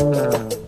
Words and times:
Rádio 0.00 0.59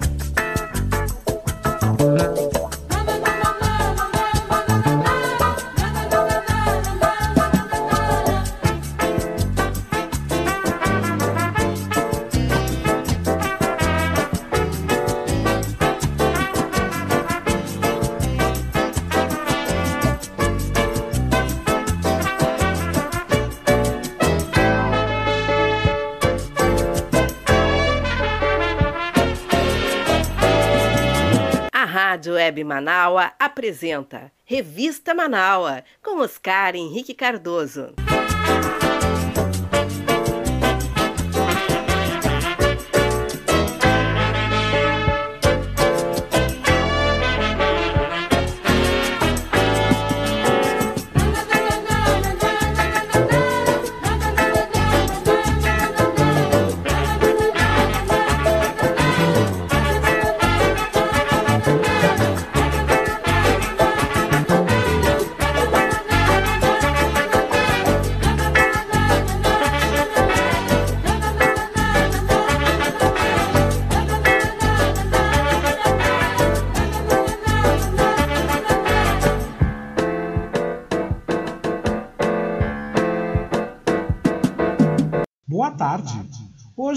Web 32.62 32.64
Manaua 32.64 33.32
apresenta 33.38 34.30
Revista 34.44 35.14
Manaua 35.14 35.82
com 36.02 36.20
Oscar 36.20 36.76
Henrique 36.76 37.12
Cardoso. 37.14 37.92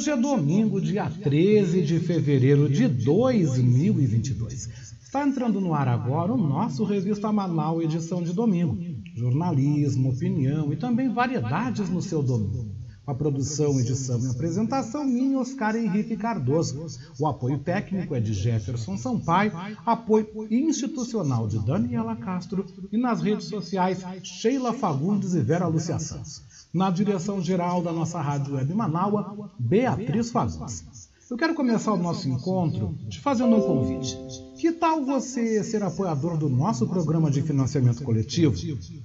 Hoje 0.05 0.11
é 0.11 0.17
domingo, 0.17 0.79
dia 0.79 1.09
13 1.09 1.81
de 1.81 1.99
fevereiro 1.99 2.69
de 2.69 2.87
2022. 2.87 4.69
Está 5.01 5.27
entrando 5.27 5.59
no 5.59 5.73
ar 5.73 5.87
agora 5.87 6.31
o 6.31 6.37
nosso 6.37 6.83
Revista 6.83 7.31
Manaus, 7.31 7.83
edição 7.83 8.21
de 8.21 8.31
domingo. 8.31 8.77
Jornalismo, 9.15 10.11
opinião 10.11 10.71
e 10.71 10.75
também 10.75 11.11
variedades 11.11 11.89
no 11.89 12.03
seu 12.03 12.21
domínio. 12.21 12.71
A 13.07 13.15
produção, 13.15 13.79
edição 13.79 14.19
e 14.23 14.29
apresentação 14.29 15.03
minha, 15.03 15.39
Oscar 15.39 15.75
Henrique 15.75 16.15
Cardoso. 16.15 16.85
O 17.19 17.25
apoio 17.25 17.57
técnico 17.57 18.13
é 18.13 18.19
de 18.19 18.31
Jefferson 18.31 18.97
Sampaio, 18.97 19.53
apoio 19.83 20.27
institucional 20.51 21.47
de 21.47 21.57
Daniela 21.65 22.15
Castro 22.15 22.63
e 22.91 22.97
nas 22.97 23.23
redes 23.23 23.45
sociais 23.45 24.05
Sheila 24.21 24.71
Fagundes 24.71 25.33
e 25.33 25.41
Vera 25.41 25.65
Lúcia 25.65 25.97
Santos. 25.97 26.43
Na 26.75 26.91
direção 26.91 27.41
geral 27.41 27.81
da 27.81 27.93
nossa 27.93 28.19
Rádio 28.19 28.55
Web 28.55 28.73
Manaua, 28.73 29.49
Beatriz 29.57 30.29
Fagundes. 30.29 31.09
Eu 31.31 31.37
quero 31.37 31.55
começar 31.55 31.93
o 31.93 31.97
nosso 31.97 32.27
encontro 32.27 32.93
te 33.07 33.21
fazendo 33.21 33.55
um 33.55 33.61
convite. 33.61 34.17
Que 34.59 34.73
tal 34.73 35.05
você 35.05 35.63
ser 35.63 35.81
apoiador 35.83 36.37
do 36.37 36.49
nosso 36.49 36.85
programa 36.85 37.31
de 37.31 37.41
financiamento 37.41 38.03
coletivo? 38.03 38.53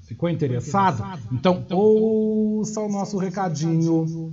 Ficou 0.03 0.29
interessado? 0.29 1.05
Então 1.31 1.65
ouça 1.71 2.81
o 2.81 2.89
nosso 2.89 3.17
recadinho. 3.19 4.33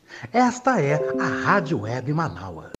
Esta 0.33 0.81
é 0.81 0.95
a 1.19 1.27
Rádio 1.45 1.81
Web 1.81 2.13
Manaus. 2.13 2.80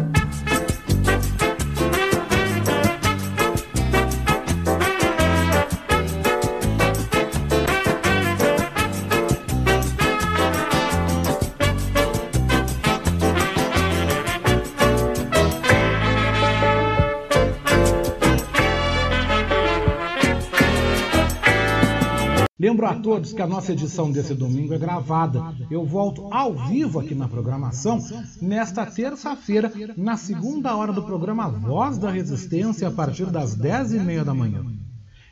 Lembro 22.61 22.85
a 22.85 22.93
todos 22.93 23.33
que 23.33 23.41
a 23.41 23.47
nossa 23.47 23.71
edição 23.71 24.11
desse 24.11 24.35
domingo 24.35 24.71
é 24.71 24.77
gravada. 24.77 25.41
Eu 25.71 25.83
volto 25.83 26.31
ao 26.31 26.53
vivo 26.67 26.99
aqui 26.99 27.15
na 27.15 27.27
programação 27.27 27.99
nesta 28.39 28.85
terça-feira, 28.85 29.73
na 29.97 30.15
segunda 30.15 30.75
hora 30.75 30.93
do 30.93 31.01
programa 31.01 31.49
Voz 31.49 31.97
da 31.97 32.11
Resistência, 32.11 32.87
a 32.87 32.91
partir 32.91 33.25
das 33.31 33.55
dez 33.55 33.91
e 33.93 33.99
meia 33.99 34.23
da 34.23 34.35
manhã. 34.35 34.63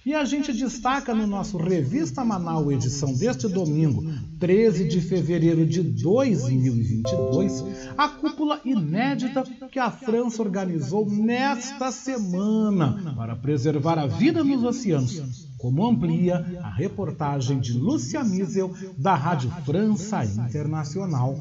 E 0.04 0.16
a 0.16 0.26
gente 0.26 0.52
destaca 0.52 1.14
no 1.14 1.28
nosso 1.28 1.56
Revista 1.58 2.26
Manaus, 2.26 2.72
edição 2.72 3.14
deste 3.14 3.48
domingo, 3.48 4.04
13 4.40 4.88
de 4.88 5.00
fevereiro 5.00 5.68
de 5.68 5.84
2022, 5.84 7.64
a 7.96 8.08
cúpula 8.10 8.60
inédita 8.66 9.44
que 9.72 9.78
a 9.78 9.92
França 9.92 10.42
organizou 10.42 11.08
nesta 11.08 11.92
semana 11.92 13.14
para 13.16 13.36
preservar 13.36 14.00
a 14.00 14.08
vida 14.08 14.44
nos 14.44 14.64
oceanos 14.64 15.49
como 15.60 15.86
amplia 15.86 16.60
a 16.64 16.70
reportagem 16.70 17.60
de 17.60 17.74
Lúcia 17.74 18.24
Miesel, 18.24 18.74
da 18.98 19.14
Rádio 19.14 19.52
França 19.66 20.24
Internacional. 20.26 21.36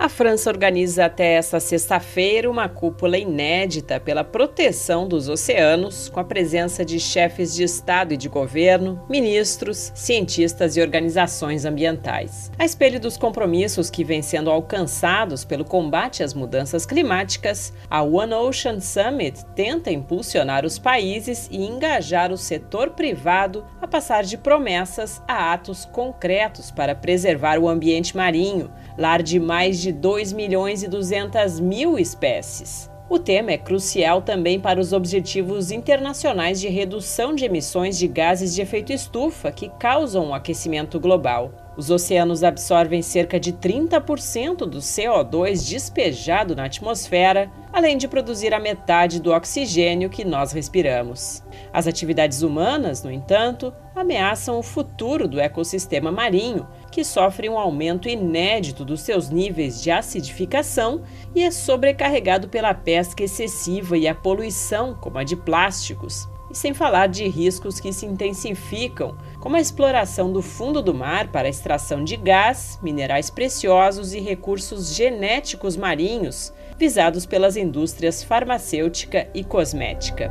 A 0.00 0.08
França 0.08 0.48
organiza 0.48 1.04
até 1.04 1.34
esta 1.34 1.60
sexta-feira 1.60 2.50
uma 2.50 2.70
cúpula 2.70 3.18
inédita 3.18 4.00
pela 4.00 4.24
proteção 4.24 5.06
dos 5.06 5.28
oceanos, 5.28 6.08
com 6.08 6.18
a 6.18 6.24
presença 6.24 6.82
de 6.82 6.98
chefes 6.98 7.54
de 7.54 7.64
Estado 7.64 8.14
e 8.14 8.16
de 8.16 8.26
governo, 8.26 9.04
ministros, 9.10 9.92
cientistas 9.94 10.74
e 10.74 10.80
organizações 10.80 11.66
ambientais. 11.66 12.50
A 12.58 12.64
espelho 12.64 12.98
dos 12.98 13.18
compromissos 13.18 13.90
que 13.90 14.02
vêm 14.02 14.22
sendo 14.22 14.50
alcançados 14.50 15.44
pelo 15.44 15.66
combate 15.66 16.22
às 16.22 16.32
mudanças 16.32 16.86
climáticas, 16.86 17.70
a 17.90 18.02
One 18.02 18.32
Ocean 18.32 18.80
Summit 18.80 19.44
tenta 19.54 19.90
impulsionar 19.90 20.64
os 20.64 20.78
países 20.78 21.46
e 21.52 21.62
engajar 21.62 22.32
o 22.32 22.38
setor 22.38 22.92
privado 22.92 23.66
a 23.82 23.86
passar 23.86 24.24
de 24.24 24.38
promessas 24.38 25.20
a 25.28 25.52
atos 25.52 25.84
concretos 25.84 26.70
para 26.70 26.94
preservar 26.94 27.58
o 27.58 27.68
ambiente 27.68 28.16
marinho, 28.16 28.70
lar 28.96 29.22
de 29.22 29.38
mais 29.38 29.78
de 29.78 29.89
2 29.92 30.32
milhões 30.32 30.82
e 30.82 30.88
200 30.88 31.60
mil 31.60 31.98
espécies. 31.98 32.90
O 33.08 33.18
tema 33.18 33.50
é 33.50 33.58
crucial 33.58 34.22
também 34.22 34.60
para 34.60 34.78
os 34.78 34.92
objetivos 34.92 35.72
internacionais 35.72 36.60
de 36.60 36.68
redução 36.68 37.34
de 37.34 37.44
emissões 37.44 37.98
de 37.98 38.06
gases 38.06 38.54
de 38.54 38.62
efeito 38.62 38.92
estufa 38.92 39.50
que 39.50 39.68
causam 39.80 40.28
o 40.28 40.34
aquecimento 40.34 41.00
global. 41.00 41.50
Os 41.76 41.88
oceanos 41.88 42.42
absorvem 42.42 43.00
cerca 43.00 43.38
de 43.38 43.52
30% 43.52 44.66
do 44.66 44.78
CO2 44.78 45.68
despejado 45.68 46.54
na 46.56 46.64
atmosfera, 46.64 47.50
além 47.72 47.96
de 47.96 48.08
produzir 48.08 48.52
a 48.52 48.60
metade 48.60 49.20
do 49.20 49.32
oxigênio 49.32 50.10
que 50.10 50.24
nós 50.24 50.52
respiramos. 50.52 51.42
As 51.72 51.86
atividades 51.86 52.42
humanas, 52.42 53.02
no 53.04 53.10
entanto, 53.10 53.72
ameaçam 53.94 54.58
o 54.58 54.62
futuro 54.62 55.28
do 55.28 55.38
ecossistema 55.38 56.10
marinho, 56.10 56.66
que 56.90 57.04
sofre 57.04 57.48
um 57.48 57.58
aumento 57.58 58.08
inédito 58.08 58.84
dos 58.84 59.02
seus 59.02 59.30
níveis 59.30 59.80
de 59.80 59.90
acidificação 59.90 61.02
e 61.34 61.42
é 61.42 61.50
sobrecarregado 61.50 62.48
pela 62.48 62.74
pesca 62.74 63.22
excessiva 63.22 63.96
e 63.96 64.08
a 64.08 64.14
poluição, 64.14 64.94
como 64.94 65.18
a 65.18 65.24
de 65.24 65.36
plásticos, 65.36 66.28
e 66.50 66.56
sem 66.56 66.74
falar 66.74 67.06
de 67.06 67.28
riscos 67.28 67.78
que 67.78 67.92
se 67.92 68.04
intensificam, 68.04 69.16
como 69.38 69.56
a 69.56 69.60
exploração 69.60 70.32
do 70.32 70.42
fundo 70.42 70.82
do 70.82 70.92
mar 70.92 71.28
para 71.28 71.46
a 71.46 71.50
extração 71.50 72.02
de 72.02 72.16
gás, 72.16 72.78
minerais 72.82 73.30
preciosos 73.30 74.12
e 74.12 74.20
recursos 74.20 74.94
genéticos 74.94 75.76
marinhos, 75.76 76.52
visados 76.76 77.24
pelas 77.24 77.56
indústrias 77.56 78.22
farmacêutica 78.22 79.28
e 79.32 79.44
cosmética. 79.44 80.30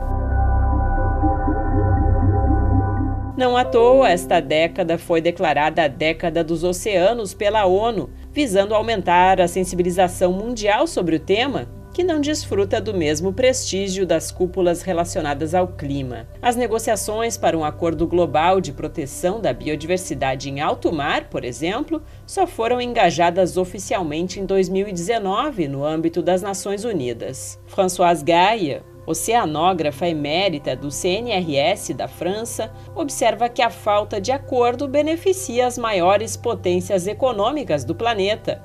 Não 3.38 3.56
à 3.56 3.64
toa, 3.64 4.10
esta 4.10 4.42
década 4.42 4.98
foi 4.98 5.22
declarada 5.22 5.84
a 5.84 5.88
década 5.88 6.44
dos 6.44 6.66
oceanos 6.66 7.34
pela 7.34 7.66
ONU, 7.66 8.10
visando 8.34 8.76
aumentar 8.76 9.40
a 9.40 9.48
sensibilização 9.48 10.34
mundial 10.34 10.86
sobre 10.86 11.16
o 11.16 11.20
tema 11.20 11.79
que 12.00 12.04
não 12.06 12.22
desfruta 12.22 12.80
do 12.80 12.94
mesmo 12.94 13.34
prestígio 13.34 14.08
das 14.08 14.32
cúpulas 14.32 14.84
relacionadas 14.84 15.54
ao 15.54 15.68
clima. 15.68 16.30
As 16.42 16.56
negociações 16.56 17.36
para 17.36 17.58
um 17.58 17.66
acordo 17.66 18.08
global 18.08 18.62
de 18.62 18.72
proteção 18.72 19.42
da 19.42 19.52
biodiversidade 19.52 20.50
em 20.50 20.62
alto 20.62 20.94
mar, 20.94 21.26
por 21.26 21.44
exemplo, 21.44 22.02
só 22.26 22.48
foram 22.48 22.80
engajadas 22.80 23.58
oficialmente 23.58 24.40
em 24.40 24.46
2019 24.46 25.68
no 25.68 25.84
âmbito 25.84 26.22
das 26.22 26.42
Nações 26.42 26.86
Unidas. 26.86 27.60
Françoise 27.68 28.24
Gaia, 28.24 28.82
oceanógrafa 29.06 30.08
emérita 30.08 30.78
do 30.78 30.90
CNRS 30.90 31.94
da 31.94 32.08
França, 32.08 32.72
observa 32.96 33.50
que 33.50 33.62
a 33.62 33.70
falta 33.70 34.22
de 34.22 34.32
acordo 34.32 34.88
beneficia 34.88 35.68
as 35.68 35.78
maiores 35.78 36.38
potências 36.38 37.08
econômicas 37.08 37.84
do 37.84 37.94
planeta, 37.94 38.64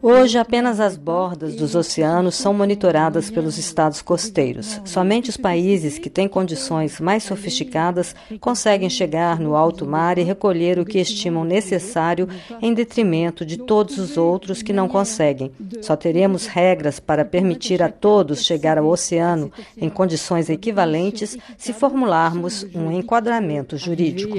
Hoje, 0.00 0.38
apenas 0.38 0.78
as 0.78 0.96
bordas 0.96 1.56
dos 1.56 1.74
oceanos 1.74 2.36
são 2.36 2.54
monitoradas 2.54 3.30
pelos 3.30 3.58
estados 3.58 4.00
costeiros. 4.00 4.80
Somente 4.84 5.28
os 5.28 5.36
países 5.36 5.98
que 5.98 6.08
têm 6.08 6.28
condições 6.28 7.00
mais 7.00 7.24
sofisticadas 7.24 8.14
conseguem 8.40 8.88
chegar 8.88 9.40
no 9.40 9.56
alto 9.56 9.84
mar 9.84 10.18
e 10.18 10.22
recolher 10.22 10.78
o 10.78 10.84
que 10.84 10.98
estimam 10.98 11.42
necessário, 11.42 12.28
em 12.60 12.72
detrimento 12.72 13.44
de 13.44 13.56
todos 13.56 13.98
os 13.98 14.16
outros 14.16 14.62
que 14.62 14.72
não 14.72 14.88
conseguem. 14.88 15.50
Só 15.80 15.96
teremos 15.96 16.46
regras 16.46 17.00
para 17.00 17.24
permitir 17.24 17.82
a 17.82 17.88
todos 17.88 18.44
chegar 18.44 18.78
ao 18.78 18.86
oceano 18.86 19.50
em 19.76 19.88
condições 19.88 20.48
equivalentes 20.48 21.36
se 21.58 21.72
formularmos 21.72 22.64
um 22.72 22.92
enquadramento 22.92 23.76
jurídico. 23.76 24.36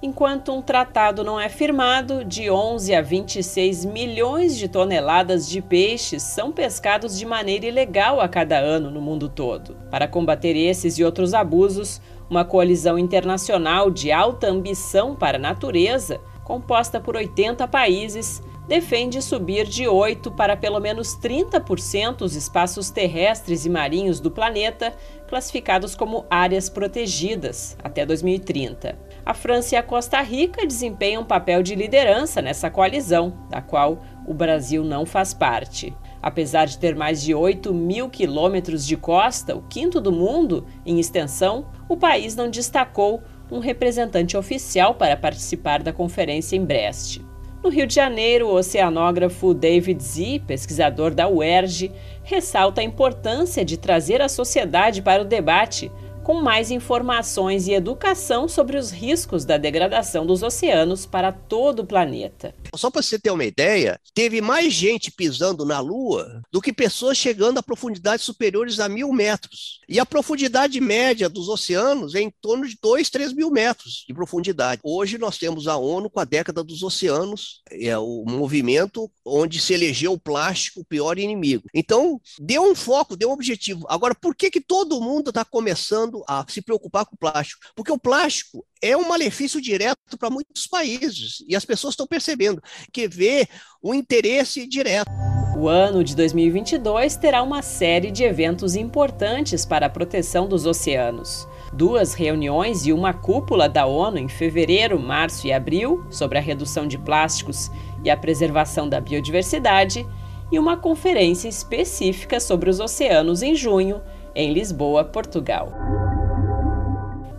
Enquanto 0.00 0.52
um 0.52 0.62
tratado 0.62 1.24
não 1.24 1.40
é 1.40 1.48
firmado, 1.48 2.24
de 2.24 2.48
11 2.48 2.94
a 2.94 3.02
26 3.02 3.84
milhões 3.84 4.56
de 4.56 4.68
toneladas 4.68 5.48
de 5.48 5.60
peixes 5.60 6.22
são 6.22 6.52
pescados 6.52 7.18
de 7.18 7.26
maneira 7.26 7.66
ilegal 7.66 8.20
a 8.20 8.28
cada 8.28 8.56
ano 8.56 8.92
no 8.92 9.00
mundo 9.00 9.28
todo. 9.28 9.74
Para 9.90 10.06
combater 10.06 10.56
esses 10.56 10.98
e 10.98 11.04
outros 11.04 11.34
abusos, 11.34 12.00
uma 12.30 12.44
coalizão 12.44 12.96
internacional 12.96 13.90
de 13.90 14.12
alta 14.12 14.46
ambição 14.48 15.16
para 15.16 15.36
a 15.36 15.40
natureza, 15.40 16.20
composta 16.44 17.00
por 17.00 17.16
80 17.16 17.66
países, 17.66 18.40
defende 18.68 19.20
subir 19.20 19.66
de 19.66 19.88
8 19.88 20.30
para 20.30 20.56
pelo 20.56 20.78
menos 20.78 21.18
30% 21.18 22.20
os 22.20 22.36
espaços 22.36 22.88
terrestres 22.88 23.66
e 23.66 23.70
marinhos 23.70 24.20
do 24.20 24.30
planeta 24.30 24.94
classificados 25.26 25.96
como 25.96 26.24
áreas 26.30 26.68
protegidas 26.68 27.76
até 27.82 28.06
2030 28.06 29.07
a 29.28 29.34
França 29.34 29.74
e 29.74 29.78
a 29.78 29.82
Costa 29.82 30.22
Rica 30.22 30.66
desempenham 30.66 31.20
um 31.20 31.26
papel 31.26 31.62
de 31.62 31.74
liderança 31.74 32.40
nessa 32.40 32.70
coalizão, 32.70 33.34
da 33.50 33.60
qual 33.60 34.02
o 34.26 34.32
Brasil 34.32 34.82
não 34.82 35.04
faz 35.04 35.34
parte. 35.34 35.94
Apesar 36.22 36.64
de 36.64 36.78
ter 36.78 36.96
mais 36.96 37.20
de 37.20 37.34
8 37.34 37.74
mil 37.74 38.08
quilômetros 38.08 38.86
de 38.86 38.96
costa, 38.96 39.54
o 39.54 39.60
quinto 39.60 40.00
do 40.00 40.10
mundo 40.10 40.66
em 40.86 40.98
extensão, 40.98 41.66
o 41.90 41.94
país 41.94 42.34
não 42.34 42.48
destacou 42.48 43.22
um 43.52 43.58
representante 43.58 44.34
oficial 44.34 44.94
para 44.94 45.14
participar 45.14 45.82
da 45.82 45.92
conferência 45.92 46.56
em 46.56 46.64
Brest. 46.64 47.20
No 47.62 47.68
Rio 47.68 47.86
de 47.86 47.94
Janeiro, 47.94 48.46
o 48.46 48.54
oceanógrafo 48.54 49.52
David 49.52 50.02
Z, 50.02 50.42
pesquisador 50.46 51.12
da 51.12 51.28
UERJ, 51.28 51.92
ressalta 52.22 52.80
a 52.80 52.84
importância 52.84 53.62
de 53.62 53.76
trazer 53.76 54.22
a 54.22 54.28
sociedade 54.28 55.02
para 55.02 55.20
o 55.20 55.26
debate 55.26 55.92
com 56.28 56.42
mais 56.42 56.70
informações 56.70 57.66
e 57.66 57.72
educação 57.72 58.46
sobre 58.46 58.76
os 58.76 58.90
riscos 58.90 59.46
da 59.46 59.56
degradação 59.56 60.26
dos 60.26 60.42
oceanos 60.42 61.06
para 61.06 61.32
todo 61.32 61.80
o 61.80 61.86
planeta. 61.86 62.54
Só 62.76 62.90
para 62.90 63.00
você 63.00 63.18
ter 63.18 63.30
uma 63.30 63.46
ideia, 63.46 63.98
teve 64.12 64.42
mais 64.42 64.74
gente 64.74 65.10
pisando 65.10 65.64
na 65.64 65.80
Lua 65.80 66.42
do 66.52 66.60
que 66.60 66.70
pessoas 66.70 67.16
chegando 67.16 67.56
a 67.56 67.62
profundidades 67.62 68.26
superiores 68.26 68.78
a 68.78 68.90
mil 68.90 69.10
metros. 69.10 69.80
E 69.88 69.98
a 69.98 70.04
profundidade 70.04 70.78
média 70.82 71.30
dos 71.30 71.48
oceanos 71.48 72.14
é 72.14 72.20
em 72.20 72.30
torno 72.42 72.68
de 72.68 72.76
2, 72.82 73.08
3 73.08 73.32
mil 73.32 73.50
metros 73.50 74.04
de 74.06 74.12
profundidade. 74.12 74.82
Hoje 74.84 75.16
nós 75.16 75.38
temos 75.38 75.66
a 75.66 75.78
ONU 75.78 76.10
com 76.10 76.20
a 76.20 76.26
década 76.26 76.62
dos 76.62 76.82
oceanos, 76.82 77.62
é 77.70 77.96
o 77.96 78.24
movimento 78.26 79.10
onde 79.24 79.58
se 79.58 79.72
elegeu 79.72 80.12
o 80.12 80.20
plástico 80.20 80.80
o 80.80 80.84
pior 80.84 81.18
inimigo. 81.18 81.64
Então, 81.72 82.20
deu 82.38 82.70
um 82.70 82.74
foco, 82.74 83.16
deu 83.16 83.30
um 83.30 83.32
objetivo. 83.32 83.86
Agora, 83.88 84.14
por 84.14 84.36
que, 84.36 84.50
que 84.50 84.60
todo 84.60 85.00
mundo 85.00 85.30
está 85.30 85.42
começando 85.42 86.17
a 86.26 86.44
se 86.48 86.62
preocupar 86.62 87.04
com 87.06 87.14
o 87.14 87.18
plástico, 87.18 87.60
porque 87.74 87.92
o 87.92 87.98
plástico 87.98 88.64
é 88.82 88.96
um 88.96 89.08
malefício 89.08 89.60
direto 89.60 90.16
para 90.18 90.30
muitos 90.30 90.66
países 90.66 91.44
e 91.48 91.54
as 91.54 91.64
pessoas 91.64 91.92
estão 91.92 92.06
percebendo 92.06 92.62
que 92.92 93.08
vê 93.08 93.48
o 93.82 93.94
interesse 93.94 94.66
direto. 94.66 95.10
O 95.58 95.66
ano 95.66 96.04
de 96.04 96.14
2022 96.14 97.16
terá 97.16 97.42
uma 97.42 97.62
série 97.62 98.12
de 98.12 98.22
eventos 98.22 98.76
importantes 98.76 99.66
para 99.66 99.86
a 99.86 99.90
proteção 99.90 100.46
dos 100.46 100.64
oceanos. 100.66 101.48
Duas 101.72 102.14
reuniões 102.14 102.86
e 102.86 102.92
uma 102.92 103.12
cúpula 103.12 103.68
da 103.68 103.84
ONU 103.84 104.18
em 104.18 104.28
fevereiro, 104.28 105.00
março 105.00 105.48
e 105.48 105.52
abril 105.52 106.06
sobre 106.10 106.38
a 106.38 106.40
redução 106.40 106.86
de 106.86 106.96
plásticos 106.96 107.72
e 108.04 108.10
a 108.10 108.16
preservação 108.16 108.88
da 108.88 109.00
biodiversidade, 109.00 110.06
e 110.50 110.58
uma 110.58 110.76
conferência 110.76 111.48
específica 111.48 112.38
sobre 112.38 112.70
os 112.70 112.78
oceanos 112.78 113.42
em 113.42 113.54
junho, 113.54 114.00
em 114.38 114.52
Lisboa, 114.52 115.04
Portugal. 115.04 115.72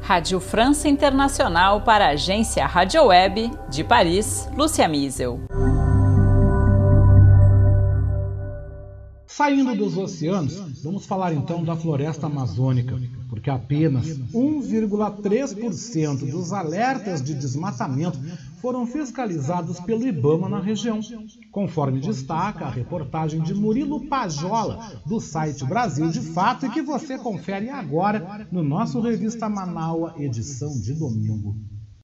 Rádio 0.01 0.39
França 0.41 0.89
Internacional 0.89 1.81
para 1.81 2.07
a 2.07 2.09
agência 2.09 2.65
Rádio 2.65 3.05
Web 3.05 3.49
de 3.69 3.85
Paris, 3.85 4.49
Lúcia 4.53 4.85
Miesel. 4.85 5.39
Saindo 9.39 9.73
dos 9.73 9.95
oceanos, 9.95 10.83
vamos 10.83 11.05
falar 11.05 11.33
então 11.33 11.63
da 11.63 11.73
floresta 11.73 12.25
amazônica, 12.25 12.99
porque 13.29 13.49
apenas 13.49 14.05
1,3% 14.33 16.29
dos 16.29 16.51
alertas 16.51 17.23
de 17.23 17.33
desmatamento 17.33 18.19
foram 18.61 18.85
fiscalizados 18.85 19.79
pelo 19.79 20.05
IBAMA 20.05 20.49
na 20.49 20.59
região, 20.59 20.99
conforme 21.53 22.01
destaca 22.01 22.65
a 22.65 22.69
reportagem 22.69 23.41
de 23.41 23.53
Murilo 23.53 24.07
Pajola, 24.07 25.01
do 25.05 25.21
site 25.21 25.63
Brasil 25.63 26.09
de 26.09 26.19
Fato, 26.19 26.65
e 26.65 26.69
que 26.71 26.81
você 26.81 27.17
confere 27.17 27.69
agora 27.69 28.45
no 28.51 28.61
nosso 28.61 28.99
Revista 28.99 29.47
Manaua, 29.47 30.15
edição 30.17 30.77
de 30.81 30.93
domingo. 30.93 31.55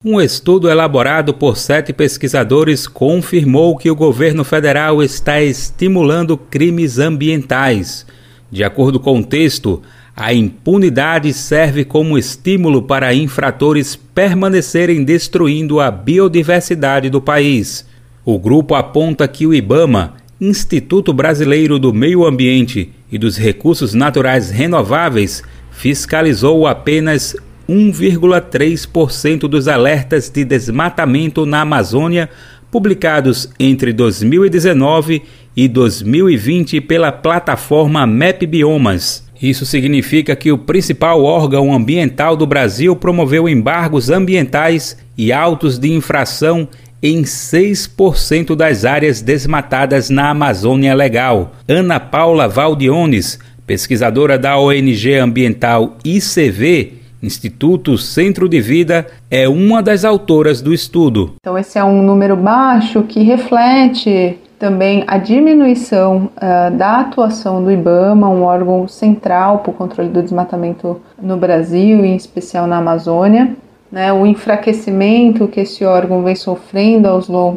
Um 0.08 0.22
estudo 0.22 0.70
elaborado 0.70 1.34
por 1.34 1.58
sete 1.58 1.92
pesquisadores 1.92 2.86
confirmou 2.86 3.76
que 3.76 3.90
o 3.90 3.96
governo 3.96 4.44
federal 4.44 5.02
está 5.02 5.42
estimulando 5.42 6.38
crimes 6.38 7.00
ambientais. 7.00 8.06
De 8.52 8.64
acordo 8.64 9.00
com 9.00 9.18
o 9.18 9.26
texto, 9.26 9.82
a 10.16 10.32
impunidade 10.32 11.34
serve 11.34 11.84
como 11.84 12.20
estímulo 12.20 12.84
para 12.84 13.16
infratores 13.16 13.96
permanecerem 13.96 15.04
destruindo 15.04 15.80
a 15.80 15.90
biodiversidade 15.90 17.10
do 17.10 17.20
país. 17.20 17.84
O 18.24 18.38
grupo 18.38 18.76
aponta 18.76 19.28
que 19.28 19.48
o 19.48 19.56
IBAMA, 19.56 20.18
Instituto 20.40 21.12
Brasileiro 21.14 21.80
do 21.80 21.92
Meio 21.92 22.28
Ambiente 22.28 22.92
e 23.12 23.18
dos 23.18 23.38
Recursos 23.38 23.96
Naturais 23.96 24.52
Renováveis, 24.52 25.42
fiscalizou 25.72 26.68
apenas 26.68 27.36
1,3% 27.68 29.42
dos 29.48 29.68
alertas 29.68 30.30
de 30.30 30.44
desmatamento 30.44 31.46
na 31.46 31.62
Amazônia 31.62 32.30
publicados 32.72 33.50
entre 33.60 33.94
2019 33.94 35.22
e 35.56 35.68
2020 35.68 36.82
pela 36.82 37.12
plataforma 37.12 38.06
Map 38.06 38.44
Biomas. 38.46 39.26
Isso 39.42 39.66
significa 39.66 40.36
que 40.36 40.52
o 40.52 40.58
principal 40.58 41.24
órgão 41.24 41.74
ambiental 41.74 42.36
do 42.36 42.46
Brasil 42.46 42.96
promoveu 42.96 43.48
embargos 43.48 44.10
ambientais 44.10 44.98
e 45.18 45.32
autos 45.32 45.78
de 45.78 45.92
infração 45.92 46.68
em 47.02 47.22
6% 47.22 48.56
das 48.56 48.86
áreas 48.86 49.22
desmatadas 49.22 50.10
na 50.10 50.30
Amazônia 50.30 50.94
Legal. 50.96 51.54
Ana 51.68 52.00
Paula 52.00 52.48
Valdiones, 52.48 53.38
pesquisadora 53.68 54.38
da 54.38 54.58
ONG 54.58 55.16
ambiental 55.16 55.98
ICV, 56.04 57.05
Instituto 57.26 57.98
Centro 57.98 58.48
de 58.48 58.62
Vida, 58.62 59.08
é 59.30 59.50
uma 59.50 59.82
das 59.82 60.06
autoras 60.06 60.62
do 60.62 60.74
estudo. 60.74 61.34
Então, 61.40 61.58
esse 61.58 61.78
é 61.78 61.84
um 61.84 62.02
número 62.02 62.36
baixo 62.36 63.04
que 63.04 63.24
reflete 63.24 64.38
também 64.58 65.04
a 65.08 65.18
diminuição 65.18 66.30
uh, 66.38 66.76
da 66.76 67.02
atuação 67.02 67.64
do 67.64 67.72
IBAMA, 67.72 68.30
um 68.30 68.44
órgão 68.44 68.88
central 68.88 69.60
para 69.60 69.72
o 69.72 69.74
controle 69.74 70.10
do 70.10 70.22
desmatamento 70.22 71.02
no 71.22 71.38
Brasil, 71.38 72.06
em 72.06 72.16
especial 72.16 72.66
na 72.66 72.78
Amazônia, 72.78 73.56
né, 73.92 74.12
o 74.12 74.26
enfraquecimento 74.26 75.48
que 75.48 75.62
esse 75.62 75.86
órgão 75.86 76.24
vem 76.24 76.36
sofrendo 76.36 77.08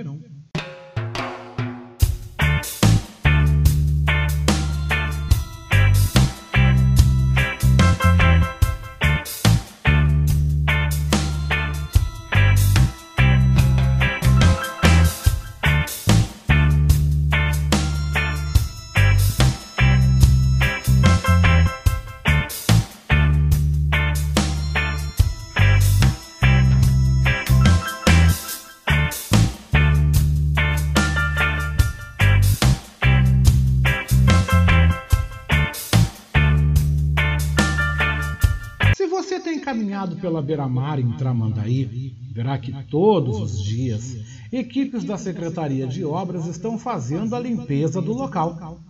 Pela 40.26 40.42
beira-mar 40.42 40.98
em 40.98 41.12
Tramandaí, 41.12 42.12
verá 42.32 42.58
que 42.58 42.72
todos 42.90 43.40
os 43.40 43.62
dias 43.62 44.16
equipes 44.52 45.04
da 45.04 45.16
Secretaria 45.16 45.86
de 45.86 46.04
Obras 46.04 46.46
estão 46.46 46.76
fazendo 46.76 47.36
a 47.36 47.38
limpeza 47.38 48.02
do 48.02 48.12
local. 48.12 48.80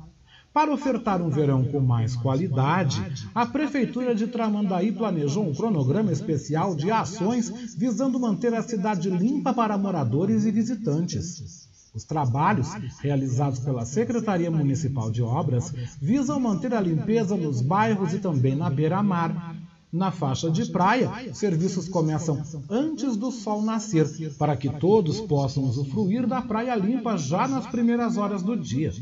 Para 0.51 0.73
ofertar 0.73 1.21
um 1.21 1.29
verão 1.29 1.63
com 1.63 1.79
mais 1.79 2.17
qualidade, 2.17 3.29
a 3.35 3.45
Prefeitura 3.45 4.15
de 4.15 4.29
Tramandaí 4.29 4.91
planejou 4.93 5.47
um 5.47 5.55
cronograma 5.55 6.11
especial 6.11 6.75
de 6.75 6.91
ações 6.91 7.77
visando 7.77 8.19
manter 8.19 8.55
a 8.55 8.63
cidade 8.63 9.11
limpa 9.11 9.53
para 9.53 9.77
moradores 9.77 10.47
e 10.47 10.51
visitantes. 10.51 11.67
Os 11.95 12.05
trabalhos 12.05 12.69
realizados 13.03 13.59
pela 13.59 13.85
Secretaria 13.85 14.51
Municipal 14.51 15.11
de 15.11 15.23
Obras 15.23 15.71
visam 16.01 16.41
manter 16.41 16.73
a 16.73 16.81
limpeza 16.81 17.37
nos 17.37 17.61
bairros 17.61 18.15
e 18.15 18.21
também 18.21 18.57
na 18.57 18.71
beira-mar. 18.71 19.55
Na 19.97 20.11
faixa 20.11 20.51
de 20.51 20.67
praia, 20.67 21.33
serviços 21.33 21.89
começam 21.89 22.43
antes 22.69 23.17
do 23.17 23.31
sol 23.31 23.63
nascer, 23.63 24.07
para 24.37 24.55
que 24.55 24.69
todos 24.69 25.23
possam 25.23 25.65
usufruir 25.65 26.27
da 26.27 26.43
praia 26.43 26.77
limpa 26.77 27.17
já 27.17 27.49
nas 27.49 27.67
primeiras 27.67 28.19
horas 28.19 28.43
do 28.43 28.55
dia. 28.55 28.93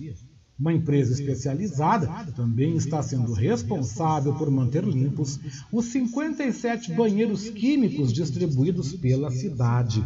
Uma 0.57 0.73
empresa 0.73 1.13
especializada 1.13 2.07
também 2.37 2.77
está 2.77 3.03
sendo 3.03 3.33
responsável 3.33 4.35
por 4.35 4.49
manter 4.53 4.85
limpos 4.85 5.41
os 5.73 5.87
57 5.87 6.93
banheiros 6.93 7.51
químicos 7.51 8.13
distribuídos 8.13 8.93
pela 8.93 9.33
cidade. 9.33 10.05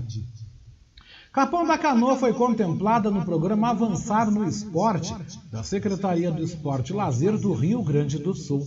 Capão 1.31 1.67
da 1.67 1.77
Canoa 1.77 2.17
foi 2.17 2.33
contemplada 2.33 3.11
no 3.11 3.27
programa 3.27 3.69
Avançar 3.69 4.31
no 4.31 4.49
Esporte 4.49 5.15
da 5.53 5.63
Secretaria 5.63 6.31
do 6.31 6.43
Esporte 6.43 6.93
e 6.93 6.97
Lazer 6.97 7.37
do 7.37 7.53
Rio 7.53 7.83
Grande 7.83 8.19
do 8.19 8.33
Sul. 8.33 8.67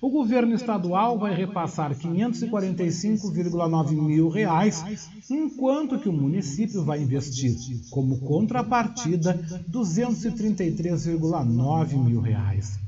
O 0.00 0.10
governo 0.10 0.54
estadual 0.54 1.18
vai 1.18 1.34
repassar 1.34 1.94
545,9 1.94 3.90
mil 3.92 4.28
reais, 4.28 4.84
enquanto 5.30 5.98
que 5.98 6.08
o 6.08 6.12
município 6.12 6.84
vai 6.84 7.02
investir, 7.02 7.56
como 7.90 8.20
contrapartida, 8.20 9.34
233,9 9.70 12.04
mil 12.04 12.20
reais. 12.20 12.78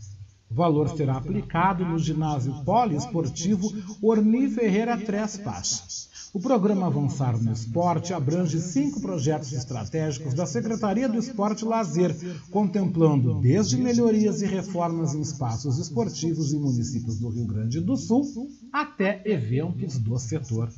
O 0.51 0.55
valor 0.55 0.89
será 0.97 1.17
aplicado 1.17 1.85
no 1.85 1.99
ginásio 1.99 2.65
poliesportivo 2.65 3.71
Orni 4.03 4.49
Ferreira 4.51 4.97
Trespas. 4.97 6.08
O 6.35 6.41
programa 6.41 6.87
Avançar 6.87 7.43
no 7.43 7.51
Esporte 7.51 8.13
abrange 8.13 8.61
cinco 8.61 9.01
projetos 9.01 9.51
estratégicos 9.53 10.35
da 10.35 10.45
Secretaria 10.45 11.09
do 11.09 11.19
Esporte 11.19 11.65
e 11.65 11.69
Lazer, 11.69 12.15
contemplando 12.51 13.41
desde 13.41 13.79
melhorias 13.79 14.43
e 14.43 14.47
reformas 14.47 15.15
em 15.15 15.23
espaços 15.23 15.79
esportivos 15.79 16.53
em 16.53 16.61
municípios 16.61 17.19
do 17.19 17.31
Rio 17.31 17.47
Grande 17.47 17.81
do 17.81 17.97
Sul 17.97 18.27
até 18.71 19.23
eventos 19.25 19.97
do 19.97 20.19
setor. 20.19 20.71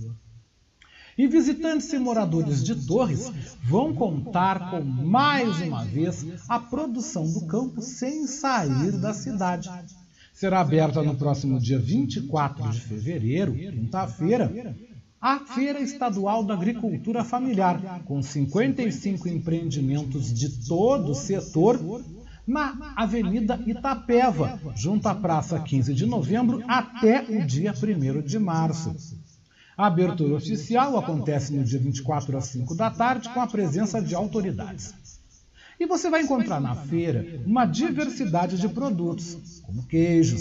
E 1.18 1.26
visitantes 1.26 1.92
e 1.92 1.98
moradores 1.98 2.62
de 2.62 2.86
Torres 2.86 3.30
vão 3.64 3.92
contar 3.92 4.70
com 4.70 4.80
mais 4.80 5.60
uma 5.60 5.84
vez 5.84 6.24
a 6.48 6.60
produção 6.60 7.30
do 7.30 7.46
campo 7.46 7.82
sem 7.82 8.24
sair 8.28 8.92
da 8.92 9.12
cidade. 9.12 9.68
Será 10.32 10.60
aberta 10.60 11.02
no 11.02 11.16
próximo 11.16 11.58
dia 11.58 11.78
24 11.78 12.70
de 12.70 12.80
fevereiro, 12.80 13.52
quinta-feira, 13.52 14.74
a 15.20 15.38
Feira 15.38 15.80
Estadual 15.80 16.42
da 16.42 16.54
Agricultura 16.54 17.22
Familiar, 17.22 18.02
com 18.06 18.22
55 18.22 19.28
empreendimentos 19.28 20.32
de 20.32 20.48
todo 20.66 21.10
o 21.10 21.14
setor, 21.14 21.78
na 22.46 22.94
Avenida 22.96 23.60
Itapeva, 23.66 24.58
junto 24.74 25.06
à 25.06 25.14
Praça 25.14 25.60
15 25.60 25.92
de 25.92 26.06
Novembro, 26.06 26.64
até 26.66 27.22
o 27.28 27.44
dia 27.44 27.74
1 27.74 28.22
de 28.22 28.38
março. 28.38 28.96
A 29.76 29.86
abertura 29.86 30.36
oficial 30.36 30.96
acontece 30.96 31.52
no 31.52 31.64
dia 31.64 31.78
24 31.78 32.38
às 32.38 32.46
5 32.46 32.74
da 32.74 32.90
tarde, 32.90 33.28
com 33.28 33.40
a 33.40 33.46
presença 33.46 34.00
de 34.00 34.14
autoridades. 34.14 34.94
E 35.78 35.86
você 35.86 36.08
vai 36.10 36.22
encontrar 36.22 36.60
na 36.60 36.74
feira 36.74 37.40
uma 37.46 37.66
diversidade 37.66 38.58
de 38.58 38.68
produtos, 38.68 39.62
como 39.64 39.82
queijos, 39.84 40.40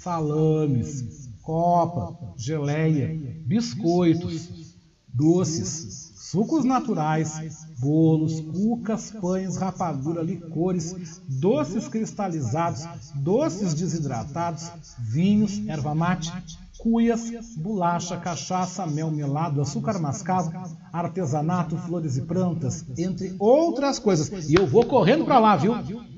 salames, 0.00 1.19
copa, 1.42 2.34
geleia, 2.36 3.16
biscoitos, 3.46 4.76
doces, 5.12 6.12
sucos 6.30 6.64
naturais, 6.64 7.66
bolos, 7.78 8.40
cucas, 8.40 9.10
pães, 9.10 9.56
rapadura, 9.56 10.22
licores, 10.22 11.20
doces 11.28 11.88
cristalizados, 11.88 12.86
doces 13.16 13.74
desidratados, 13.74 14.70
vinhos, 14.98 15.66
erva 15.66 15.94
mate, 15.94 16.32
cuias, 16.78 17.30
bolacha, 17.56 18.16
cachaça, 18.16 18.86
mel 18.86 19.10
melado, 19.10 19.60
açúcar 19.60 19.98
mascavo, 19.98 20.52
artesanato, 20.92 21.76
flores 21.76 22.16
e 22.16 22.22
plantas, 22.22 22.84
entre 22.96 23.34
outras 23.38 23.98
coisas. 23.98 24.48
E 24.48 24.54
eu 24.54 24.66
vou 24.66 24.84
correndo 24.84 25.24
para 25.24 25.38
lá, 25.38 25.56
viu? 25.56 25.74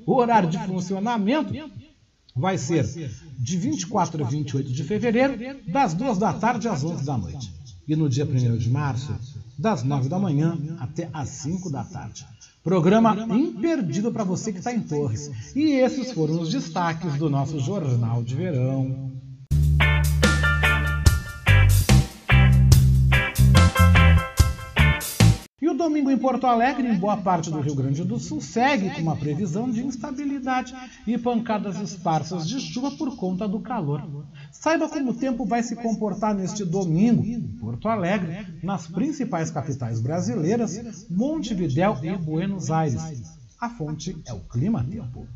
O 0.07 0.15
horário 0.15 0.49
de 0.49 0.59
funcionamento 0.67 1.53
vai 2.35 2.57
ser 2.59 2.85
de 3.39 3.57
24 3.57 4.25
a 4.25 4.29
28 4.29 4.73
de 4.73 4.85
fevereiro, 4.85 5.35
das 5.69 5.95
2 5.95 6.19
da 6.19 6.33
tarde 6.33 6.69
às 6.69 6.83
11 6.83 7.05
da 7.05 7.17
noite. 7.17 7.53
E 7.87 7.97
no 7.97 8.09
dia 8.09 8.25
1 8.25 8.57
de 8.57 8.71
março, 8.71 9.15
das 9.59 9.83
9 9.83 10.09
da 10.09 10.19
manhã 10.19 10.59
até 10.81 11.09
às 11.13 11.29
5 11.29 11.71
da 11.71 11.85
tarde. 11.85 12.27
Programa 12.63 13.27
imperdível 13.35 14.13
para 14.13 14.23
você 14.23 14.53
que 14.53 14.59
está 14.59 14.73
em 14.73 14.81
Torres. 14.81 15.31
E 15.55 15.73
esses 15.73 16.13
foram 16.13 16.41
os 16.41 16.49
destaques 16.51 17.15
do 17.15 17.29
nosso 17.29 17.59
Jornal 17.59 18.23
de 18.23 18.37
Verão. 18.37 19.12
Domingo 25.83 26.11
em 26.13 26.17
Porto 26.17 26.47
Alegre, 26.47 26.87
em 26.87 26.95
boa 26.95 27.17
parte 27.17 27.51
do 27.51 27.61
Rio 27.61 27.75
Grande 27.75 28.05
do 28.05 28.17
Sul, 28.17 28.41
segue 28.41 28.91
com 28.91 29.01
uma 29.01 29.17
previsão 29.17 29.69
de 29.69 29.85
instabilidade 29.85 30.73
e 31.05 31.19
pancadas 31.19 31.81
esparsas 31.81 32.47
de 32.47 32.61
chuva 32.61 32.93
por 32.93 33.17
conta 33.17 33.49
do 33.49 33.59
calor. 33.59 34.01
Saiba 34.53 34.89
como 34.89 35.11
o 35.11 35.15
tempo 35.15 35.45
vai 35.45 35.63
se 35.63 35.75
comportar 35.75 36.35
neste 36.37 36.65
domingo 36.65 37.25
em 37.25 37.41
Porto 37.59 37.89
Alegre, 37.89 38.47
nas 38.63 38.87
principais 38.87 39.51
capitais 39.51 40.01
brasileiras, 40.01 41.07
Montevidéu 41.11 41.99
e 42.03 42.17
Buenos 42.17 42.71
Aires. 42.71 43.03
A 43.61 43.69
fonte 43.69 44.17
é 44.25 44.33
o 44.33 44.39
Clima 44.41 44.85
Tempo. 44.85 45.27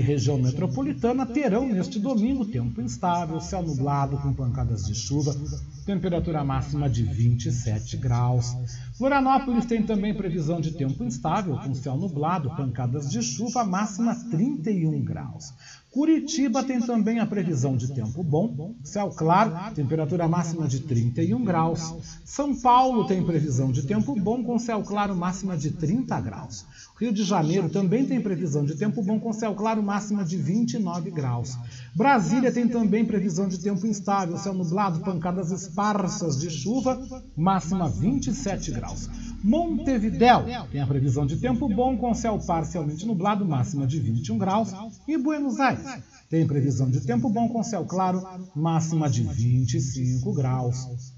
Região 0.00 0.38
metropolitana 0.38 1.26
terão 1.26 1.68
neste 1.68 1.98
domingo 1.98 2.46
tempo 2.46 2.80
instável, 2.80 3.38
céu 3.40 3.62
nublado 3.62 4.16
com 4.16 4.32
pancadas 4.32 4.86
de 4.86 4.94
chuva, 4.94 5.36
temperatura 5.84 6.42
máxima 6.42 6.88
de 6.88 7.02
27 7.02 7.98
graus. 7.98 8.56
Florianópolis 8.96 9.66
tem 9.66 9.82
também 9.82 10.14
previsão 10.14 10.62
de 10.62 10.70
tempo 10.70 11.04
instável 11.04 11.58
com 11.58 11.74
céu 11.74 11.94
nublado, 11.94 12.56
pancadas 12.56 13.10
de 13.10 13.20
chuva, 13.22 13.62
máxima 13.64 14.14
31 14.30 15.04
graus. 15.04 15.52
Curitiba 15.90 16.64
tem 16.64 16.80
também 16.80 17.18
a 17.18 17.26
previsão 17.26 17.76
de 17.76 17.92
tempo 17.92 18.22
bom, 18.22 18.74
céu 18.82 19.10
claro, 19.10 19.74
temperatura 19.74 20.26
máxima 20.26 20.66
de 20.66 20.80
31 20.80 21.44
graus. 21.44 22.16
São 22.24 22.56
Paulo 22.56 23.06
tem 23.06 23.22
previsão 23.22 23.70
de 23.70 23.82
tempo 23.82 24.18
bom 24.18 24.42
com 24.42 24.58
céu 24.58 24.82
claro, 24.82 25.14
máxima 25.14 25.54
de 25.54 25.70
30 25.70 26.18
graus. 26.22 26.64
Rio 27.02 27.12
de 27.12 27.24
Janeiro 27.24 27.68
também 27.68 28.06
tem 28.06 28.20
previsão 28.20 28.64
de 28.64 28.76
tempo 28.76 29.02
bom 29.02 29.18
com 29.18 29.32
céu 29.32 29.56
claro, 29.56 29.82
máxima 29.82 30.24
de 30.24 30.36
29 30.36 31.10
graus. 31.10 31.58
Brasília 31.96 32.52
tem 32.52 32.68
também 32.68 33.04
previsão 33.04 33.48
de 33.48 33.58
tempo 33.58 33.88
instável, 33.88 34.38
céu 34.38 34.54
nublado, 34.54 35.00
pancadas 35.00 35.50
esparsas 35.50 36.38
de 36.38 36.48
chuva, 36.48 37.04
máxima 37.36 37.88
27 37.88 38.70
graus. 38.70 39.10
Montevidéu 39.42 40.44
tem 40.70 40.80
a 40.80 40.86
previsão 40.86 41.26
de 41.26 41.38
tempo 41.38 41.68
bom 41.68 41.96
com 41.96 42.14
céu 42.14 42.38
parcialmente 42.38 43.04
nublado, 43.04 43.44
máxima 43.44 43.84
de 43.84 43.98
21 43.98 44.38
graus. 44.38 44.72
E 45.08 45.18
Buenos 45.18 45.58
Aires 45.58 45.84
tem 46.30 46.46
previsão 46.46 46.88
de 46.88 47.00
tempo 47.00 47.28
bom 47.28 47.48
com 47.48 47.64
céu 47.64 47.84
claro, 47.84 48.22
máxima 48.54 49.10
de 49.10 49.24
25 49.24 50.32
graus. 50.32 51.11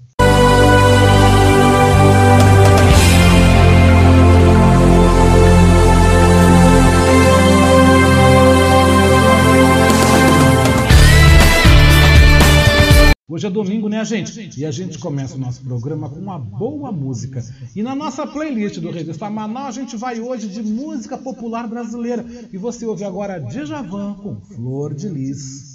Hoje 13.35 13.47
é 13.47 13.49
domingo, 13.49 13.89
né, 13.89 14.05
gente? 14.05 14.57
E 14.57 14.63
a 14.63 14.71
gente 14.71 14.97
começa 14.97 15.35
o 15.35 15.37
nosso 15.37 15.61
programa 15.61 16.09
com 16.09 16.15
uma 16.15 16.39
boa 16.39 16.89
música. 16.89 17.43
E 17.75 17.83
na 17.83 17.93
nossa 17.93 18.25
playlist 18.25 18.79
do 18.79 18.89
Revista 18.89 19.29
Manaus, 19.29 19.77
a 19.77 19.81
gente 19.81 19.97
vai 19.97 20.21
hoje 20.21 20.47
de 20.47 20.63
música 20.63 21.17
popular 21.17 21.67
brasileira. 21.67 22.25
E 22.53 22.57
você 22.57 22.85
ouve 22.85 23.03
agora 23.03 23.41
Djavan 23.41 24.13
com 24.13 24.37
Flor 24.39 24.93
de 24.93 25.09
Lis. 25.09 25.74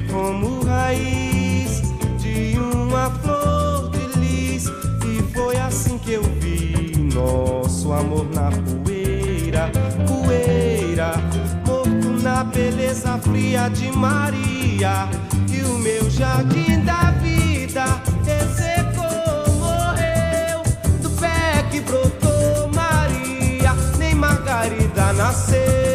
como 0.00 0.64
raiz 0.64 1.82
de 2.18 2.58
uma 2.58 3.10
flor 3.10 3.90
de 3.90 4.18
lis. 4.18 4.66
E 5.04 5.22
foi 5.32 5.56
assim 5.56 5.98
que 5.98 6.12
eu 6.12 6.22
vi 6.40 6.96
nosso 7.14 7.92
amor 7.92 8.26
na 8.34 8.50
poeira, 8.50 9.70
poeira, 10.06 11.14
morto 11.66 12.22
na 12.22 12.44
beleza 12.44 13.18
fria 13.18 13.68
de 13.68 13.90
Maria. 13.92 15.08
E 15.48 15.62
o 15.62 15.78
meu 15.78 16.10
jardim 16.10 16.80
da 16.80 17.12
vida 17.22 17.84
ressecou, 18.24 19.54
morreu 19.54 20.62
do 21.00 21.10
pé 21.20 21.64
que 21.70 21.80
brotou 21.80 22.68
Maria, 22.74 23.74
nem 23.98 24.14
Margarida 24.14 25.12
nasceu. 25.12 25.94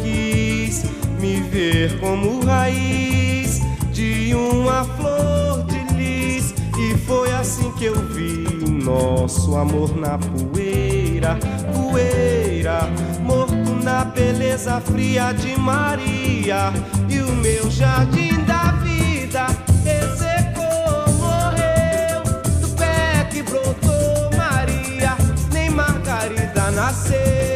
me 1.51 1.71
ver 1.71 1.99
como 1.99 2.43
raiz 2.45 3.61
de 3.91 4.33
uma 4.33 4.83
flor 4.83 5.63
de 5.65 5.93
lis. 5.93 6.53
E 6.77 6.97
foi 7.05 7.31
assim 7.33 7.71
que 7.73 7.85
eu 7.85 7.95
vi 8.09 8.47
nosso 8.83 9.55
amor 9.55 9.95
na 9.95 10.17
poeira, 10.17 11.37
poeira, 11.73 12.89
morto 13.21 13.75
na 13.83 14.05
beleza 14.05 14.81
fria 14.81 15.33
de 15.33 15.59
Maria. 15.59 16.73
E 17.09 17.19
o 17.19 17.31
meu 17.35 17.69
jardim 17.69 18.43
da 18.45 18.71
vida 18.83 19.47
ressecou, 19.83 21.13
morreu 21.19 22.23
do 22.61 22.69
pé 22.75 23.27
que 23.29 23.43
brotou 23.43 24.31
Maria, 24.37 25.15
nem 25.51 25.69
Margarida 25.69 26.71
nasceu. 26.71 27.51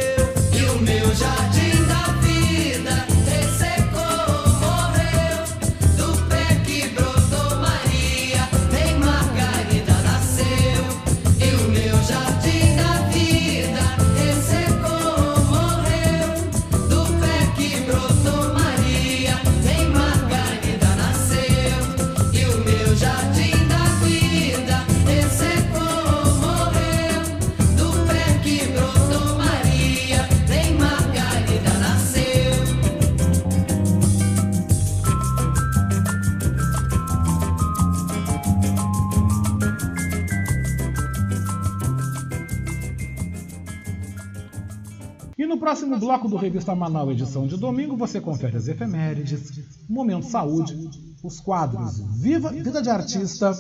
Próximo 45.66 45.98
bloco 45.98 46.28
do 46.28 46.38
Revista 46.38 46.76
Manaus, 46.76 47.10
edição 47.10 47.48
de 47.48 47.58
domingo, 47.58 47.98
você 47.98 48.22
confere 48.22 48.56
as 48.56 48.68
efemérides, 48.68 49.52
Momento 49.90 50.28
Saúde, 50.28 50.78
os 51.24 51.40
quadros 51.40 51.98
Viva 52.22 52.52
Vida 52.52 52.84
de 52.84 52.90
Artista, 52.92 53.52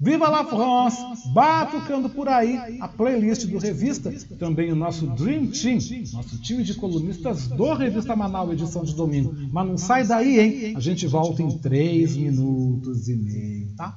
Viva 0.00 0.28
la 0.28 0.44
France, 0.44 1.00
Batucando 1.32 2.08
por 2.08 2.28
aí, 2.28 2.80
a 2.80 2.88
playlist 2.88 3.46
do 3.46 3.56
Revista, 3.56 4.12
também 4.36 4.72
o 4.72 4.74
nosso 4.74 5.06
Dream 5.06 5.46
Team, 5.46 5.78
nosso 6.12 6.42
time 6.42 6.64
de 6.64 6.74
colunistas 6.74 7.46
do 7.46 7.72
Revista 7.72 8.16
Manaus, 8.16 8.54
edição 8.54 8.82
de 8.82 8.96
domingo. 8.96 9.32
Mas 9.52 9.68
não 9.68 9.78
sai 9.78 10.04
daí, 10.04 10.40
hein? 10.40 10.74
A 10.76 10.80
gente 10.80 11.06
volta 11.06 11.40
em 11.40 11.56
3 11.56 12.16
minutos 12.16 13.08
e 13.08 13.14
meio, 13.14 13.68
tá? 13.76 13.96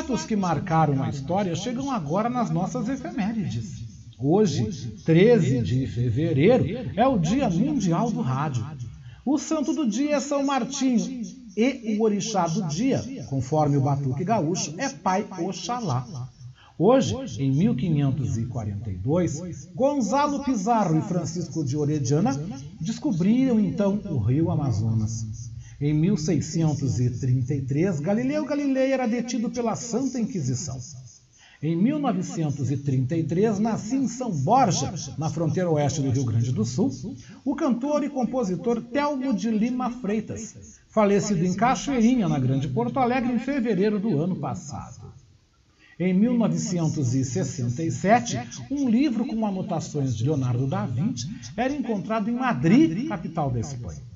Fatos 0.00 0.24
que 0.24 0.34
marcaram 0.34 1.02
a 1.02 1.10
história 1.10 1.54
chegam 1.54 1.90
agora 1.90 2.30
nas 2.30 2.48
nossas 2.50 2.88
efemérides. 2.88 3.84
Hoje, 4.18 4.64
13 5.04 5.60
de 5.62 5.86
fevereiro, 5.86 6.90
é 6.96 7.06
o 7.06 7.18
Dia 7.18 7.50
Mundial 7.50 8.10
do 8.10 8.22
Rádio. 8.22 8.64
O 9.26 9.38
santo 9.38 9.74
do 9.74 9.86
dia 9.86 10.16
é 10.16 10.20
São 10.20 10.42
Martinho 10.44 11.22
e 11.54 11.98
o 11.98 12.02
orixá 12.02 12.46
do 12.46 12.66
dia, 12.68 13.04
conforme 13.28 13.76
o 13.76 13.82
Batuque 13.82 14.24
Gaúcho, 14.24 14.72
é 14.78 14.88
Pai 14.88 15.26
Oxalá. 15.38 16.06
Hoje, 16.78 17.14
em 17.38 17.52
1542, 17.52 19.68
Gonzalo 19.74 20.42
Pizarro 20.44 20.98
e 20.98 21.02
Francisco 21.02 21.62
de 21.62 21.76
Orediana 21.76 22.40
descobriram 22.80 23.60
então 23.60 24.00
o 24.06 24.16
rio 24.16 24.50
Amazonas. 24.50 25.49
Em 25.80 25.94
1633, 25.94 28.00
Galileu 28.00 28.44
Galilei 28.44 28.92
era 28.92 29.06
detido 29.06 29.48
pela 29.48 29.74
Santa 29.74 30.20
Inquisição. 30.20 30.78
Em 31.62 31.74
1933, 31.74 33.58
nascia 33.58 33.98
em 33.98 34.06
São 34.06 34.30
Borja, 34.30 34.92
na 35.16 35.30
fronteira 35.30 35.70
oeste 35.70 36.02
do 36.02 36.10
Rio 36.10 36.26
Grande 36.26 36.52
do 36.52 36.66
Sul, 36.66 36.90
o 37.44 37.56
cantor 37.56 38.04
e 38.04 38.10
compositor 38.10 38.82
Telmo 38.82 39.32
de 39.32 39.50
Lima 39.50 39.90
Freitas, 39.90 40.78
falecido 40.90 41.46
em 41.46 41.54
Cachoeirinha, 41.54 42.28
na 42.28 42.38
Grande 42.38 42.68
Porto 42.68 42.98
Alegre, 42.98 43.32
em 43.32 43.38
fevereiro 43.38 43.98
do 43.98 44.20
ano 44.20 44.36
passado. 44.36 45.10
Em 45.98 46.12
1967, 46.12 48.38
um 48.70 48.86
livro 48.86 49.26
com 49.26 49.46
anotações 49.46 50.14
de 50.14 50.24
Leonardo 50.24 50.66
da 50.66 50.84
Vinci 50.84 51.26
era 51.56 51.72
encontrado 51.72 52.28
em 52.28 52.34
Madrid, 52.34 53.08
capital 53.08 53.50
da 53.50 53.60
Espanha. 53.60 54.09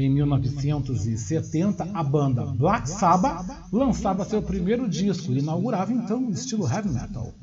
Em 0.00 0.08
1970, 0.08 1.90
a 1.92 2.02
banda 2.02 2.46
Black 2.46 2.88
Sabbath 2.88 3.44
lançava 3.70 4.24
seu 4.24 4.40
primeiro 4.40 4.88
disco 4.88 5.30
e 5.30 5.40
inaugurava 5.40 5.92
então 5.92 6.26
o 6.26 6.30
estilo 6.30 6.66
heavy 6.66 6.88
metal. 6.88 7.34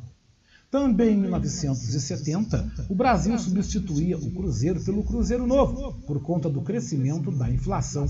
Também 0.71 1.13
em 1.13 1.21
1970, 1.21 2.87
o 2.89 2.95
Brasil 2.95 3.37
substituía 3.37 4.17
o 4.17 4.31
Cruzeiro 4.31 4.83
pelo 4.83 5.03
Cruzeiro 5.03 5.45
Novo, 5.45 6.01
por 6.07 6.19
conta 6.19 6.49
do 6.49 6.61
crescimento 6.61 7.29
da 7.29 7.47
inflação. 7.47 8.07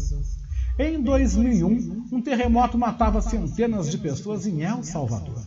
Em 0.79 1.03
2001, 1.03 2.05
um 2.09 2.21
terremoto 2.21 2.77
matava 2.77 3.21
centenas 3.21 3.91
de 3.91 3.97
pessoas 3.97 4.47
em 4.47 4.61
El 4.63 4.81
Salvador. 4.81 5.43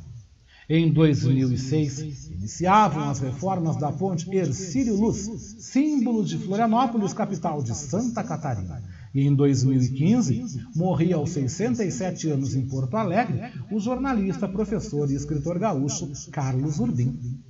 Em 0.69 0.93
2006, 0.93 2.29
iniciavam 2.29 3.09
as 3.09 3.19
reformas 3.19 3.77
da 3.77 3.91
ponte 3.91 4.31
Ercílio 4.31 4.95
Luz, 4.95 5.57
símbolo 5.59 6.23
de 6.23 6.37
Florianópolis, 6.37 7.15
capital 7.15 7.63
de 7.63 7.75
Santa 7.75 8.23
Catarina. 8.23 8.90
E 9.13 9.27
em 9.27 9.35
2015, 9.35 10.45
morria 10.75 11.17
aos 11.17 11.31
67 11.31 12.29
anos 12.29 12.55
em 12.55 12.67
Porto 12.67 12.97
Alegre 12.97 13.41
o 13.73 13.81
jornalista, 13.81 14.49
professor 14.49 15.11
e 15.11 15.15
escritor 15.15 15.59
gaúcho 15.59 16.13
Carlos 16.31 16.79
Urbim. 16.79 17.41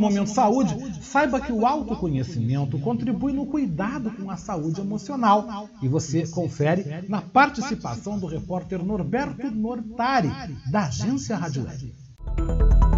Momento 0.00 0.30
Saúde, 0.30 0.74
saiba 1.02 1.40
que 1.40 1.52
o 1.52 1.66
autoconhecimento 1.66 2.78
contribui 2.78 3.32
no 3.32 3.46
cuidado 3.46 4.10
com 4.10 4.30
a 4.30 4.36
saúde 4.36 4.80
emocional. 4.80 5.68
E 5.82 5.88
você 5.88 6.26
confere 6.26 7.04
na 7.08 7.20
participação 7.20 8.18
do 8.18 8.26
repórter 8.26 8.82
Norberto 8.82 9.50
Nortari, 9.50 10.30
da 10.70 10.86
agência 10.86 11.36
Rádio 11.36 11.64
Web. 11.64 12.89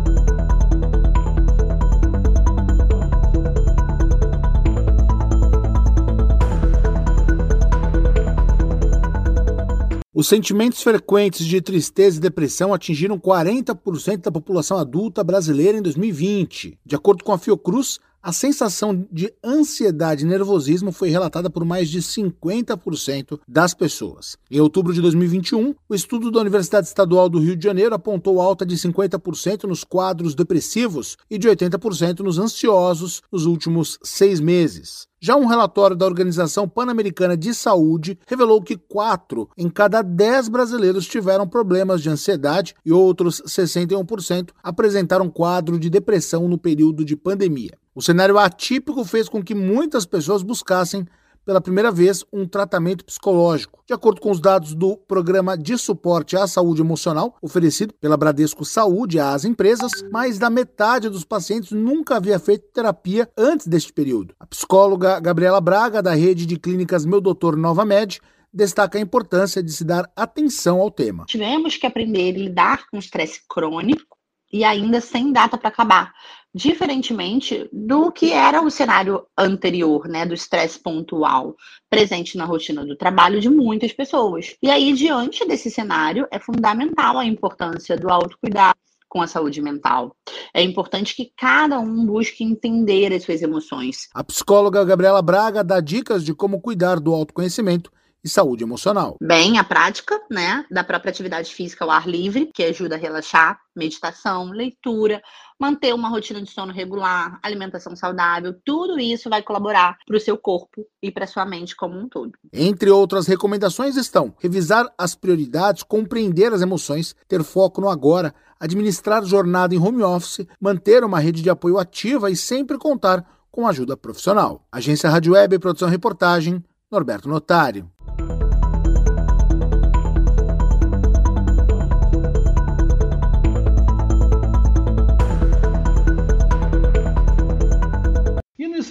Os 10.14 10.28
sentimentos 10.28 10.82
frequentes 10.82 11.46
de 11.46 11.58
tristeza 11.62 12.18
e 12.18 12.20
depressão 12.20 12.74
atingiram 12.74 13.18
40% 13.18 14.18
da 14.18 14.30
população 14.30 14.76
adulta 14.76 15.24
brasileira 15.24 15.78
em 15.78 15.80
2020. 15.80 16.78
De 16.84 16.94
acordo 16.94 17.24
com 17.24 17.32
a 17.32 17.38
Fiocruz, 17.38 17.98
a 18.22 18.30
sensação 18.30 19.06
de 19.10 19.32
ansiedade 19.42 20.22
e 20.22 20.28
nervosismo 20.28 20.92
foi 20.92 21.08
relatada 21.08 21.48
por 21.48 21.64
mais 21.64 21.88
de 21.88 22.02
50% 22.02 23.40
das 23.48 23.72
pessoas. 23.72 24.36
Em 24.50 24.60
outubro 24.60 24.92
de 24.92 25.00
2021, 25.00 25.74
o 25.88 25.94
estudo 25.94 26.30
da 26.30 26.40
Universidade 26.42 26.88
Estadual 26.88 27.30
do 27.30 27.38
Rio 27.38 27.56
de 27.56 27.64
Janeiro 27.64 27.94
apontou 27.94 28.38
alta 28.38 28.66
de 28.66 28.76
50% 28.76 29.64
nos 29.64 29.82
quadros 29.82 30.34
depressivos 30.34 31.16
e 31.30 31.38
de 31.38 31.48
80% 31.48 32.20
nos 32.20 32.38
ansiosos 32.38 33.22
nos 33.32 33.46
últimos 33.46 33.98
seis 34.02 34.40
meses. 34.40 35.10
Já 35.24 35.36
um 35.36 35.46
relatório 35.46 35.94
da 35.94 36.04
Organização 36.04 36.68
Pan-Americana 36.68 37.36
de 37.36 37.54
Saúde 37.54 38.18
revelou 38.26 38.60
que 38.60 38.76
4 38.76 39.48
em 39.56 39.70
cada 39.70 40.02
10 40.02 40.48
brasileiros 40.48 41.06
tiveram 41.06 41.46
problemas 41.46 42.02
de 42.02 42.10
ansiedade 42.10 42.74
e 42.84 42.92
outros 42.92 43.40
61% 43.46 44.48
apresentaram 44.60 45.30
quadro 45.30 45.78
de 45.78 45.88
depressão 45.88 46.48
no 46.48 46.58
período 46.58 47.04
de 47.04 47.14
pandemia. 47.14 47.78
O 47.94 48.02
cenário 48.02 48.36
atípico 48.36 49.04
fez 49.04 49.28
com 49.28 49.40
que 49.40 49.54
muitas 49.54 50.04
pessoas 50.04 50.42
buscassem 50.42 51.06
pela 51.44 51.60
primeira 51.60 51.90
vez 51.90 52.24
um 52.32 52.46
tratamento 52.46 53.04
psicológico. 53.04 53.82
De 53.86 53.92
acordo 53.92 54.20
com 54.20 54.30
os 54.30 54.40
dados 54.40 54.74
do 54.74 54.96
Programa 54.96 55.56
de 55.56 55.76
Suporte 55.76 56.36
à 56.36 56.46
Saúde 56.46 56.80
Emocional, 56.80 57.36
oferecido 57.42 57.94
pela 57.94 58.16
Bradesco 58.16 58.64
Saúde 58.64 59.18
às 59.18 59.44
empresas, 59.44 59.92
mais 60.10 60.38
da 60.38 60.48
metade 60.48 61.08
dos 61.08 61.24
pacientes 61.24 61.72
nunca 61.72 62.16
havia 62.16 62.38
feito 62.38 62.66
terapia 62.72 63.28
antes 63.36 63.66
deste 63.66 63.92
período. 63.92 64.34
A 64.38 64.46
psicóloga 64.46 65.20
Gabriela 65.20 65.60
Braga, 65.60 66.02
da 66.02 66.14
rede 66.14 66.46
de 66.46 66.58
clínicas 66.58 67.04
Meu 67.04 67.20
Doutor 67.20 67.56
Nova 67.56 67.84
Med, 67.84 68.20
destaca 68.52 68.98
a 68.98 69.00
importância 69.00 69.62
de 69.62 69.72
se 69.72 69.84
dar 69.84 70.10
atenção 70.14 70.80
ao 70.80 70.90
tema. 70.90 71.24
Tivemos 71.26 71.76
que 71.76 71.86
aprender 71.86 72.34
a 72.34 72.38
lidar 72.38 72.86
com 72.90 72.96
o 72.96 73.00
estresse 73.00 73.40
crônico 73.48 74.11
e 74.52 74.64
ainda 74.64 75.00
sem 75.00 75.32
data 75.32 75.56
para 75.56 75.68
acabar 75.68 76.12
diferentemente 76.54 77.68
do 77.72 78.12
que 78.12 78.32
era 78.32 78.60
o 78.60 78.70
cenário 78.70 79.26
anterior, 79.36 80.06
né, 80.06 80.26
do 80.26 80.34
estresse 80.34 80.78
pontual 80.78 81.56
presente 81.88 82.36
na 82.36 82.44
rotina 82.44 82.84
do 82.84 82.96
trabalho 82.96 83.40
de 83.40 83.48
muitas 83.48 83.92
pessoas. 83.92 84.54
E 84.62 84.70
aí, 84.70 84.92
diante 84.92 85.46
desse 85.46 85.70
cenário, 85.70 86.26
é 86.30 86.38
fundamental 86.38 87.18
a 87.18 87.24
importância 87.24 87.96
do 87.96 88.10
autocuidado 88.10 88.76
com 89.08 89.20
a 89.20 89.26
saúde 89.26 89.60
mental. 89.60 90.16
É 90.54 90.62
importante 90.62 91.14
que 91.14 91.32
cada 91.36 91.78
um 91.78 92.04
busque 92.06 92.44
entender 92.44 93.12
as 93.12 93.22
suas 93.22 93.42
emoções. 93.42 94.08
A 94.14 94.24
psicóloga 94.24 94.84
Gabriela 94.84 95.20
Braga 95.20 95.62
dá 95.62 95.80
dicas 95.80 96.24
de 96.24 96.34
como 96.34 96.60
cuidar 96.60 96.98
do 96.98 97.12
autoconhecimento 97.12 97.90
e 98.24 98.28
saúde 98.28 98.64
emocional. 98.64 99.16
Bem, 99.20 99.58
a 99.58 99.64
prática, 99.64 100.20
né, 100.30 100.64
da 100.70 100.84
própria 100.84 101.10
atividade 101.10 101.52
física 101.52 101.84
ao 101.84 101.90
ar 101.90 102.06
livre, 102.06 102.50
que 102.54 102.62
ajuda 102.62 102.94
a 102.94 102.98
relaxar, 102.98 103.58
meditação, 103.74 104.50
leitura, 104.50 105.22
manter 105.58 105.94
uma 105.94 106.08
rotina 106.08 106.42
de 106.42 106.50
sono 106.50 106.72
regular, 106.72 107.38
alimentação 107.42 107.94
saudável, 107.94 108.54
tudo 108.64 108.98
isso 108.98 109.30
vai 109.30 109.42
colaborar 109.42 109.96
para 110.04 110.16
o 110.16 110.20
seu 110.20 110.36
corpo 110.36 110.84
e 111.00 111.10
para 111.10 111.26
sua 111.26 111.44
mente 111.44 111.76
como 111.76 111.98
um 111.98 112.08
todo. 112.08 112.32
Entre 112.52 112.90
outras 112.90 113.26
recomendações 113.26 113.96
estão 113.96 114.34
revisar 114.40 114.92
as 114.98 115.14
prioridades, 115.14 115.82
compreender 115.82 116.52
as 116.52 116.62
emoções, 116.62 117.14
ter 117.28 117.42
foco 117.44 117.80
no 117.80 117.88
agora, 117.88 118.34
administrar 118.58 119.24
jornada 119.24 119.74
em 119.74 119.78
home 119.78 120.02
office, 120.02 120.46
manter 120.60 121.04
uma 121.04 121.20
rede 121.20 121.42
de 121.42 121.50
apoio 121.50 121.78
ativa 121.78 122.30
e 122.30 122.36
sempre 122.36 122.76
contar 122.76 123.24
com 123.50 123.66
ajuda 123.66 123.96
profissional. 123.96 124.66
Agência 124.72 125.10
Rádio 125.10 125.34
Web, 125.34 125.58
produção 125.58 125.88
e 125.88 125.90
reportagem, 125.90 126.64
Norberto 126.90 127.28
Notário. 127.28 127.88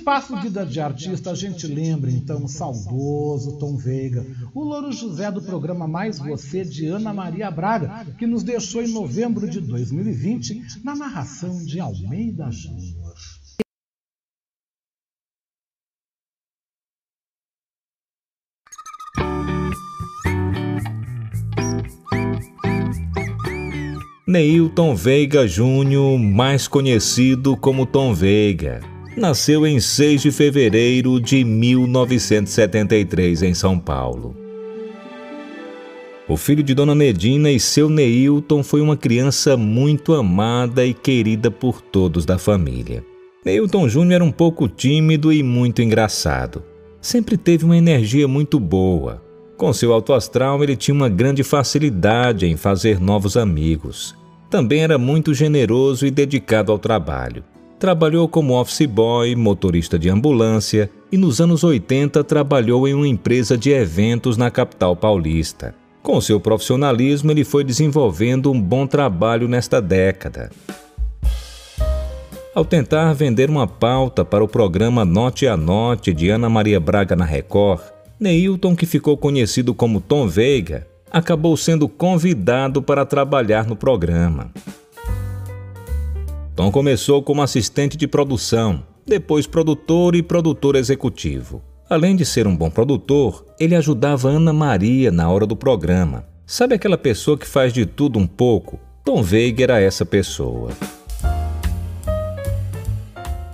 Espaço 0.01 0.35
Vida 0.37 0.65
de 0.65 0.81
Artista, 0.81 1.29
a 1.29 1.35
gente 1.35 1.67
lembra 1.67 2.09
então 2.09 2.43
o 2.43 2.47
saudoso 2.47 3.59
Tom 3.59 3.77
Veiga, 3.77 4.25
o 4.51 4.63
Louro 4.63 4.91
José 4.91 5.31
do 5.31 5.43
programa 5.43 5.87
Mais 5.87 6.17
Você 6.17 6.65
de 6.65 6.87
Ana 6.87 7.13
Maria 7.13 7.51
Braga, 7.51 8.07
que 8.17 8.25
nos 8.25 8.41
deixou 8.41 8.81
em 8.81 8.91
novembro 8.91 9.47
de 9.47 9.61
2020 9.61 10.83
na 10.83 10.95
narração 10.95 11.63
de 11.63 11.79
Almeida 11.79 12.49
Júnior. 12.49 13.13
Neilton 24.27 24.95
Veiga 24.95 25.45
Júnior, 25.45 26.17
mais 26.17 26.67
conhecido 26.67 27.55
como 27.57 27.85
Tom 27.85 28.13
Veiga, 28.13 28.79
nasceu 29.15 29.67
em 29.67 29.79
6 29.79 30.21
de 30.21 30.31
fevereiro 30.31 31.19
de 31.19 31.43
1973 31.43 33.43
em 33.43 33.53
São 33.53 33.77
Paulo. 33.77 34.35
O 36.27 36.37
filho 36.37 36.63
de 36.63 36.73
Dona 36.73 36.95
Nedina 36.95 37.51
e 37.51 37.59
seu 37.59 37.89
Neilton 37.89 38.63
foi 38.63 38.79
uma 38.79 38.95
criança 38.95 39.57
muito 39.57 40.13
amada 40.13 40.85
e 40.85 40.93
querida 40.93 41.51
por 41.51 41.81
todos 41.81 42.25
da 42.25 42.37
família. 42.37 43.03
Neilton 43.43 43.89
Júnior 43.89 44.13
era 44.13 44.23
um 44.23 44.31
pouco 44.31 44.67
tímido 44.67 45.33
e 45.33 45.43
muito 45.43 45.81
engraçado. 45.81 46.63
Sempre 47.01 47.35
teve 47.35 47.65
uma 47.65 47.75
energia 47.75 48.27
muito 48.27 48.59
boa. 48.59 49.21
Com 49.57 49.73
seu 49.73 49.91
alto 49.91 50.13
astral, 50.13 50.63
ele 50.63 50.75
tinha 50.75 50.95
uma 50.95 51.09
grande 51.09 51.43
facilidade 51.43 52.45
em 52.45 52.55
fazer 52.55 53.01
novos 53.01 53.35
amigos. 53.35 54.15
Também 54.49 54.83
era 54.83 54.97
muito 54.97 55.33
generoso 55.33 56.05
e 56.05 56.11
dedicado 56.11 56.71
ao 56.71 56.79
trabalho. 56.79 57.43
Trabalhou 57.81 58.27
como 58.27 58.53
office 58.61 58.85
boy, 58.85 59.35
motorista 59.35 59.97
de 59.97 60.07
ambulância 60.07 60.87
e 61.11 61.17
nos 61.17 61.41
anos 61.41 61.63
80 61.63 62.23
trabalhou 62.23 62.87
em 62.87 62.93
uma 62.93 63.07
empresa 63.07 63.57
de 63.57 63.71
eventos 63.71 64.37
na 64.37 64.51
capital 64.51 64.95
paulista. 64.95 65.73
Com 66.03 66.21
seu 66.21 66.39
profissionalismo, 66.39 67.31
ele 67.31 67.43
foi 67.43 67.63
desenvolvendo 67.63 68.51
um 68.51 68.61
bom 68.61 68.85
trabalho 68.85 69.47
nesta 69.47 69.81
década. 69.81 70.51
Ao 72.53 72.63
tentar 72.63 73.13
vender 73.13 73.49
uma 73.49 73.65
pauta 73.65 74.23
para 74.23 74.43
o 74.43 74.47
programa 74.47 75.03
Note 75.03 75.47
a 75.47 75.57
Note 75.57 76.13
de 76.13 76.29
Ana 76.29 76.51
Maria 76.51 76.79
Braga 76.79 77.15
na 77.15 77.25
Record, 77.25 77.81
Neilton, 78.19 78.75
que 78.75 78.85
ficou 78.85 79.17
conhecido 79.17 79.73
como 79.73 79.99
Tom 79.99 80.27
Veiga, 80.27 80.85
acabou 81.11 81.57
sendo 81.57 81.89
convidado 81.89 82.79
para 82.79 83.07
trabalhar 83.07 83.65
no 83.65 83.75
programa. 83.75 84.51
Tom 86.55 86.69
começou 86.69 87.23
como 87.23 87.41
assistente 87.41 87.95
de 87.95 88.07
produção, 88.07 88.83
depois 89.07 89.47
produtor 89.47 90.15
e 90.15 90.21
produtor 90.21 90.75
executivo. 90.75 91.61
Além 91.89 92.15
de 92.15 92.25
ser 92.25 92.45
um 92.45 92.55
bom 92.55 92.69
produtor, 92.69 93.45
ele 93.59 93.75
ajudava 93.75 94.29
Ana 94.29 94.51
Maria 94.51 95.11
na 95.11 95.29
hora 95.29 95.45
do 95.45 95.55
programa. 95.55 96.25
Sabe 96.45 96.75
aquela 96.75 96.97
pessoa 96.97 97.37
que 97.37 97.47
faz 97.47 97.71
de 97.71 97.85
tudo 97.85 98.19
um 98.19 98.27
pouco? 98.27 98.79
Tom 99.03 99.23
Veiga 99.23 99.63
era 99.63 99.79
essa 99.79 100.05
pessoa. 100.05 100.71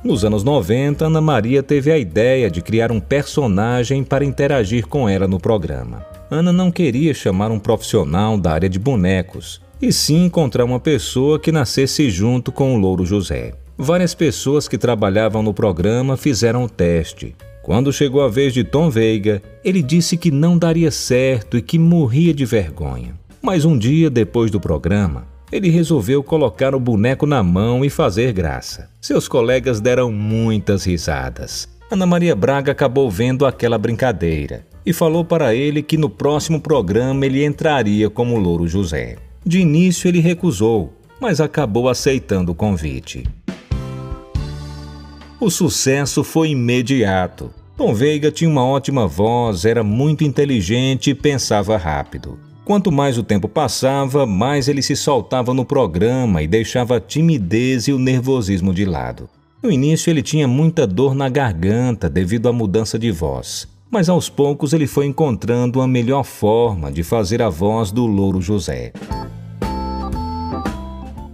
Nos 0.04 0.26
anos 0.26 0.44
90, 0.44 1.06
Ana 1.06 1.22
Maria 1.22 1.62
teve 1.62 1.92
a 1.92 1.98
ideia 1.98 2.50
de 2.50 2.62
criar 2.62 2.92
um 2.92 3.00
personagem 3.00 4.04
para 4.04 4.26
interagir 4.26 4.88
com 4.88 5.08
ela 5.08 5.28
no 5.28 5.40
programa. 5.40 6.06
Ana 6.32 6.52
não 6.52 6.72
queria 6.72 7.14
chamar 7.14 7.52
um 7.52 7.60
profissional 7.60 8.38
da 8.38 8.54
área 8.54 8.70
de 8.70 8.80
bonecos, 8.80 9.62
e 9.82 9.92
sim 9.92 10.26
encontrar 10.26 10.66
uma 10.66 10.80
pessoa 10.80 11.40
que 11.40 11.52
nascesse 11.52 12.10
junto 12.10 12.52
com 12.52 12.76
o 12.76 12.78
Louro 12.78 13.06
José. 13.06 13.54
Várias 13.78 14.16
pessoas 14.16 14.68
que 14.68 14.78
trabalhavam 14.78 15.44
no 15.44 15.54
programa 15.54 16.18
fizeram 16.18 16.64
o 16.64 16.70
teste. 16.70 17.36
Quando 17.62 17.94
chegou 17.94 18.22
a 18.22 18.30
vez 18.30 18.54
de 18.54 18.64
Tom 18.64 18.90
Veiga, 18.90 19.42
ele 19.64 19.84
disse 19.84 20.18
que 20.18 20.32
não 20.32 20.58
daria 20.58 20.90
certo 20.90 21.58
e 21.58 21.62
que 21.62 21.78
morria 21.78 22.34
de 22.34 22.46
vergonha. 22.46 23.14
Mas 23.42 23.66
um 23.66 23.78
dia 23.78 24.10
depois 24.10 24.50
do 24.50 24.60
programa, 24.60 25.28
ele 25.52 25.70
resolveu 25.70 26.24
colocar 26.24 26.74
o 26.74 26.80
boneco 26.80 27.26
na 27.26 27.44
mão 27.44 27.86
e 27.86 27.90
fazer 27.90 28.34
graça. 28.34 28.90
Seus 29.00 29.28
colegas 29.28 29.80
deram 29.80 30.12
muitas 30.12 30.86
risadas. 30.86 31.68
Ana 31.92 32.06
Maria 32.06 32.36
Braga 32.36 32.72
acabou 32.72 33.10
vendo 33.12 33.46
aquela 33.46 33.78
brincadeira 33.78 34.66
e 34.86 34.92
falou 34.92 35.24
para 35.24 35.54
ele 35.54 35.84
que 35.84 35.98
no 35.98 36.10
próximo 36.10 36.60
programa 36.60 37.26
ele 37.26 37.46
entraria 37.46 38.10
como 38.10 38.38
Louro 38.38 38.68
José. 38.68 39.18
De 39.48 39.62
início 39.62 40.10
ele 40.10 40.20
recusou, 40.20 40.92
mas 41.22 41.40
acabou 41.40 41.88
aceitando 41.88 42.52
o 42.52 42.56
convite. 42.56 43.24
O 45.40 45.50
sucesso 45.50 46.22
foi 46.22 46.50
imediato. 46.50 47.50
Tom 47.78 47.94
Veiga 47.94 48.30
tinha 48.30 48.50
uma 48.50 48.66
ótima 48.66 49.08
voz, 49.08 49.64
era 49.64 49.86
muito 49.86 50.26
inteligente 50.26 51.12
e 51.12 51.16
pensava 51.16 51.78
rápido. 51.78 52.38
Quanto 52.66 52.92
mais 52.92 53.18
o 53.18 53.24
tempo 53.24 53.48
passava, 53.48 54.26
mais 54.26 54.68
ele 54.68 54.82
se 54.82 54.98
soltava 54.98 55.54
no 55.54 55.64
programa 55.64 56.44
e 56.44 56.48
deixava 56.48 56.98
a 56.98 57.00
timidez 57.00 57.88
e 57.88 57.94
o 57.94 58.00
nervosismo 58.00 58.74
de 58.74 58.84
lado. 58.84 59.30
No 59.64 59.72
início 59.72 60.10
ele 60.10 60.22
tinha 60.22 60.46
muita 60.46 60.86
dor 60.86 61.16
na 61.16 61.30
garganta 61.30 62.10
devido 62.10 62.50
à 62.50 62.52
mudança 62.52 63.00
de 63.00 63.12
voz, 63.12 63.66
mas 63.90 64.10
aos 64.10 64.28
poucos 64.28 64.74
ele 64.74 64.88
foi 64.88 65.06
encontrando 65.06 65.80
uma 65.80 65.88
melhor 65.88 66.26
forma 66.26 66.92
de 66.92 67.02
fazer 67.02 67.42
a 67.42 67.48
voz 67.48 67.92
do 67.94 68.06
Louro 68.06 68.42
José. 68.42 68.92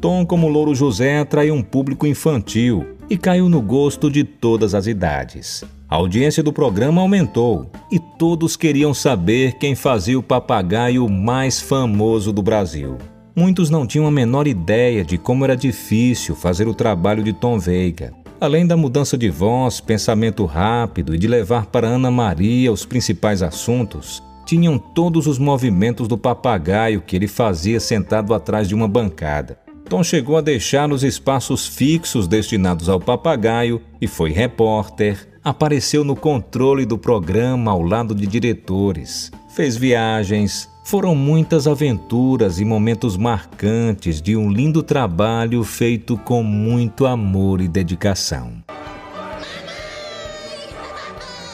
Tom, 0.03 0.25
como 0.25 0.49
Louro 0.49 0.75
José, 0.75 1.19
atraiu 1.19 1.55
um 1.55 1.61
público 1.61 2.05
infantil 2.05 2.85
e 3.09 3.17
caiu 3.17 3.47
no 3.47 3.61
gosto 3.61 4.11
de 4.11 4.25
todas 4.25 4.75
as 4.75 4.85
idades. 4.85 5.63
A 5.87 5.95
audiência 5.95 6.43
do 6.43 6.51
programa 6.51 6.99
aumentou 6.99 7.71
e 7.89 7.97
todos 8.19 8.57
queriam 8.57 8.93
saber 8.93 9.53
quem 9.53 9.75
fazia 9.75 10.19
o 10.19 10.21
papagaio 10.21 11.07
mais 11.07 11.61
famoso 11.61 12.33
do 12.33 12.41
Brasil. 12.41 12.97
Muitos 13.33 13.69
não 13.69 13.87
tinham 13.87 14.05
a 14.05 14.11
menor 14.11 14.45
ideia 14.45 15.05
de 15.05 15.17
como 15.17 15.45
era 15.45 15.55
difícil 15.55 16.35
fazer 16.35 16.67
o 16.67 16.73
trabalho 16.73 17.23
de 17.23 17.31
Tom 17.31 17.57
Veiga. 17.57 18.13
Além 18.41 18.67
da 18.67 18.75
mudança 18.75 19.17
de 19.17 19.29
voz, 19.29 19.79
pensamento 19.79 20.43
rápido 20.43 21.15
e 21.15 21.17
de 21.17 21.29
levar 21.29 21.67
para 21.67 21.87
Ana 21.87 22.11
Maria 22.11 22.73
os 22.73 22.85
principais 22.85 23.41
assuntos, 23.41 24.21
tinham 24.45 24.77
todos 24.77 25.27
os 25.27 25.39
movimentos 25.39 26.09
do 26.09 26.17
papagaio 26.17 26.99
que 26.99 27.15
ele 27.15 27.27
fazia 27.29 27.79
sentado 27.79 28.33
atrás 28.33 28.67
de 28.67 28.75
uma 28.75 28.89
bancada. 28.89 29.62
Tom 29.93 30.03
chegou 30.03 30.37
a 30.37 30.41
deixar 30.41 30.91
os 30.91 31.03
espaços 31.03 31.67
fixos 31.67 32.27
destinados 32.27 32.89
ao 32.89 32.99
papagaio 32.99 33.79
e 34.01 34.07
foi 34.07 34.31
repórter, 34.31 35.29
apareceu 35.43 36.03
no 36.03 36.15
controle 36.15 36.83
do 36.83 36.97
programa 36.97 37.69
ao 37.69 37.83
lado 37.83 38.15
de 38.15 38.25
diretores, 38.25 39.29
fez 39.55 39.77
viagens. 39.77 40.67
Foram 40.83 41.13
muitas 41.13 41.67
aventuras 41.67 42.59
e 42.59 42.65
momentos 42.65 43.15
marcantes 43.15 44.19
de 44.19 44.35
um 44.35 44.49
lindo 44.49 44.81
trabalho 44.81 45.63
feito 45.63 46.17
com 46.17 46.41
muito 46.41 47.05
amor 47.05 47.61
e 47.61 47.67
dedicação. 47.67 48.63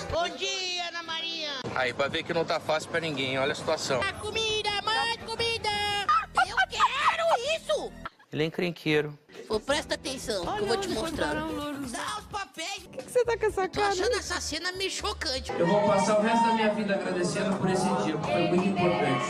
Bom 0.09 0.29
dia, 0.37 0.87
Ana 0.87 1.03
Maria! 1.03 1.49
Aí, 1.75 1.93
pra 1.93 2.07
ver 2.07 2.23
que 2.23 2.33
não 2.33 2.45
tá 2.45 2.57
fácil 2.57 2.89
pra 2.89 3.01
ninguém, 3.01 3.37
olha 3.37 3.51
a 3.51 3.55
situação. 3.55 3.99
A 3.99 4.13
comida, 4.13 4.69
mais 4.85 5.17
comida! 5.25 5.69
Eu 6.47 6.55
quero 6.69 7.25
isso! 7.57 8.08
Ele 8.31 8.43
é 8.43 8.45
encrenqueiro. 8.45 9.17
Pô, 9.47 9.59
presta 9.59 9.95
atenção, 9.95 10.45
que 10.45 10.61
eu 10.61 10.67
vou 10.67 10.77
te 10.77 10.87
mostrar. 10.89 11.33
Dá 11.33 12.19
os 12.19 12.25
papéis. 12.31 12.83
Por 12.83 12.91
que, 12.91 13.03
que 13.03 13.11
você 13.11 13.25
tá 13.25 13.37
com 13.37 13.45
essa 13.47 13.67
Tô 13.67 13.81
cara? 13.81 13.91
achando 13.93 14.13
essa 14.13 14.39
cena 14.39 14.71
meio 14.73 14.91
chocante. 14.91 15.51
Eu 15.57 15.65
vou 15.65 15.81
passar 15.87 16.19
o 16.19 16.21
resto 16.21 16.45
da 16.45 16.53
minha 16.53 16.73
vida 16.75 16.93
agradecendo 16.93 17.55
por 17.57 17.69
esse 17.69 17.87
dia, 18.03 18.15
porque 18.17 18.31
foi 18.31 18.47
muito 18.49 18.67
importante. 18.67 19.25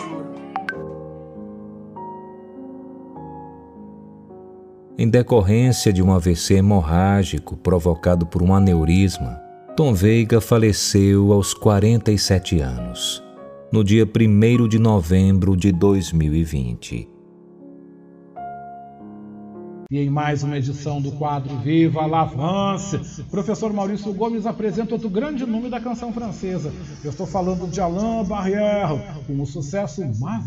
Em 4.98 5.10
decorrência 5.10 5.94
de 5.94 6.04
um 6.04 6.12
AVC 6.12 6.56
hemorrágico 6.56 7.56
provocado 7.56 8.26
por 8.26 8.44
um 8.44 8.54
aneurisma, 8.54 9.42
Tom 9.78 9.94
Veiga 9.94 10.42
faleceu 10.42 11.32
aos 11.32 11.54
47 11.54 12.60
anos, 12.60 13.24
no 13.72 13.82
dia 13.82 14.04
1 14.04 14.68
de 14.68 14.78
novembro 14.78 15.56
de 15.56 15.72
2020. 15.72 17.19
E 19.92 19.98
em 19.98 20.08
mais 20.08 20.44
uma 20.44 20.56
edição 20.56 21.02
do 21.02 21.12
quadro 21.14 21.58
Viva 21.62 22.06
la 22.06 22.28
France, 22.28 23.26
professor 23.32 23.74
Maurício 23.74 24.14
Gomes 24.14 24.46
apresenta 24.46 24.94
outro 24.94 25.10
grande 25.10 25.48
nome 25.48 25.68
da 25.68 25.80
canção 25.80 26.14
francesa. 26.14 26.72
Eu 27.04 27.10
estou 27.10 27.26
falando 27.26 27.68
de 27.68 27.82
Alain 27.82 28.24
Barrière, 28.24 29.02
com 29.26 29.42
o 29.42 29.48
sucesso 29.48 30.04
Ma. 30.20 30.44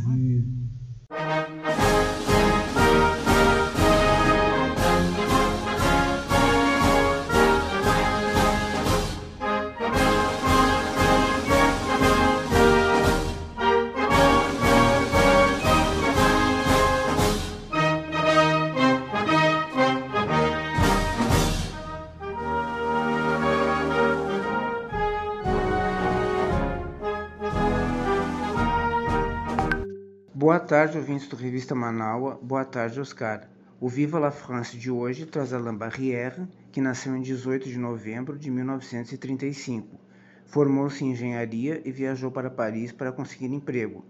Tarde, 30.62 30.96
ouvintes 30.96 31.26
do 31.26 31.34
Revista 31.34 31.74
Manaua. 31.74 32.38
Boa 32.40 32.64
tarde, 32.64 33.00
Oscar. 33.00 33.48
O 33.80 33.88
Viva 33.88 34.20
la 34.20 34.30
France 34.30 34.76
de 34.78 34.90
hoje 34.90 35.26
traz 35.26 35.52
Alain 35.52 35.74
Barrière, 35.74 36.46
que 36.70 36.80
nasceu 36.80 37.16
em 37.16 37.20
18 37.20 37.68
de 37.68 37.78
novembro 37.78 38.38
de 38.38 38.48
1935. 38.48 39.98
Formou-se 40.46 41.04
em 41.04 41.10
engenharia 41.10 41.82
e 41.84 41.90
viajou 41.90 42.30
para 42.30 42.48
Paris 42.48 42.92
para 42.92 43.10
conseguir 43.10 43.46
emprego. 43.46 44.04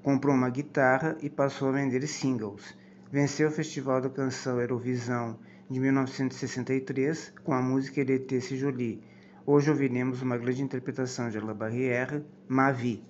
Comprou 0.00 0.34
uma 0.34 0.48
guitarra 0.48 1.16
e 1.20 1.28
passou 1.28 1.70
a 1.70 1.72
vender 1.72 2.06
singles. 2.06 2.76
Venceu 3.10 3.48
o 3.48 3.52
Festival 3.52 4.00
da 4.00 4.08
Canção 4.08 4.60
Eurovisão 4.60 5.36
de 5.68 5.80
1963 5.80 7.34
com 7.42 7.52
a 7.52 7.60
música 7.60 8.02
si 8.40 8.56
jolie. 8.56 9.02
Hoje 9.44 9.70
ouviremos 9.70 10.22
uma 10.22 10.38
grande 10.38 10.62
interpretação 10.62 11.28
de 11.28 11.38
Alain 11.38 11.54
Barrière, 11.54 12.24
Ma 12.48 12.70
Vie. 12.70 13.02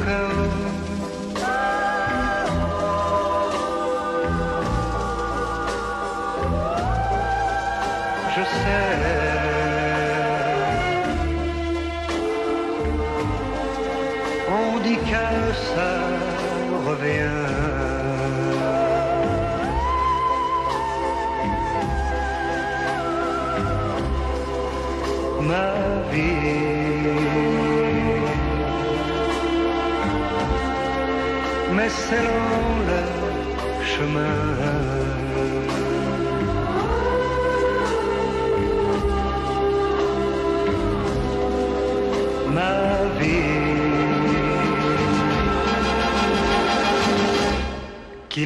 cold. 0.00 0.41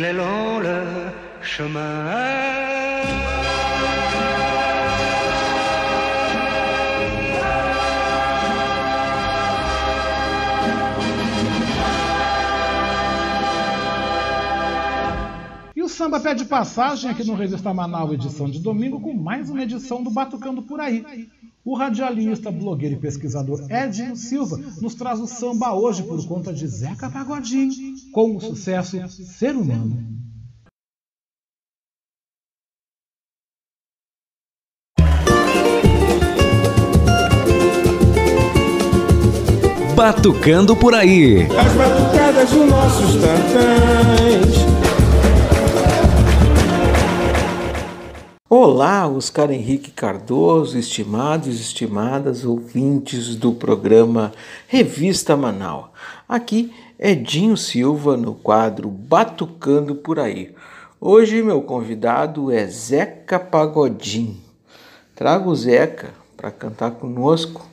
Est 0.05 0.13
long 0.13 0.59
le 0.61 1.11
chemin. 1.41 1.81
E 15.75 15.83
o 15.83 15.89
samba 15.89 16.21
pede 16.21 16.45
passagem 16.45 17.11
aqui 17.11 17.25
no 17.25 17.35
Revista 17.35 17.73
Manaus, 17.73 18.13
edição 18.13 18.51
de 18.51 18.59
domingo, 18.59 19.01
com 19.01 19.15
mais 19.15 19.49
uma 19.49 19.63
edição 19.63 20.03
do 20.03 20.11
Batucando 20.11 20.61
por 20.61 20.79
Aí. 20.79 21.27
O 21.67 21.75
radialista, 21.75 22.49
blogueiro 22.49 22.95
e 22.95 22.99
pesquisador 23.01 23.67
Edinho 23.69 24.15
Silva 24.15 24.57
nos 24.81 24.95
traz 24.95 25.19
o 25.19 25.27
samba 25.27 25.75
hoje 25.75 26.05
por 26.05 26.25
conta 26.25 26.53
de 26.53 26.65
Zeca 26.65 27.11
Pagodinho, 27.11 27.73
com 28.13 28.37
o 28.37 28.41
sucesso 28.41 28.97
Ser 29.09 29.57
Humano. 29.57 29.99
Batucando 39.97 40.77
por 40.77 40.95
aí. 40.95 41.43
As 41.47 41.73
batucadas 41.73 42.51
dos 42.51 42.71
nossos 42.71 43.15
tantãs. 43.15 43.96
Olá, 48.49 49.09
Oscar 49.09 49.51
Henrique 49.51 49.91
Cardoso, 49.91 50.79
estimados 50.79 51.59
e 51.59 51.61
estimadas 51.61 52.45
ouvintes 52.45 53.35
do 53.35 53.53
programa 53.53 54.31
Revista 54.69 55.37
Manaus. 55.37 55.87
Aqui 56.29 56.73
é 56.97 57.13
Dinho 57.13 57.57
Silva 57.57 58.17
no 58.17 58.35
quadro 58.35 58.89
Batucando 58.89 59.97
por 59.97 60.21
aí. 60.21 60.55
Hoje 61.01 61.43
meu 61.43 61.61
convidado 61.61 62.53
é 62.53 62.65
Zeca 62.69 63.41
Pagodinho. 63.41 64.37
Trago 65.17 65.51
o 65.51 65.57
Zeca 65.57 66.15
para 66.37 66.53
cantar 66.53 66.93
conosco 66.93 67.67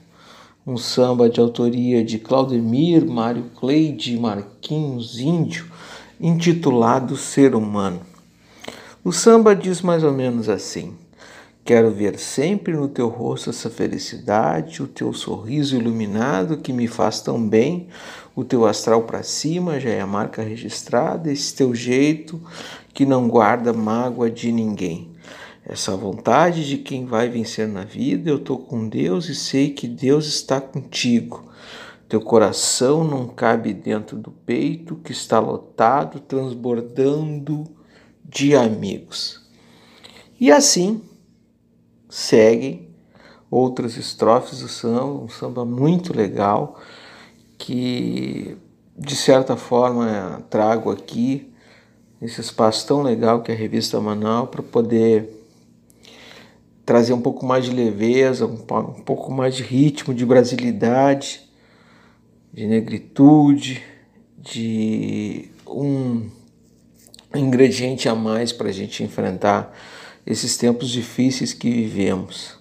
um 0.65 0.75
samba 0.75 1.29
de 1.29 1.39
autoria 1.39 2.03
de 2.03 2.17
Claudemir, 2.17 3.05
Mário 3.05 3.43
Cleide 3.59 4.17
Marquinhos 4.17 5.19
Índio, 5.19 5.67
intitulado 6.19 7.15
Ser 7.15 7.53
Humano. 7.53 8.12
O 9.05 9.11
samba 9.11 9.53
diz 9.53 9.81
mais 9.81 10.01
ou 10.01 10.13
menos 10.13 10.47
assim: 10.47 10.93
Quero 11.65 11.91
ver 11.91 12.17
sempre 12.17 12.73
no 12.73 12.87
teu 12.87 13.09
rosto 13.09 13.49
essa 13.49 13.69
felicidade, 13.69 14.81
o 14.81 14.87
teu 14.87 15.11
sorriso 15.11 15.75
iluminado 15.75 16.55
que 16.55 16.71
me 16.71 16.87
faz 16.87 17.19
tão 17.19 17.45
bem, 17.45 17.89
o 18.33 18.45
teu 18.45 18.65
astral 18.65 19.03
para 19.03 19.21
cima 19.21 19.77
já 19.77 19.89
é 19.89 19.99
a 19.99 20.07
marca 20.07 20.41
registrada, 20.41 21.29
esse 21.29 21.53
teu 21.53 21.75
jeito 21.75 22.39
que 22.93 23.05
não 23.05 23.27
guarda 23.27 23.73
mágoa 23.73 24.31
de 24.31 24.53
ninguém. 24.53 25.11
Essa 25.65 25.97
vontade 25.97 26.65
de 26.65 26.77
quem 26.77 27.05
vai 27.05 27.27
vencer 27.27 27.67
na 27.67 27.83
vida, 27.83 28.29
eu 28.29 28.39
tô 28.39 28.57
com 28.57 28.87
Deus 28.87 29.27
e 29.27 29.35
sei 29.35 29.71
que 29.71 29.85
Deus 29.85 30.27
está 30.27 30.61
contigo. 30.61 31.51
Teu 32.07 32.21
coração 32.21 33.03
não 33.03 33.27
cabe 33.27 33.73
dentro 33.73 34.15
do 34.15 34.31
peito 34.31 34.95
que 34.95 35.11
está 35.11 35.39
lotado, 35.39 36.21
transbordando 36.21 37.65
de 38.23 38.55
amigos. 38.55 39.41
E 40.39 40.51
assim 40.51 41.01
seguem 42.09 42.89
outras 43.49 43.97
estrofes 43.97 44.59
do 44.59 44.67
samba, 44.67 45.23
um 45.23 45.29
samba 45.29 45.63
muito 45.63 46.15
legal 46.15 46.79
que 47.57 48.57
de 48.97 49.15
certa 49.15 49.55
forma 49.55 50.43
trago 50.49 50.91
aqui 50.91 51.51
nesse 52.19 52.41
espaço 52.41 52.87
tão 52.87 53.01
legal 53.01 53.41
que 53.41 53.51
é 53.51 53.55
a 53.55 53.57
revista 53.57 53.99
Manaus 53.99 54.49
para 54.49 54.61
poder 54.61 55.29
trazer 56.85 57.13
um 57.13 57.21
pouco 57.21 57.45
mais 57.45 57.65
de 57.65 57.71
leveza, 57.71 58.45
um 58.45 58.57
pouco 59.03 59.31
mais 59.31 59.55
de 59.55 59.63
ritmo, 59.63 60.13
de 60.13 60.25
brasilidade, 60.25 61.41
de 62.51 62.67
negritude, 62.67 63.81
de 64.37 65.49
um 65.65 66.29
ingrediente 67.35 68.07
a 68.07 68.15
mais 68.15 68.51
para 68.51 68.69
a 68.69 68.71
gente 68.71 69.03
enfrentar 69.03 69.73
esses 70.25 70.55
tempos 70.57 70.89
difíceis 70.89 71.53
que 71.53 71.69
vivemos. 71.69 72.57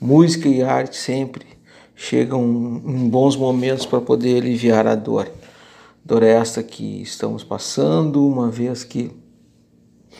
Música 0.00 0.48
e 0.48 0.62
arte 0.62 0.96
sempre 0.96 1.46
chegam 1.94 2.42
em 2.42 3.08
bons 3.08 3.36
momentos 3.36 3.84
para 3.84 4.00
poder 4.00 4.42
aliviar 4.42 4.86
a 4.86 4.94
dor. 4.94 5.30
Dor 6.04 6.22
esta 6.22 6.62
que 6.62 7.02
estamos 7.02 7.44
passando, 7.44 8.26
uma 8.26 8.50
vez 8.50 8.82
que 8.84 9.10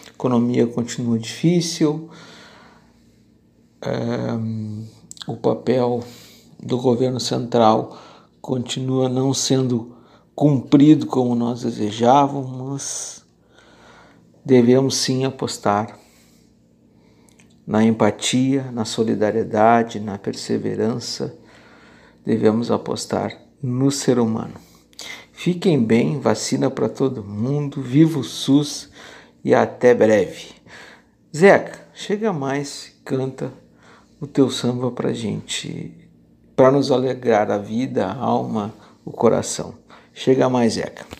a 0.06 0.10
economia 0.10 0.66
continua 0.66 1.18
difícil, 1.18 2.10
é, 3.80 3.90
o 5.26 5.36
papel 5.36 6.04
do 6.62 6.76
governo 6.76 7.18
central 7.18 7.98
continua 8.40 9.08
não 9.08 9.32
sendo 9.32 9.96
cumprido 10.34 11.06
como 11.06 11.34
nós 11.34 11.62
desejávamos, 11.62 13.19
devemos 14.44 14.96
sim 14.96 15.24
apostar 15.24 15.98
na 17.66 17.84
empatia, 17.84 18.70
na 18.72 18.84
solidariedade, 18.84 20.00
na 20.00 20.18
perseverança, 20.18 21.36
devemos 22.24 22.70
apostar 22.70 23.36
no 23.62 23.90
ser 23.90 24.18
humano. 24.18 24.54
Fiquem 25.32 25.82
bem, 25.82 26.18
vacina 26.18 26.70
para 26.70 26.88
todo 26.88 27.24
mundo, 27.24 27.80
viva 27.80 28.18
o 28.18 28.24
SUS 28.24 28.90
e 29.44 29.54
até 29.54 29.94
breve. 29.94 30.48
Zeca, 31.34 31.78
chega 31.94 32.32
mais, 32.32 32.92
canta 33.04 33.52
o 34.20 34.26
teu 34.26 34.50
samba 34.50 34.90
pra 34.90 35.12
gente, 35.12 35.96
para 36.54 36.70
nos 36.70 36.90
alegrar 36.90 37.50
a 37.50 37.56
vida, 37.56 38.04
a 38.06 38.16
alma, 38.16 38.74
o 39.04 39.10
coração. 39.10 39.74
Chega 40.12 40.48
mais, 40.50 40.74
Zeca. 40.74 41.19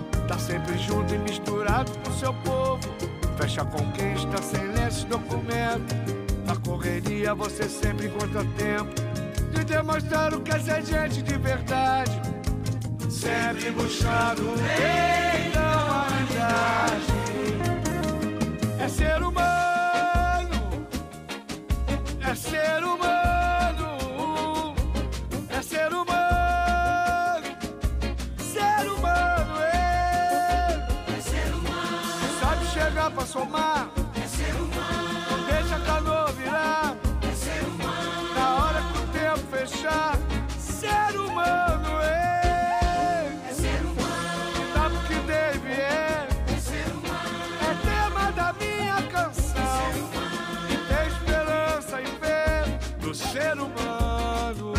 Tá 0.31 0.39
sempre 0.39 0.77
junto 0.77 1.13
e 1.13 1.17
misturado 1.17 1.91
com 2.05 2.11
seu 2.13 2.33
povo. 2.35 2.79
Fecha 3.35 3.67
quem 3.93 4.13
está 4.13 4.41
sem 4.41 4.65
lenço 4.71 5.05
documento. 5.07 5.93
Na 6.45 6.55
correria 6.55 7.35
você 7.35 7.67
sempre 7.67 8.07
encontra 8.07 8.45
tempo 8.55 8.95
de 9.51 9.65
demonstrar 9.65 10.33
o 10.33 10.39
que 10.39 10.51
é 10.51 10.59
ser 10.59 10.85
gente 10.85 11.21
de 11.21 11.37
verdade. 11.37 12.13
Sempre 13.09 13.71
buscando 13.71 14.53
o 14.53 14.55
bem 14.55 15.51
da 15.51 15.83
humanidade. 15.83 17.11
É 18.79 18.87
ser 18.87 19.21
humano, 19.21 19.50
somar. 33.31 33.89
É 34.21 34.27
ser 34.27 34.53
humano. 34.55 35.45
Deixa 35.49 35.75
a 35.77 35.79
canoa 35.79 36.31
virar. 36.33 36.95
É 37.21 37.33
ser 37.33 37.63
humano. 37.63 38.33
Na 38.35 38.55
hora 38.55 38.81
que 38.81 38.97
o 38.97 39.07
tempo 39.07 39.47
fechar. 39.55 40.19
Ser 40.59 41.17
humano, 41.17 42.01
é. 42.01 43.31
É 43.49 43.53
ser 43.53 43.81
humano. 43.85 44.73
Sabe 44.73 44.95
o 44.95 44.99
que 45.07 45.15
deve 45.25 45.69
é. 45.71 46.27
É 46.45 46.59
ser 46.59 46.87
humano. 46.91 47.39
É 47.61 47.71
tema 47.89 48.31
da 48.33 48.53
minha 48.59 49.01
canção. 49.03 49.63
É 49.63 49.93
ser 49.93 49.99
humano. 50.03 50.67
E 50.69 50.75
tem 50.89 51.07
esperança 51.07 52.01
e 52.01 52.07
fé 52.19 52.79
no 53.01 53.15
ser 53.15 53.53
humano. 53.57 54.73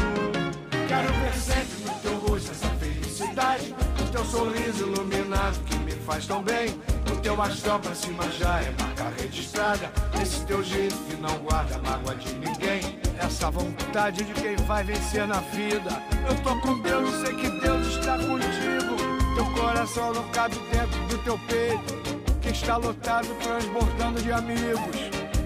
Quero 0.89 1.13
ver 1.15 1.35
sempre 1.35 1.85
no 1.87 1.95
teu 2.01 2.19
rosto 2.19 2.51
essa 2.51 2.69
felicidade. 2.69 3.75
O 3.99 4.11
teu 4.13 4.25
sorriso 4.27 4.89
iluminado 4.89 5.59
que 5.65 5.77
me 5.79 5.93
faz 5.93 6.27
tão 6.27 6.43
bem. 6.43 6.79
Teu 7.23 7.41
astral 7.41 7.79
pra 7.79 7.95
cima 7.95 8.25
já 8.33 8.61
é 8.61 8.75
marca 8.81 9.13
registrada. 9.23 9.93
Esse 10.21 10.45
teu 10.45 10.63
jeito 10.65 10.97
que 11.09 11.15
não 11.17 11.39
guarda 11.39 11.79
mágoa 11.79 12.17
de 12.17 12.35
ninguém. 12.35 12.99
Essa 13.17 13.49
vontade 13.49 14.25
de 14.25 14.35
quem 14.35 14.57
vai 14.57 14.83
vencer 14.83 15.29
na 15.29 15.39
vida. 15.39 16.03
Eu 16.29 16.35
tô 16.43 16.57
com 16.61 16.81
Deus 16.81 17.15
sei 17.25 17.35
que 17.37 17.49
Deus 17.61 17.87
está 17.87 18.19
contigo. 18.19 18.97
Teu 19.37 19.47
coração 19.55 20.13
não 20.13 20.29
cabe 20.31 20.57
dentro 20.73 20.99
do 21.07 21.19
teu 21.19 21.39
peito. 21.47 21.95
Que 22.41 22.49
está 22.49 22.77
lotado, 22.77 23.29
transbordando 23.41 24.21
de 24.21 24.33
amigos. 24.33 24.97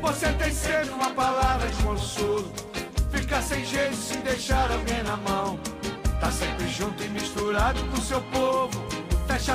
Você 0.01 0.33
tem 0.33 0.53
sempre 0.53 0.91
uma 0.91 1.11
palavra 1.11 1.69
de 1.69 1.83
consolo. 1.83 2.51
Fica 3.11 3.43
sem 3.43 3.63
jeito 3.67 3.97
se 3.97 4.17
deixar 4.19 4.71
alguém 4.73 5.03
na 5.03 5.19
mão. 5.19 5.61
Tá 6.21 6.31
sempre 6.31 6.67
junto 6.69 7.03
e 7.05 7.09
misturado 7.11 7.85
com 7.91 7.97
seu 8.01 8.23
povo. 8.23 9.06
Fecha 9.37 9.55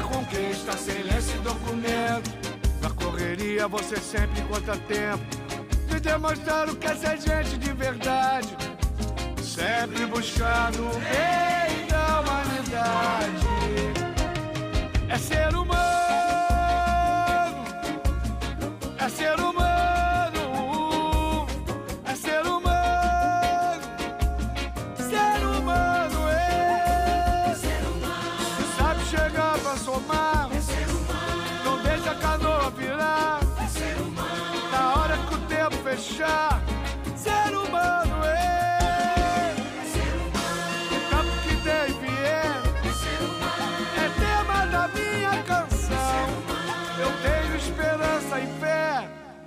sem 0.77 1.01
lenço 1.01 1.36
e 1.36 1.39
documento. 1.39 2.29
Na 2.84 2.91
correria 2.91 3.67
você 3.67 3.95
sempre 3.97 4.39
encontra 4.39 4.77
tempo 4.77 5.25
de 5.88 5.99
demonstrar 5.99 6.69
o 6.69 6.75
que 6.75 6.86
é 6.86 6.95
ser 6.95 7.19
gente 7.19 7.57
de 7.57 7.73
verdade. 7.73 8.55
Sempre 9.41 10.05
buscando 10.05 10.86
o 10.86 10.91
bem 10.99 11.88
da 11.88 12.19
humanidade. 12.19 13.47
É 15.09 15.17
ser 15.17 15.55
humano, 15.55 15.73
é 18.99 19.09
ser 19.09 19.39
humano, 19.39 19.61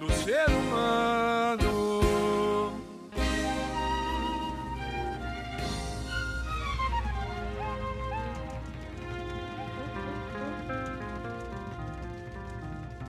no 0.04 0.10
ser 0.10 0.46
humano. 0.50 1.94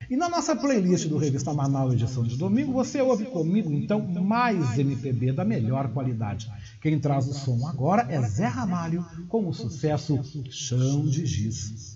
E 0.09 0.15
na 0.15 0.29
nossa 0.29 0.55
playlist 0.55 1.07
do 1.07 1.17
Revista 1.17 1.53
Manaus 1.53 1.93
edição 1.93 2.23
de 2.23 2.37
domingo, 2.37 2.71
você 2.71 3.01
ouve 3.01 3.25
comigo 3.25 3.69
então 3.73 3.99
mais 4.01 4.79
MPB 4.79 5.33
da 5.33 5.43
melhor 5.43 5.89
qualidade. 5.89 6.49
Quem 6.79 6.97
traz 6.99 7.27
o 7.27 7.33
som 7.33 7.67
agora 7.67 8.07
é 8.09 8.21
Zé 8.21 8.45
Ramalho 8.45 9.05
com 9.27 9.49
o 9.49 9.53
sucesso 9.53 10.19
Chão 10.49 11.05
de 11.05 11.25
Giz. 11.25 11.95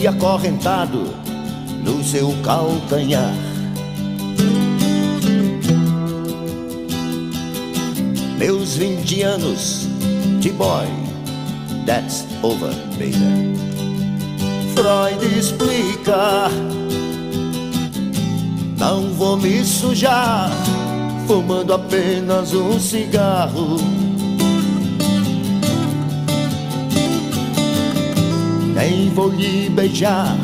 Fui 0.00 0.06
acorrentado 0.06 1.14
no 1.84 2.02
seu 2.02 2.34
calcanhar. 2.42 3.34
Meus 8.38 8.76
20 8.76 9.22
anos 9.22 9.86
de 10.40 10.50
boy, 10.52 10.86
that's 11.84 12.24
over, 12.42 12.74
baby. 12.98 13.52
Freud 14.74 15.38
explica. 15.38 16.48
Não 18.78 19.12
vou 19.12 19.36
me 19.36 19.62
sujar, 19.62 20.50
fumando 21.26 21.74
apenas 21.74 22.54
um 22.54 22.80
cigarro. 22.80 23.99
Nem 28.80 29.10
vou 29.10 29.28
lhe 29.28 29.68
beijar, 29.68 30.34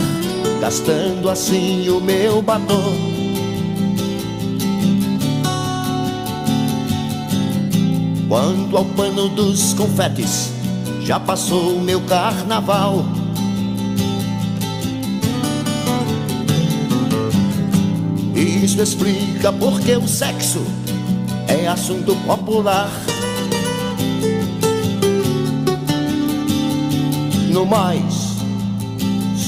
gastando 0.60 1.30
assim 1.30 1.88
o 1.88 2.02
meu 2.02 2.42
batom. 2.42 2.92
Quanto 8.28 8.76
ao 8.76 8.84
pano 8.84 9.30
dos 9.30 9.72
confetes, 9.72 10.52
já 11.00 11.18
passou 11.18 11.80
meu 11.80 12.02
carnaval. 12.02 13.06
Isso 18.34 18.82
explica 18.82 19.50
porque 19.50 19.96
o 19.96 20.06
sexo 20.06 20.62
é 21.48 21.66
assunto 21.66 22.14
popular. 22.26 22.90
No 27.50 27.64
mais, 27.64 28.25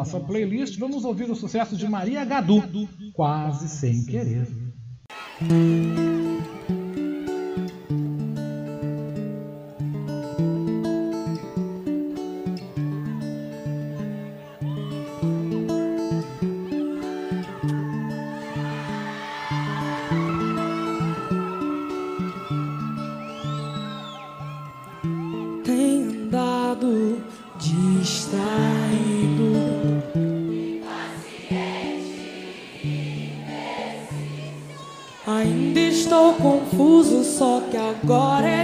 Nossa 0.00 0.18
playlist, 0.18 0.78
vamos 0.78 1.04
ouvir 1.04 1.30
o 1.30 1.34
sucesso 1.34 1.76
de 1.76 1.86
Maria 1.86 2.24
Gadu, 2.24 2.62
Quase 3.12 3.68
Sem 3.68 4.02
Querer. 4.06 4.48
Tem 25.62 26.02
andado 26.04 27.22
distraído. 27.58 29.19
Agora 38.02 38.48
é 38.48 38.59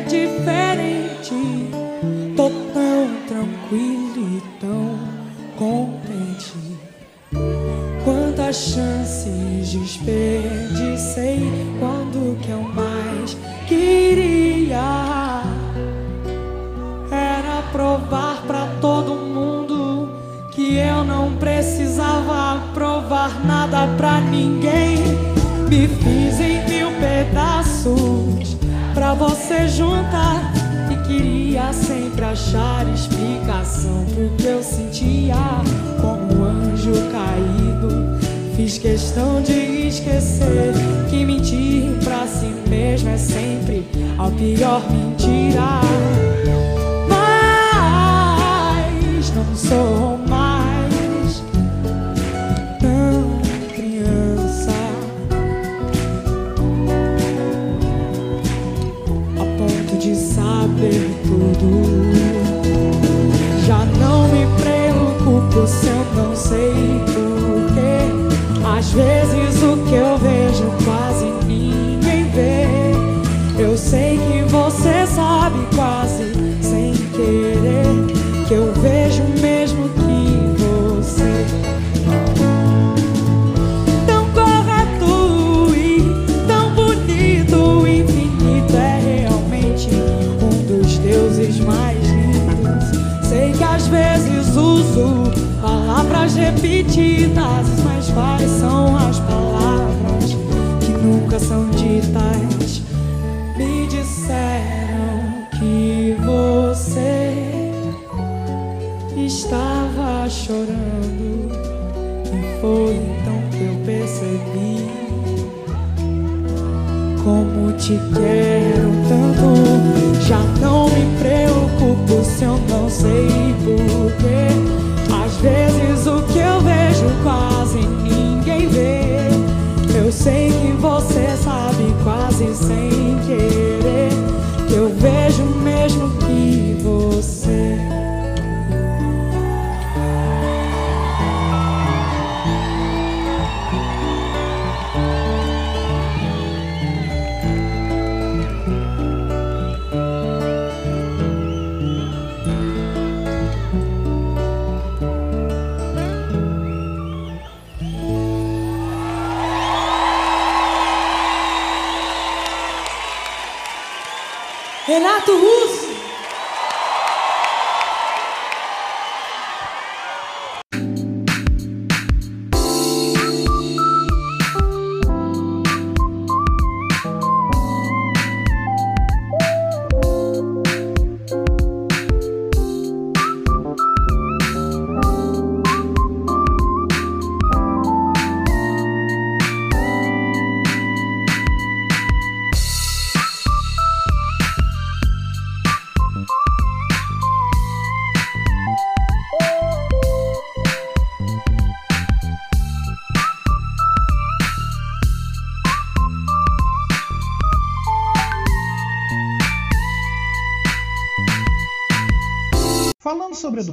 Renato 164.97 165.37
Russo. 165.37 165.76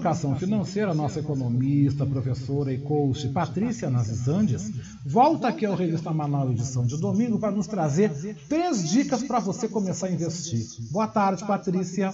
Educação 0.03 0.35
financeira, 0.35 0.93
nossa 0.93 1.21
economista, 1.21 2.05
professora 2.05 2.73
e 2.73 2.77
coach 2.77 3.29
Patrícia 3.29 3.89
Nazizandes 3.89 4.69
volta 5.05 5.47
aqui 5.47 5.65
ao 5.65 5.75
Revista 5.75 6.11
Manaus 6.11 6.51
edição 6.51 6.85
de 6.85 6.99
domingo 6.99 7.39
para 7.39 7.51
nos 7.51 7.67
trazer 7.67 8.11
três 8.49 8.89
dicas 8.89 9.23
para 9.23 9.39
você 9.39 9.65
começar 9.69 10.07
a 10.07 10.11
investir. 10.11 10.65
Boa 10.91 11.07
tarde, 11.07 11.47
Patrícia. 11.47 12.13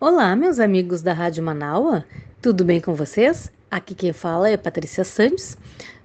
Olá, 0.00 0.36
meus 0.36 0.60
amigos 0.60 1.02
da 1.02 1.12
Rádio 1.12 1.42
Manaua, 1.42 2.04
tudo 2.40 2.64
bem 2.64 2.80
com 2.80 2.94
vocês? 2.94 3.50
Aqui 3.68 3.92
quem 3.92 4.12
fala 4.12 4.48
é 4.48 4.56
Patrícia 4.56 5.02
Santos, 5.02 5.56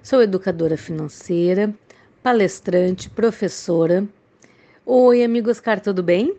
sou 0.02 0.20
educadora 0.20 0.76
financeira, 0.76 1.72
palestrante, 2.20 3.08
professora. 3.08 4.04
Oi, 4.88 5.24
amigo 5.24 5.50
Oscar, 5.50 5.80
tudo 5.80 6.00
bem? 6.00 6.36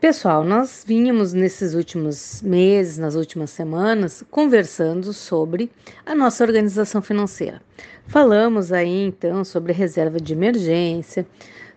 Pessoal, 0.00 0.42
nós 0.42 0.82
vínhamos 0.86 1.34
nesses 1.34 1.74
últimos 1.74 2.40
meses, 2.40 2.96
nas 2.96 3.14
últimas 3.16 3.50
semanas, 3.50 4.24
conversando 4.30 5.12
sobre 5.12 5.70
a 6.06 6.14
nossa 6.14 6.42
organização 6.42 7.02
financeira. 7.02 7.60
Falamos 8.06 8.72
aí 8.72 9.04
então 9.04 9.44
sobre 9.44 9.74
reserva 9.74 10.18
de 10.18 10.32
emergência, 10.32 11.26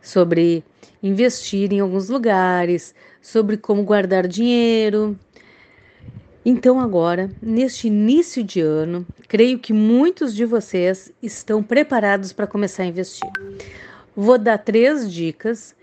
sobre 0.01 0.63
investir 1.03 1.73
em 1.73 1.81
alguns 1.81 2.07
lugares, 2.07 2.95
sobre 3.21 3.57
como 3.57 3.83
guardar 3.83 4.29
dinheiro. 4.29 5.19
Então, 6.45 6.79
agora, 6.79 7.29
neste 7.41 7.87
início 7.87 8.41
de 8.41 8.61
ano, 8.61 9.05
creio 9.27 9.59
que 9.59 9.73
muitos 9.73 10.33
de 10.33 10.45
vocês 10.45 11.11
estão 11.21 11.61
preparados 11.61 12.31
para 12.31 12.47
começar 12.47 12.83
a 12.83 12.85
investir. 12.85 13.29
Vou 14.15 14.37
dar 14.37 14.57
três 14.57 15.11
dicas 15.11 15.75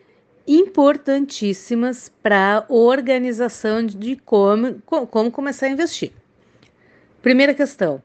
importantíssimas 0.46 2.10
para 2.22 2.64
organização 2.68 3.84
de 3.84 4.16
como, 4.16 4.80
como 4.82 5.30
começar 5.30 5.66
a 5.66 5.70
investir. 5.70 6.12
Primeira 7.20 7.52
questão: 7.52 8.02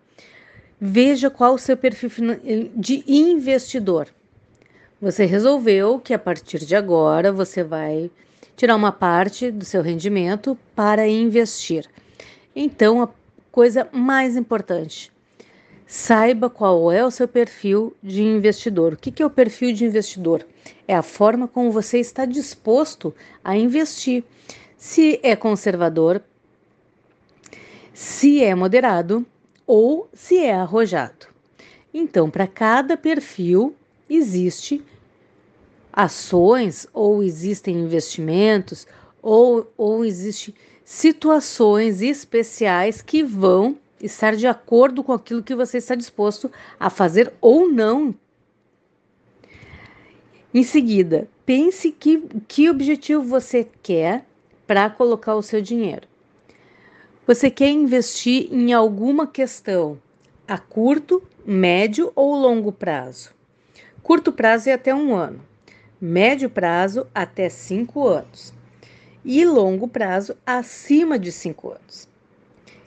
veja 0.80 1.30
qual 1.30 1.54
o 1.54 1.60
seu 1.60 1.78
perfil 1.78 2.10
de 2.76 3.04
investidor. 3.08 4.08
Você 5.02 5.26
resolveu 5.26 6.00
que 6.00 6.14
a 6.14 6.20
partir 6.20 6.60
de 6.66 6.76
agora 6.76 7.32
você 7.32 7.64
vai 7.64 8.10
tirar 8.56 8.76
uma 8.76 8.92
parte 8.92 9.52
do 9.52 9.66
seu 9.66 9.82
rendimento 9.82 10.58
para 10.76 11.08
investir. 11.08 11.86
Então, 12.56 13.02
a 13.02 13.10
coisa 13.52 13.88
mais 13.92 14.36
importante, 14.36 15.12
saiba 15.86 16.50
qual 16.50 16.92
é 16.92 17.06
o 17.06 17.12
seu 17.12 17.28
perfil 17.28 17.96
de 18.02 18.24
investidor. 18.24 18.94
O 18.94 18.98
que 18.98 19.22
é 19.22 19.26
o 19.26 19.30
perfil 19.30 19.74
de 19.74 19.86
investidor? 19.86 20.46
É 20.88 20.96
a 20.96 21.02
forma 21.02 21.48
como 21.48 21.72
você 21.72 22.00
está 22.00 22.26
disposto 22.26 23.14
a 23.44 23.56
investir. 23.56 24.24
Se 24.78 25.20
é 25.24 25.36
conservador, 25.36 26.22
se 27.94 28.44
é 28.44 28.54
moderado 28.56 29.26
ou 29.66 30.10
se 30.14 30.38
é 30.38 30.54
arrojado. 30.54 31.28
Então, 31.94 32.30
para 32.30 32.48
cada 32.48 32.98
perfil 32.98 33.76
existe 34.10 34.84
ações 35.92 36.88
ou 36.92 37.24
existem 37.24 37.76
investimentos 37.76 38.88
ou, 39.22 39.72
ou 39.78 40.04
existem 40.04 40.56
situações 40.84 42.02
especiais 42.02 43.02
que 43.02 43.24
vão 43.24 43.78
estar 44.06 44.36
de 44.36 44.46
acordo 44.46 45.04
com 45.04 45.14
aquilo 45.14 45.42
que 45.42 45.56
você 45.56 45.78
está 45.78 45.96
disposto 45.96 46.52
a 46.80 46.90
fazer 46.90 47.34
ou 47.42 47.68
não. 47.68 48.14
Em 50.54 50.64
seguida, 50.64 51.28
pense 51.46 51.92
que, 51.92 52.20
que 52.48 52.70
objetivo 52.70 53.24
você 53.24 53.68
quer 53.82 54.26
para 54.68 54.90
colocar 54.90 55.36
o 55.36 55.42
seu 55.42 55.62
dinheiro. 55.62 56.08
Você 57.26 57.50
quer 57.50 57.70
investir 57.70 58.50
em 58.52 58.74
alguma 58.74 59.26
questão 59.26 60.00
a 60.48 60.58
curto, 60.58 61.24
médio 61.46 62.12
ou 62.16 62.36
longo 62.36 62.72
prazo? 62.72 63.32
Curto 64.04 64.32
prazo 64.32 64.70
é 64.70 64.74
até 64.74 64.94
um 64.94 65.16
ano 65.16 65.40
médio 66.06 66.50
prazo 66.50 67.08
até 67.16 67.48
5 67.48 68.06
anos 68.06 68.54
e 69.24 69.46
longo 69.46 69.88
prazo 69.88 70.36
acima 70.46 71.18
de 71.18 71.32
5 71.32 71.70
anos. 71.70 72.10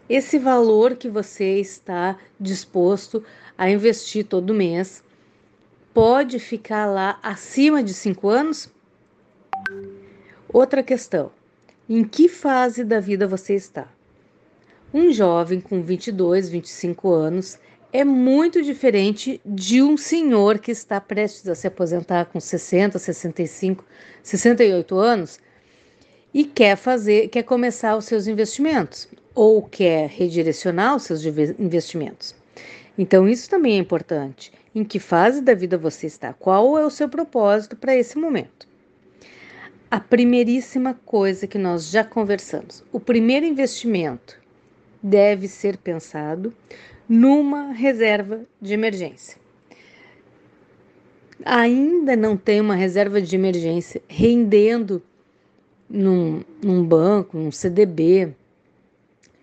Esse 0.09 0.39
valor 0.39 0.95
que 0.95 1.09
você 1.09 1.59
está 1.59 2.17
disposto 2.39 3.25
a 3.59 3.69
investir 3.69 4.25
todo 4.25 4.55
mês 4.55 5.03
pode 5.93 6.39
ficar 6.39 6.87
lá 6.87 7.19
acima 7.21 7.83
de 7.83 7.93
5 7.93 8.29
anos? 8.29 8.71
Outra 10.49 10.81
questão: 10.81 11.33
em 11.89 12.05
que 12.05 12.29
fase 12.29 12.85
da 12.85 13.01
vida 13.01 13.27
você 13.27 13.55
está? 13.55 13.89
Um 14.95 15.13
jovem 15.13 15.61
com 15.61 15.83
22, 15.83 16.51
25 16.51 17.11
anos 17.11 17.59
é 17.93 18.05
muito 18.05 18.63
diferente 18.63 19.41
de 19.45 19.83
um 19.83 19.97
senhor 19.97 20.61
que 20.61 20.71
está 20.71 21.01
prestes 21.01 21.49
a 21.49 21.55
se 21.57 21.67
aposentar 21.67 22.27
com 22.27 22.39
60, 22.39 22.97
65, 22.97 23.85
68 24.23 24.97
anos 24.97 25.41
e 26.33 26.45
quer 26.45 26.77
fazer, 26.77 27.27
quer 27.29 27.43
começar 27.43 27.97
os 27.97 28.05
seus 28.05 28.29
investimentos 28.29 29.09
ou 29.37 29.63
quer 29.63 30.09
redirecionar 30.09 30.97
os 30.97 31.03
seus 31.03 31.23
investimentos. 31.59 32.35
Então 32.97 33.29
isso 33.29 33.49
também 33.51 33.75
é 33.75 33.79
importante. 33.79 34.51
em 34.75 34.85
que 34.85 34.99
fase 34.99 35.41
da 35.41 35.55
vida 35.55 35.79
você 35.79 36.07
está, 36.07 36.35
qual 36.35 36.77
é 36.77 36.85
o 36.85 36.91
seu 36.91 37.09
propósito 37.09 37.75
para 37.77 37.97
esse 37.97 38.19
momento. 38.19 38.69
A 39.91 39.99
primeiríssima 39.99 40.93
coisa 41.07 41.47
que 41.47 41.57
nós 41.57 41.89
já 41.89 42.05
conversamos, 42.05 42.85
o 42.93 43.01
primeiro 43.01 43.47
investimento 43.47 44.39
deve 45.03 45.49
ser 45.49 45.79
pensado 45.79 46.53
numa 47.09 47.73
reserva 47.73 48.43
de 48.61 48.75
emergência. 48.75 49.39
Ainda 51.43 52.15
não 52.15 52.37
tem 52.37 52.61
uma 52.61 52.75
reserva 52.75 53.23
de 53.23 53.35
emergência 53.35 54.03
rendendo 54.07 55.03
num, 55.89 56.43
num 56.63 56.85
banco, 56.85 57.39
num 57.39 57.51
CDB, 57.51 58.35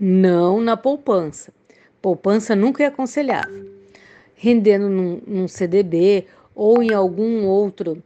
não 0.04 0.60
na 0.60 0.76
poupança. 0.76 1.54
Poupança 2.02 2.54
nunca 2.56 2.84
é 2.84 2.88
aconselhável. 2.88 3.72
Rendendo 4.36 4.90
num, 4.90 5.22
num 5.26 5.48
CDB 5.48 6.26
ou 6.54 6.84
em 6.84 6.94
algum 6.94 7.46
outro, 7.46 8.04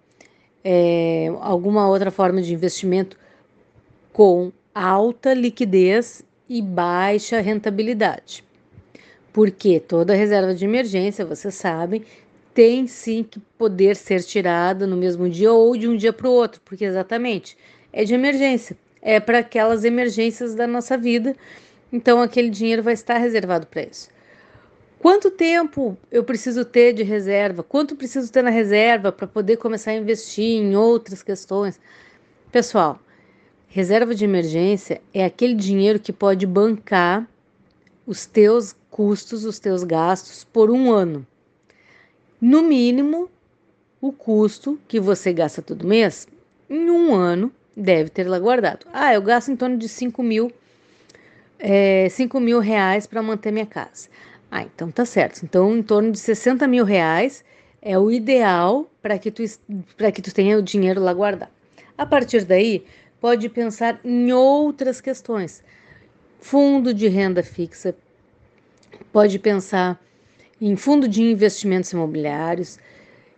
é, 0.64 1.34
alguma 1.42 1.90
outra 1.90 2.12
forma 2.12 2.40
de 2.40 2.54
investimento 2.54 3.18
com 4.14 4.52
alta 4.76 5.34
liquidez 5.34 6.24
e 6.48 6.62
baixa 6.62 7.42
rentabilidade. 7.42 8.44
Porque 9.34 9.80
toda 9.80 10.14
reserva 10.14 10.54
de 10.54 10.66
emergência, 10.66 11.26
vocês 11.26 11.56
sabem, 11.56 12.04
tem 12.54 12.86
sim 12.86 13.24
que 13.24 13.40
poder 13.58 13.96
ser 13.96 14.24
tirada 14.24 14.86
no 14.86 14.96
mesmo 14.96 15.28
dia 15.28 15.52
ou 15.52 15.76
de 15.76 15.88
um 15.88 15.98
dia 15.98 16.14
para 16.14 16.30
o 16.30 16.32
outro, 16.32 16.62
porque 16.64 16.86
exatamente 16.86 17.58
é 17.92 18.04
de 18.04 18.14
emergência, 18.14 18.78
é 19.02 19.20
para 19.20 19.40
aquelas 19.40 19.84
emergências 19.84 20.56
da 20.56 20.68
nossa 20.68 20.98
vida, 20.98 21.36
então 21.92 22.22
aquele 22.22 22.50
dinheiro 22.50 22.84
vai 22.84 22.94
estar 22.94 23.18
reservado 23.18 23.68
para 23.68 23.84
isso. 23.84 24.10
Quanto 25.00 25.30
tempo 25.30 25.98
eu 26.12 26.24
preciso 26.24 26.66
ter 26.66 26.94
de 26.94 27.04
reserva? 27.04 27.62
Quanto 27.62 27.96
preciso 27.96 28.32
ter 28.32 28.42
na 28.42 28.50
reserva 28.50 29.12
para 29.12 29.28
poder 29.28 29.58
começar 29.58 29.92
a 29.92 29.96
investir 29.96 30.60
em 30.60 30.76
outras 30.76 31.22
questões? 31.22 31.80
Pessoal, 32.52 33.00
reserva 33.68 34.16
de 34.16 34.26
emergência 34.26 35.02
é 35.14 35.24
aquele 35.24 35.54
dinheiro 35.54 36.00
que 36.00 36.12
pode 36.12 36.48
bancar 36.48 37.28
os 38.08 38.26
teus 38.26 38.76
custos, 38.90 39.46
os 39.46 39.60
teus 39.60 39.84
gastos 39.84 40.44
por 40.44 40.72
um 40.72 40.92
ano. 40.92 41.26
No 42.42 42.64
mínimo, 42.64 43.30
o 44.02 44.12
custo 44.12 44.80
que 44.88 45.00
você 45.00 45.34
gasta 45.34 45.62
todo 45.62 45.88
mês, 45.88 46.28
em 46.70 46.90
um 46.90 47.14
ano, 47.14 47.52
deve 47.76 48.10
ter 48.10 48.28
lá 48.28 48.40
guardado. 48.40 48.86
Ah, 48.92 49.14
eu 49.14 49.22
gasto 49.22 49.52
em 49.52 49.56
torno 49.56 49.78
de 49.78 49.88
5 49.88 50.24
mil, 50.24 50.52
é, 51.60 52.08
5 52.10 52.40
mil 52.40 52.60
reais 52.60 53.08
para 53.08 53.22
manter 53.22 53.52
minha 53.52 53.66
casa. 53.66 54.10
Ah, 54.50 54.64
então 54.64 54.92
tá 54.92 55.06
certo. 55.06 55.44
Então, 55.44 55.76
em 55.78 55.84
torno 55.84 56.12
de 56.12 56.20
60 56.20 56.68
mil 56.68 56.86
reais 56.86 57.44
é 57.82 57.98
o 57.98 58.12
ideal 58.12 58.90
para 59.02 59.18
que, 59.18 59.32
tu, 59.32 59.44
que 60.14 60.22
tu 60.22 60.34
tenha 60.34 60.58
o 60.58 60.62
dinheiro 60.62 61.02
lá 61.02 61.14
guardado. 61.14 61.52
A 61.98 62.06
partir 62.06 62.44
daí, 62.46 62.86
pode 63.20 63.50
pensar 63.50 64.00
em 64.04 64.32
outras 64.32 65.02
questões. 65.02 65.64
Fundo 66.40 66.94
de 66.94 67.08
renda 67.08 67.44
fixa, 67.44 67.96
pode 69.12 69.40
pensar 69.40 70.00
em 70.62 70.76
fundo 70.76 71.08
de 71.08 71.22
investimentos 71.22 71.92
imobiliários, 71.92 72.80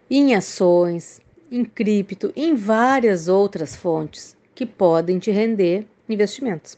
em 0.09 0.35
ações, 0.35 1.19
em 1.51 1.63
cripto, 1.63 2.31
em 2.35 2.55
várias 2.55 3.27
outras 3.27 3.75
fontes 3.75 4.35
que 4.53 4.65
podem 4.65 5.19
te 5.19 5.31
render 5.31 5.87
investimentos. 6.07 6.77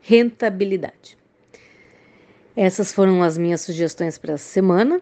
Rentabilidade. 0.00 1.18
Essas 2.56 2.92
foram 2.92 3.22
as 3.22 3.38
minhas 3.38 3.60
sugestões 3.60 4.18
para 4.18 4.32
essa 4.34 4.48
semana. 4.48 5.00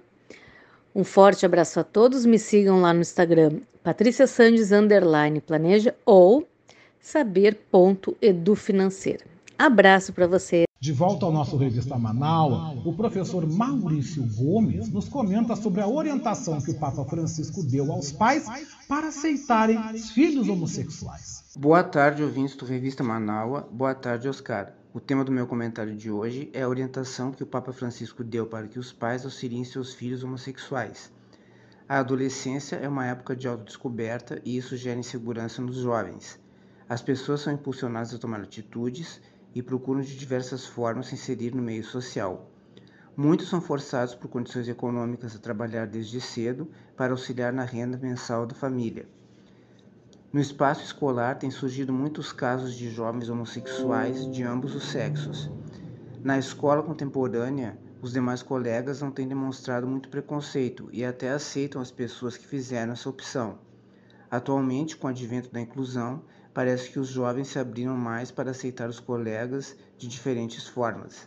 Um 0.94 1.03
forte 1.05 1.46
abraço 1.46 1.80
a 1.80 1.84
todos. 1.84 2.26
Me 2.26 2.38
sigam 2.38 2.80
lá 2.80 2.94
no 2.94 3.01
Instagram, 3.01 3.61
Patrícia 3.82 4.26
Sandes 4.26 4.72
underline 4.72 5.40
planeja 5.40 5.94
ou 6.05 6.46
saber.edufinanceira. 7.01 9.24
Abraço 9.59 10.12
para 10.12 10.26
você. 10.26 10.64
De 10.80 10.92
volta 10.92 11.26
ao 11.26 11.32
nosso 11.32 11.57
Revista 11.57 11.99
Manaus, 11.99 12.86
o 12.86 12.92
professor 12.92 13.44
Maurício 13.44 14.24
Gomes 14.36 14.88
nos 14.92 15.09
comenta 15.09 15.57
sobre 15.57 15.80
a 15.80 15.88
orientação 15.88 16.61
que 16.61 16.70
o 16.70 16.78
Papa 16.78 17.05
Francisco 17.05 17.64
deu 17.64 17.90
aos 17.90 18.12
pais 18.12 18.46
para 18.86 19.09
aceitarem 19.09 19.76
os 19.92 20.11
filhos 20.11 20.49
homossexuais. 20.49 21.42
Boa 21.57 21.82
tarde, 21.82 22.22
ouvintes 22.22 22.55
do 22.55 22.64
Revista 22.64 23.03
Manaua. 23.03 23.68
Boa 23.72 23.96
tarde, 23.96 24.28
Oscar. 24.28 24.78
O 24.91 25.01
tema 25.01 25.22
do 25.22 25.30
meu 25.30 25.47
comentário 25.47 25.95
de 25.95 26.11
hoje 26.11 26.51
é 26.55 26.62
a 26.62 26.68
orientação 26.68 27.30
que 27.30 27.43
o 27.43 27.47
Papa 27.47 27.74
Francisco 27.74 28.24
deu 28.24 28.47
para 28.47 28.66
que 28.66 28.78
os 28.78 28.91
pais 28.91 29.22
auxiliem 29.22 29.62
seus 29.62 29.93
filhos 29.93 30.24
homossexuais. 30.24 31.12
A 31.86 31.99
adolescência 31.99 32.76
é 32.76 32.89
uma 32.89 33.05
época 33.05 33.36
de 33.36 33.47
autodescoberta 33.47 34.41
e 34.47 34.57
isso 34.57 34.78
gera 34.78 34.99
insegurança 34.99 35.61
nos 35.61 35.76
jovens. 35.76 36.41
As 36.89 37.03
pessoas 37.03 37.43
são 37.43 37.53
impulsionadas 37.53 38.14
a 38.14 38.18
tomar 38.18 38.41
atitudes 38.41 39.20
e 39.55 39.62
procuram 39.62 40.01
de 40.01 40.16
diversas 40.16 40.64
formas 40.64 41.09
se 41.09 41.16
inserir 41.16 41.55
no 41.55 41.61
meio 41.61 41.84
social. 41.84 42.51
Muitos 43.14 43.51
são 43.51 43.61
forçados 43.61 44.14
por 44.14 44.28
condições 44.28 44.68
econômicas 44.68 45.36
a 45.36 45.39
trabalhar 45.39 45.86
desde 45.86 46.18
cedo 46.18 46.66
para 46.97 47.12
auxiliar 47.12 47.53
na 47.53 47.62
renda 47.62 47.99
mensal 47.99 48.47
da 48.47 48.55
família. 48.55 49.07
No 50.31 50.41
espaço 50.41 50.85
escolar 50.85 51.39
têm 51.39 51.51
surgido 51.51 51.91
muitos 51.91 52.33
casos 52.33 52.74
de 52.74 52.91
jovens 52.91 53.31
homossexuais 53.31 54.31
de 54.31 54.43
ambos 54.43 54.74
os 54.74 54.85
sexos. 54.85 55.51
Na 56.22 56.39
escola 56.39 56.83
contemporânea, 56.83 57.79
os 58.03 58.12
demais 58.12 58.43
colegas 58.43 59.01
não 59.01 59.11
têm 59.11 59.26
demonstrado 59.26 59.87
muito 59.87 60.11
preconceito 60.11 60.91
e 60.93 61.03
até 61.03 61.31
aceitam 61.31 61.81
as 61.81 61.91
pessoas 61.91 62.37
que 62.37 62.47
fizeram 62.47 62.93
essa 62.93 63.09
opção. 63.09 63.59
Atualmente, 64.31 64.99
com 64.99 65.07
o 65.07 65.11
advento 65.11 65.51
da 65.51 65.62
inclusão, 65.62 66.22
parece 66.53 66.91
que 66.91 66.99
os 66.99 67.09
jovens 67.09 67.49
se 67.49 67.59
abriram 67.59 67.97
mais 67.97 68.31
para 68.31 68.51
aceitar 68.51 68.91
os 68.91 69.01
colegas 69.01 69.74
de 69.97 70.07
diferentes 70.07 70.68
formas. 70.68 71.26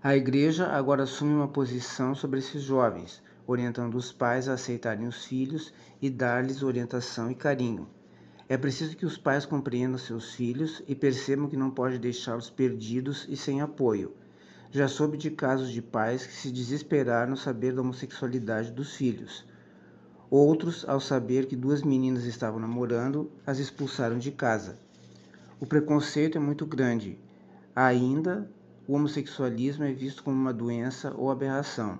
A 0.00 0.14
igreja 0.14 0.68
agora 0.68 1.02
assume 1.02 1.34
uma 1.34 1.48
posição 1.48 2.14
sobre 2.14 2.38
esses 2.38 2.62
jovens, 2.62 3.20
orientando 3.48 3.94
os 3.94 4.12
pais 4.12 4.46
a 4.46 4.52
aceitarem 4.52 5.08
os 5.08 5.24
filhos 5.24 5.72
e 6.02 6.10
dar-lhes 6.10 6.62
orientação 6.62 7.30
e 7.30 7.34
carinho. 7.34 7.88
É 8.46 8.58
preciso 8.58 8.94
que 8.94 9.06
os 9.06 9.16
pais 9.16 9.46
compreendam 9.46 9.96
seus 9.96 10.34
filhos 10.34 10.82
e 10.86 10.94
percebam 10.94 11.48
que 11.48 11.56
não 11.56 11.70
pode 11.70 11.98
deixá-los 11.98 12.50
perdidos 12.50 13.26
e 13.26 13.38
sem 13.38 13.62
apoio. 13.62 14.12
Já 14.70 14.86
soube 14.86 15.16
de 15.16 15.30
casos 15.30 15.70
de 15.70 15.80
pais 15.80 16.26
que 16.26 16.32
se 16.34 16.50
desesperaram 16.50 17.30
ao 17.30 17.38
saber 17.38 17.74
da 17.74 17.80
homossexualidade 17.80 18.70
dos 18.70 18.94
filhos. 18.94 19.46
Outros, 20.30 20.86
ao 20.86 21.00
saber 21.00 21.46
que 21.46 21.56
duas 21.56 21.82
meninas 21.82 22.24
estavam 22.24 22.60
namorando, 22.60 23.30
as 23.46 23.58
expulsaram 23.58 24.18
de 24.18 24.30
casa. 24.30 24.78
O 25.58 25.64
preconceito 25.64 26.36
é 26.36 26.40
muito 26.40 26.66
grande. 26.66 27.18
Ainda, 27.74 28.46
o 28.86 28.92
homossexualismo 28.92 29.84
é 29.84 29.92
visto 29.92 30.22
como 30.22 30.36
uma 30.36 30.52
doença 30.52 31.14
ou 31.16 31.30
aberração. 31.30 31.98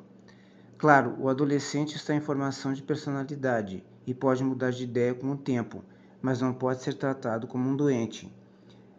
Claro, 0.78 1.16
o 1.18 1.28
adolescente 1.28 1.96
está 1.96 2.14
em 2.14 2.20
formação 2.20 2.72
de 2.72 2.82
personalidade 2.82 3.84
e 4.06 4.14
pode 4.14 4.44
mudar 4.44 4.70
de 4.70 4.84
ideia 4.84 5.12
com 5.12 5.32
o 5.32 5.36
tempo, 5.36 5.82
mas 6.22 6.40
não 6.40 6.54
pode 6.54 6.84
ser 6.84 6.94
tratado 6.94 7.48
como 7.48 7.68
um 7.68 7.74
doente. 7.74 8.32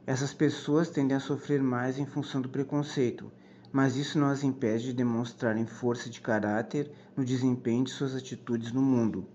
Essas 0.05 0.33
pessoas 0.33 0.89
tendem 0.89 1.15
a 1.15 1.21
sofrer 1.21 1.63
mais 1.63 1.97
em 1.97 2.05
função 2.05 2.41
do 2.41 2.49
preconceito, 2.49 3.31
mas 3.71 3.95
isso 3.95 4.19
não 4.19 4.27
as 4.27 4.43
impede 4.43 4.87
de 4.87 4.93
demonstrarem 4.93 5.65
força 5.65 6.09
de 6.09 6.19
caráter 6.19 6.91
no 7.15 7.23
desempenho 7.23 7.85
de 7.85 7.91
suas 7.91 8.13
atitudes 8.13 8.73
no 8.73 8.81
mundo. 8.81 9.25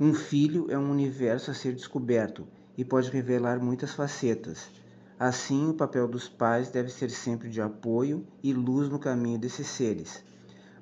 Um 0.00 0.12
filho 0.12 0.66
é 0.68 0.76
um 0.76 0.90
universo 0.90 1.52
a 1.52 1.54
ser 1.54 1.76
descoberto 1.76 2.44
e 2.76 2.84
pode 2.84 3.08
revelar 3.08 3.62
muitas 3.62 3.92
facetas. 3.92 4.68
Assim, 5.16 5.68
o 5.70 5.74
papel 5.74 6.08
dos 6.08 6.28
pais 6.28 6.70
deve 6.70 6.90
ser 6.90 7.08
sempre 7.08 7.48
de 7.48 7.62
apoio 7.62 8.26
e 8.42 8.52
luz 8.52 8.88
no 8.88 8.98
caminho 8.98 9.38
desses 9.38 9.68
seres. 9.68 10.26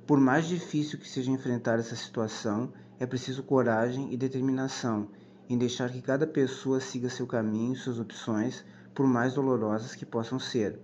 Por 0.07 0.21
mais 0.21 0.47
difícil 0.47 1.01
que 1.01 1.09
seja 1.09 1.33
enfrentar 1.33 1.81
essa 1.81 1.97
situação, 1.97 2.73
é 3.01 3.05
preciso 3.05 3.43
coragem 3.43 4.13
e 4.13 4.17
determinação 4.17 5.09
em 5.49 5.59
deixar 5.59 5.91
que 5.91 6.01
cada 6.01 6.25
pessoa 6.25 6.79
siga 6.79 7.11
seu 7.11 7.27
caminho 7.27 7.73
e 7.73 7.77
suas 7.77 7.99
opções, 7.99 8.65
por 8.95 9.05
mais 9.05 9.35
dolorosas 9.35 9.97
que 9.97 10.07
possam 10.07 10.39
ser. 10.39 10.79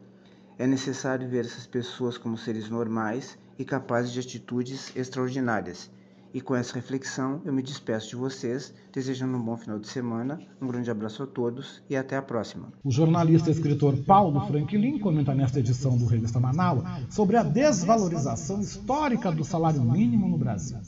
É 0.59 0.67
necessário 0.67 1.29
ver 1.29 1.45
essas 1.45 1.69
pessoas 1.69 2.19
como 2.19 2.37
seres 2.37 2.69
normais 2.69 3.39
e 3.57 3.65
capazes 3.65 4.11
de 4.11 4.19
atitudes 4.19 4.91
extraordinárias. 4.97 5.89
E 6.35 6.41
com 6.41 6.57
essa 6.57 6.75
reflexão, 6.75 7.43
eu 7.45 7.53
me 7.53 7.63
despeço 7.63 8.09
de 8.09 8.17
vocês, 8.17 8.73
desejando 8.91 9.37
um 9.37 9.41
bom 9.41 9.55
final 9.55 9.79
de 9.79 9.87
semana, 9.87 10.41
um 10.63 10.67
grande 10.67 10.91
abraço 10.91 11.23
a 11.23 11.27
todos 11.27 11.83
e 11.91 11.95
até 11.95 12.17
a 12.17 12.23
próxima. 12.23 12.73
O 12.83 12.91
jornalista 12.91 13.51
e 13.51 13.53
escritor 13.53 13.95
Paulo 14.07 14.41
Franklin 14.47 14.99
comenta 14.99 15.35
nesta 15.35 15.59
edição 15.59 15.95
do 15.97 16.07
Revista 16.07 16.41
Manaus 16.41 16.85
sobre 17.11 17.37
a 17.37 17.43
desvalorização 17.43 18.63
histórica 18.63 19.31
do 19.31 19.45
salário 19.45 19.83
mínimo 19.83 20.27
no 20.27 20.39
Brasil. 20.39 20.79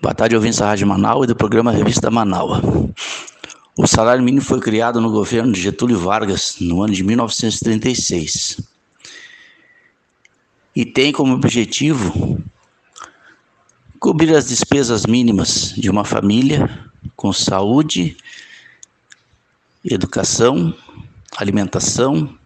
Boa 0.00 0.14
tarde, 0.14 0.34
ouvintes 0.34 0.58
da 0.58 0.68
Rádio 0.68 0.86
Manaus 0.86 1.24
e 1.24 1.26
do 1.26 1.36
programa 1.36 1.70
Revista 1.70 2.10
Manaus. 2.10 2.62
O 3.76 3.86
salário 3.86 4.24
mínimo 4.24 4.42
foi 4.42 4.60
criado 4.60 4.98
no 4.98 5.10
governo 5.10 5.52
de 5.52 5.60
Getúlio 5.60 5.98
Vargas 5.98 6.56
no 6.58 6.82
ano 6.82 6.94
de 6.94 7.04
1936 7.04 8.62
e 10.74 10.86
tem 10.86 11.12
como 11.12 11.34
objetivo 11.34 12.38
cobrir 13.98 14.34
as 14.34 14.48
despesas 14.48 15.06
mínimas 15.06 15.72
de 15.76 15.90
uma 15.90 16.04
família 16.04 16.90
com 17.16 17.32
saúde, 17.32 18.16
educação, 19.84 20.74
alimentação, 21.36 22.38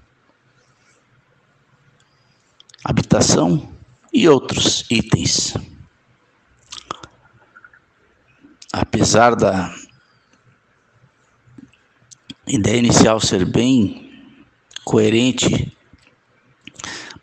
habitação 2.83 3.73
e 4.13 4.29
outros 4.29 4.85
itens. 4.91 5.55
Apesar 8.73 9.35
da 9.37 9.75
ideia 12.47 12.79
inicial 12.79 13.21
ser 13.21 13.45
bem 13.45 14.11
coerente, 14.85 15.77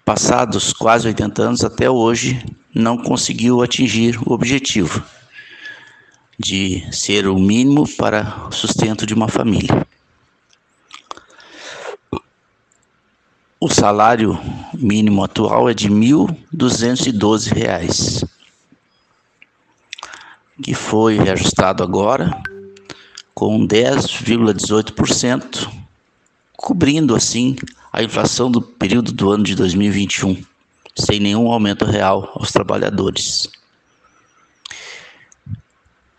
passados 0.06 0.72
quase 0.72 1.08
80 1.08 1.42
anos 1.42 1.64
até 1.64 1.90
hoje, 1.90 2.44
não 2.74 2.98
conseguiu 2.98 3.62
atingir 3.62 4.18
o 4.26 4.34
objetivo 4.34 5.04
de 6.38 6.86
ser 6.92 7.28
o 7.28 7.38
mínimo 7.38 7.86
para 7.98 8.48
o 8.48 8.52
sustento 8.52 9.06
de 9.06 9.14
uma 9.14 9.28
família. 9.28 9.86
O 13.60 13.68
salário 13.68 14.40
mínimo 14.74 15.22
atual 15.22 15.70
é 15.70 15.74
de 15.74 15.90
R$ 15.90 15.94
1.212, 15.94 18.26
que 20.64 20.74
foi 20.74 21.18
reajustado 21.18 21.84
agora 21.84 22.42
com 23.34 23.68
10,18%, 23.68 25.70
cobrindo 26.56 27.14
assim 27.16 27.58
a 27.92 28.02
inflação 28.02 28.50
do 28.50 28.62
período 28.62 29.12
do 29.12 29.30
ano 29.30 29.44
de 29.44 29.56
2021, 29.56 30.42
sem 30.96 31.20
nenhum 31.20 31.52
aumento 31.52 31.86
real 31.86 32.32
aos 32.36 32.52
trabalhadores. 32.52 33.50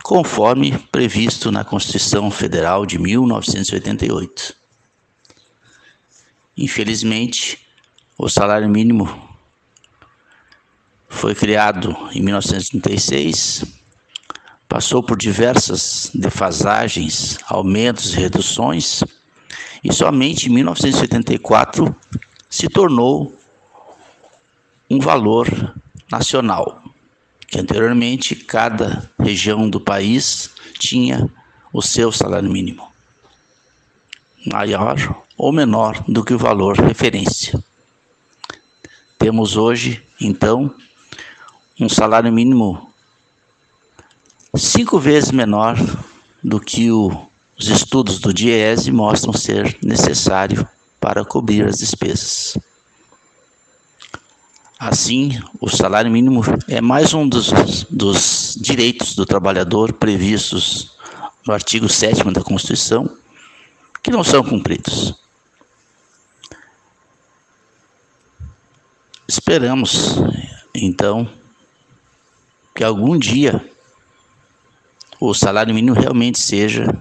conforme 0.03 0.77
previsto 0.91 1.51
na 1.51 1.63
Constituição 1.63 2.29
Federal 2.29 2.85
de 2.85 2.99
1988. 2.99 4.55
Infelizmente, 6.57 7.65
o 8.17 8.29
salário 8.29 8.69
mínimo 8.69 9.33
foi 11.09 11.33
criado 11.33 11.95
em 12.13 12.21
1936, 12.21 13.63
passou 14.67 15.01
por 15.01 15.17
diversas 15.17 16.11
defasagens, 16.13 17.37
aumentos 17.47 18.13
e 18.13 18.19
reduções, 18.19 19.03
e 19.83 19.93
somente 19.93 20.47
em 20.47 20.53
1984 20.53 21.95
se 22.49 22.67
tornou 22.67 23.33
um 24.89 24.99
valor 24.99 25.73
nacional, 26.11 26.82
que 27.53 27.59
anteriormente 27.59 28.35
cada 28.35 29.07
região 29.19 29.69
do 29.69 29.79
país 29.79 30.49
tinha 30.79 31.29
o 31.71 31.83
seu 31.83 32.11
salário 32.11 32.49
mínimo, 32.49 32.87
maior 34.43 35.23
ou 35.37 35.51
menor 35.51 36.03
do 36.07 36.25
que 36.25 36.33
o 36.33 36.37
valor 36.39 36.75
referência. 36.79 37.63
Temos 39.19 39.55
hoje, 39.55 40.03
então, 40.19 40.73
um 41.79 41.87
salário 41.87 42.33
mínimo 42.33 42.91
cinco 44.55 44.97
vezes 44.97 45.29
menor 45.29 45.77
do 46.43 46.59
que 46.59 46.89
o, 46.89 47.27
os 47.55 47.67
estudos 47.67 48.17
do 48.17 48.33
DIEESE 48.33 48.91
mostram 48.91 49.31
ser 49.31 49.77
necessário 49.83 50.67
para 50.99 51.23
cobrir 51.23 51.67
as 51.67 51.77
despesas. 51.77 52.57
Assim, 54.85 55.41
o 55.61 55.69
salário 55.69 56.11
mínimo 56.11 56.41
é 56.67 56.81
mais 56.81 57.13
um 57.13 57.25
dos, 57.25 57.85
dos 57.89 58.57
direitos 58.59 59.15
do 59.15 59.25
trabalhador 59.25 59.93
previstos 59.93 60.97
no 61.47 61.53
artigo 61.53 61.87
7 61.87 62.21
da 62.33 62.43
Constituição, 62.43 63.09
que 64.03 64.11
não 64.11 64.25
são 64.25 64.43
cumpridos. 64.43 65.15
Esperamos, 69.25 70.17
então, 70.75 71.29
que 72.75 72.83
algum 72.83 73.17
dia 73.17 73.65
o 75.17 75.33
salário 75.33 75.73
mínimo 75.73 75.95
realmente 75.95 76.39
seja 76.39 76.93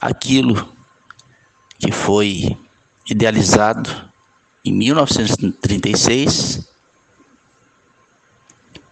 aquilo 0.00 0.72
que 1.80 1.90
foi 1.90 2.56
idealizado 3.04 4.09
em 4.70 4.72
1936 4.72 6.64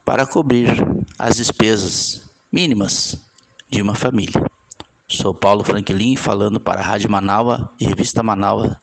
para 0.05 0.27
cobrir 0.27 0.71
as 1.17 1.37
despesas 1.37 2.29
mínimas 2.51 3.17
de 3.71 3.81
uma 3.81 3.95
família. 3.95 4.45
Sou 5.07 5.33
Paulo 5.33 5.63
Franklin 5.63 6.17
falando 6.17 6.59
para 6.59 6.81
a 6.81 6.85
Rádio 6.85 7.09
Manaua 7.11 7.73
e 7.79 7.87
Revista 7.87 8.23
Manaua. 8.23 8.81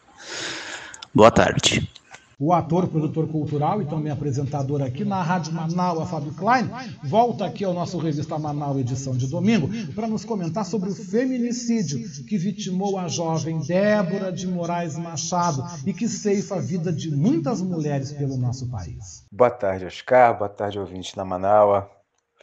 Boa 1.14 1.32
tarde 1.32 1.95
o 2.40 2.53
ator, 2.53 2.88
produtor 2.88 3.28
cultural 3.28 3.82
e 3.82 3.86
também 3.86 4.12
apresentador 4.12 4.82
aqui 4.82 5.06
na 5.06 5.22
Rádio 5.22 5.53
Manaus, 5.53 6.10
Fábio 6.10 6.34
Klein, 6.34 6.70
volta 7.03 7.45
aqui 7.45 7.64
ao 7.64 7.74
nosso 7.74 7.98
Revista 7.98 8.38
Manaus, 8.38 8.78
edição 8.78 9.16
de 9.16 9.28
domingo, 9.28 9.70
para 9.94 10.07
nos 10.07 10.26
comentar 10.26 10.66
sobre 10.66 10.90
o 10.90 10.95
feminicídio 10.95 11.99
que 12.26 12.38
vitimou 12.38 12.98
a 12.98 13.07
jovem 13.07 13.60
Débora 13.60 14.32
de 14.32 14.48
Moraes 14.48 14.98
Machado 14.98 15.64
e 15.86 15.94
que 15.94 16.07
ceifa 16.07 16.56
a 16.56 16.62
vida 16.62 16.91
de 16.91 17.16
muitas 17.16 17.62
mulheres 17.62 18.12
pelo 18.12 18.38
nosso 18.38 18.70
país. 18.70 19.26
Boa 19.32 19.52
tarde, 19.52 19.86
Oscar. 19.86 20.38
Boa 20.38 20.49
tarde, 20.49 20.80
ouvinte 20.80 21.16
da 21.16 21.24
Manaus. 21.24 21.86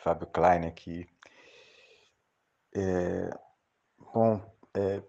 Fábio 0.02 0.26
Klein 0.26 0.66
aqui. 0.66 1.06
É... 2.74 3.30
Bom, 4.14 4.40
é, 4.74 5.00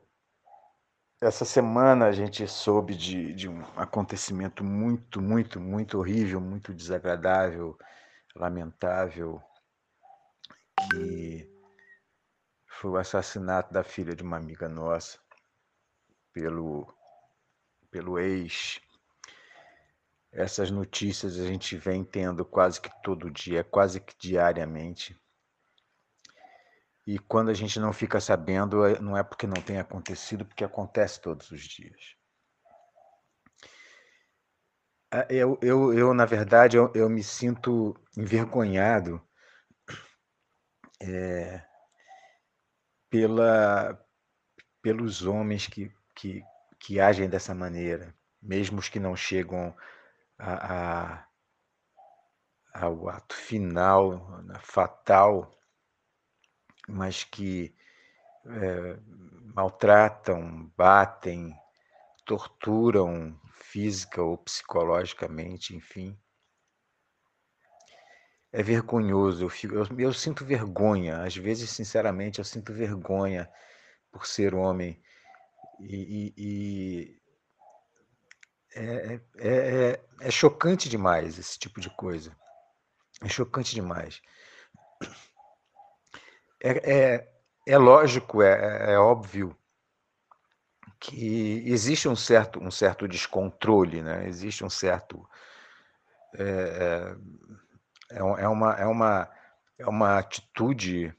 essa 1.23 1.45
semana 1.45 2.07
a 2.07 2.11
gente 2.11 2.45
soube 2.47 2.93
de, 2.93 3.33
de, 3.33 3.47
um 3.47 3.61
acontecimento 3.77 4.63
muito, 4.63 5.21
muito, 5.21 5.59
muito 5.59 5.97
horrível, 5.97 6.41
muito 6.41 6.73
desagradável, 6.73 7.77
lamentável, 8.35 9.41
que 10.91 11.49
foi 12.67 12.91
o 12.91 12.97
assassinato 12.97 13.73
da 13.73 13.83
filha 13.83 14.13
de 14.13 14.21
uma 14.21 14.35
amiga 14.35 14.67
nossa 14.67 15.17
pelo, 16.33 16.93
pelo 17.89 18.19
ex. 18.19 18.81
Essas 20.29 20.69
notícias 20.69 21.39
a 21.39 21.45
gente 21.45 21.77
vem 21.77 22.03
tendo 22.03 22.43
quase 22.43 22.81
que 22.81 22.89
todo 23.01 23.31
dia, 23.31 23.63
quase 23.63 24.01
que 24.01 24.13
diariamente. 24.19 25.17
E 27.05 27.19
quando 27.19 27.49
a 27.49 27.53
gente 27.53 27.79
não 27.79 27.91
fica 27.91 28.19
sabendo, 28.21 28.85
é, 28.85 28.99
não 28.99 29.17
é 29.17 29.23
porque 29.23 29.45
não 29.45 29.61
tem 29.61 29.77
acontecido, 29.77 30.45
porque 30.45 30.63
acontece 30.63 31.19
todos 31.19 31.51
os 31.51 31.61
dias. 31.61 32.15
Eu, 35.29 35.59
eu, 35.61 35.93
eu 35.93 36.13
na 36.13 36.25
verdade, 36.25 36.77
eu, 36.77 36.91
eu 36.95 37.09
me 37.09 37.21
sinto 37.23 37.95
envergonhado 38.17 39.21
é, 40.99 41.63
pela, 43.09 43.99
pelos 44.81 45.23
homens 45.23 45.67
que, 45.67 45.93
que, 46.15 46.41
que 46.79 46.99
agem 46.99 47.29
dessa 47.29 47.53
maneira, 47.53 48.15
mesmo 48.41 48.79
os 48.79 48.89
que 48.89 48.99
não 48.99 49.15
chegam 49.15 49.75
a, 50.39 51.17
a, 51.17 51.27
ao 52.73 53.07
ato 53.09 53.35
final, 53.35 54.41
fatal 54.61 55.51
mas 56.87 57.23
que 57.23 57.75
é, 58.45 58.97
maltratam, 59.55 60.71
batem, 60.75 61.55
torturam 62.25 63.39
física 63.51 64.21
ou 64.21 64.37
psicologicamente, 64.37 65.75
enfim. 65.75 66.17
É 68.51 68.61
vergonhoso, 68.61 69.43
eu, 69.45 69.49
fico, 69.49 69.73
eu, 69.73 69.87
eu 69.97 70.13
sinto 70.13 70.45
vergonha, 70.45 71.23
às 71.23 71.35
vezes, 71.35 71.71
sinceramente, 71.71 72.39
eu 72.39 72.45
sinto 72.45 72.71
vergonha 72.71 73.49
por 74.11 74.27
ser 74.27 74.53
homem. 74.53 75.01
E, 75.79 76.33
e, 76.37 77.13
e 77.17 77.21
é, 78.75 79.19
é, 79.37 79.47
é, 79.47 80.05
é 80.21 80.31
chocante 80.31 80.87
demais 80.87 81.39
esse 81.39 81.57
tipo 81.57 81.81
de 81.81 81.89
coisa. 81.89 82.35
É 83.21 83.29
chocante 83.29 83.73
demais. 83.73 84.21
É, 86.63 86.91
é, 87.15 87.29
é 87.67 87.77
lógico, 87.77 88.41
é, 88.41 88.89
é, 88.89 88.93
é 88.93 88.97
óbvio 88.97 89.55
que 90.99 91.61
existe 91.65 92.07
um 92.07 92.15
certo, 92.15 92.63
um 92.63 92.71
certo 92.71 93.07
descontrole, 93.09 94.01
né? 94.01 94.25
existe 94.27 94.63
um 94.63 94.69
certo. 94.69 95.27
É, 96.35 97.15
é, 98.11 98.17
é, 98.17 98.47
uma, 98.47 98.73
é, 98.75 98.85
uma, 98.85 99.29
é 99.77 99.85
uma 99.85 100.17
atitude 100.17 101.13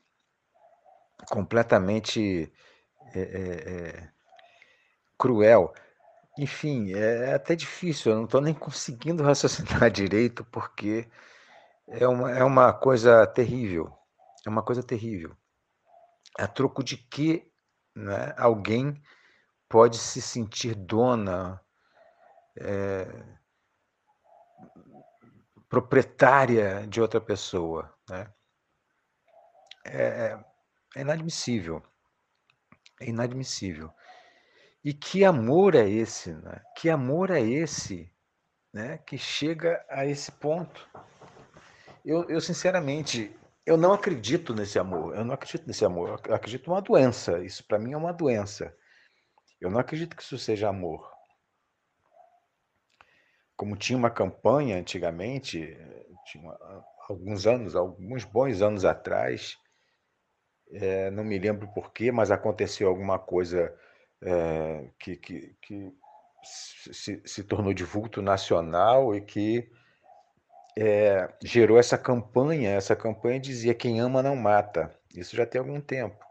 completamente 1.29 2.51
é, 3.15 3.21
é, 3.21 4.09
cruel. 5.19 5.75
Enfim, 6.39 6.95
é 6.95 7.35
até 7.35 7.55
difícil, 7.55 8.13
eu 8.13 8.17
não 8.17 8.25
estou 8.25 8.41
nem 8.41 8.55
conseguindo 8.55 9.23
raciocinar 9.23 9.91
direito, 9.91 10.45
porque 10.47 11.07
é 11.89 12.09
uma, 12.09 12.33
é 12.33 12.43
uma 12.43 12.73
coisa 12.73 13.27
terrível. 13.27 13.93
É 14.47 14.51
uma 14.51 14.63
coisa 14.63 14.83
terrível. 14.83 15.37
A 16.39 16.47
troco 16.47 16.83
de 16.83 16.97
que 16.97 17.51
né, 17.95 18.35
alguém 18.37 19.03
pode 19.69 19.99
se 19.99 20.21
sentir 20.21 20.75
dona, 20.75 21.61
é, 22.57 23.07
proprietária 25.69 26.87
de 26.87 27.01
outra 27.01 27.21
pessoa. 27.21 27.93
Né? 28.09 28.33
É, 29.85 30.39
é 30.95 31.01
inadmissível. 31.01 31.83
É 33.01 33.07
inadmissível. 33.07 33.93
E 34.85 34.93
que 34.93 35.25
amor 35.25 35.75
é 35.75 35.89
esse? 35.89 36.33
Né? 36.33 36.63
Que 36.77 36.91
amor 36.91 37.31
é 37.31 37.41
esse 37.41 38.13
né, 38.73 38.99
que 38.99 39.17
chega 39.17 39.85
a 39.89 40.07
esse 40.07 40.31
ponto? 40.31 40.89
Eu, 42.05 42.29
eu, 42.29 42.41
sinceramente, 42.41 43.35
eu 43.67 43.77
não 43.77 43.93
acredito 43.93 44.55
nesse 44.55 44.79
amor. 44.79 45.17
Eu 45.17 45.25
não 45.25 45.35
acredito 45.35 45.67
nesse 45.67 45.85
amor. 45.85 46.21
Eu 46.27 46.35
acredito 46.35 46.69
numa 46.69 46.83
doença. 46.83 47.39
Isso 47.45 47.65
para 47.67 47.79
mim 47.79 47.93
é 47.93 47.97
uma 47.97 48.13
doença. 48.13 48.77
Eu 49.61 49.71
não 49.71 49.79
acredito 49.79 50.17
que 50.17 50.23
isso 50.23 50.39
seja 50.39 50.69
amor. 50.69 51.11
Como 53.57 53.77
tinha 53.77 53.97
uma 53.97 54.11
campanha 54.11 54.77
antigamente, 54.77 55.77
tinha 56.27 56.53
alguns 57.09 57.47
anos, 57.47 57.77
alguns 57.77 58.25
bons 58.25 58.61
anos 58.61 58.85
atrás, 58.85 59.57
é, 60.73 61.11
não 61.11 61.25
me 61.25 61.39
lembro 61.39 61.73
porquê, 61.73 62.11
mas 62.11 62.31
aconteceu 62.31 62.89
alguma 62.89 63.19
coisa 63.19 63.75
é, 64.23 64.91
que, 64.99 65.17
que, 65.17 65.57
que 65.63 65.93
se, 66.43 67.23
se, 67.25 67.45
tornou 67.45 67.73
de 67.73 67.85
vulto 67.85 68.21
nacional 68.21 69.15
e 69.15 69.21
que 69.21 69.71
é, 70.77 71.33
gerou 71.43 71.79
essa 71.79 71.97
campanha. 71.99 72.71
Essa 72.71 72.97
campanha 72.97 73.41
dizia: 73.41 73.75
quem 73.75 74.01
ama 74.01 74.23
não 74.23 74.37
mata. 74.37 74.95
Isso 75.15 75.37
já 75.37 75.47
tem 75.47 75.59
algum 75.59 75.81
tempo. 75.81 76.25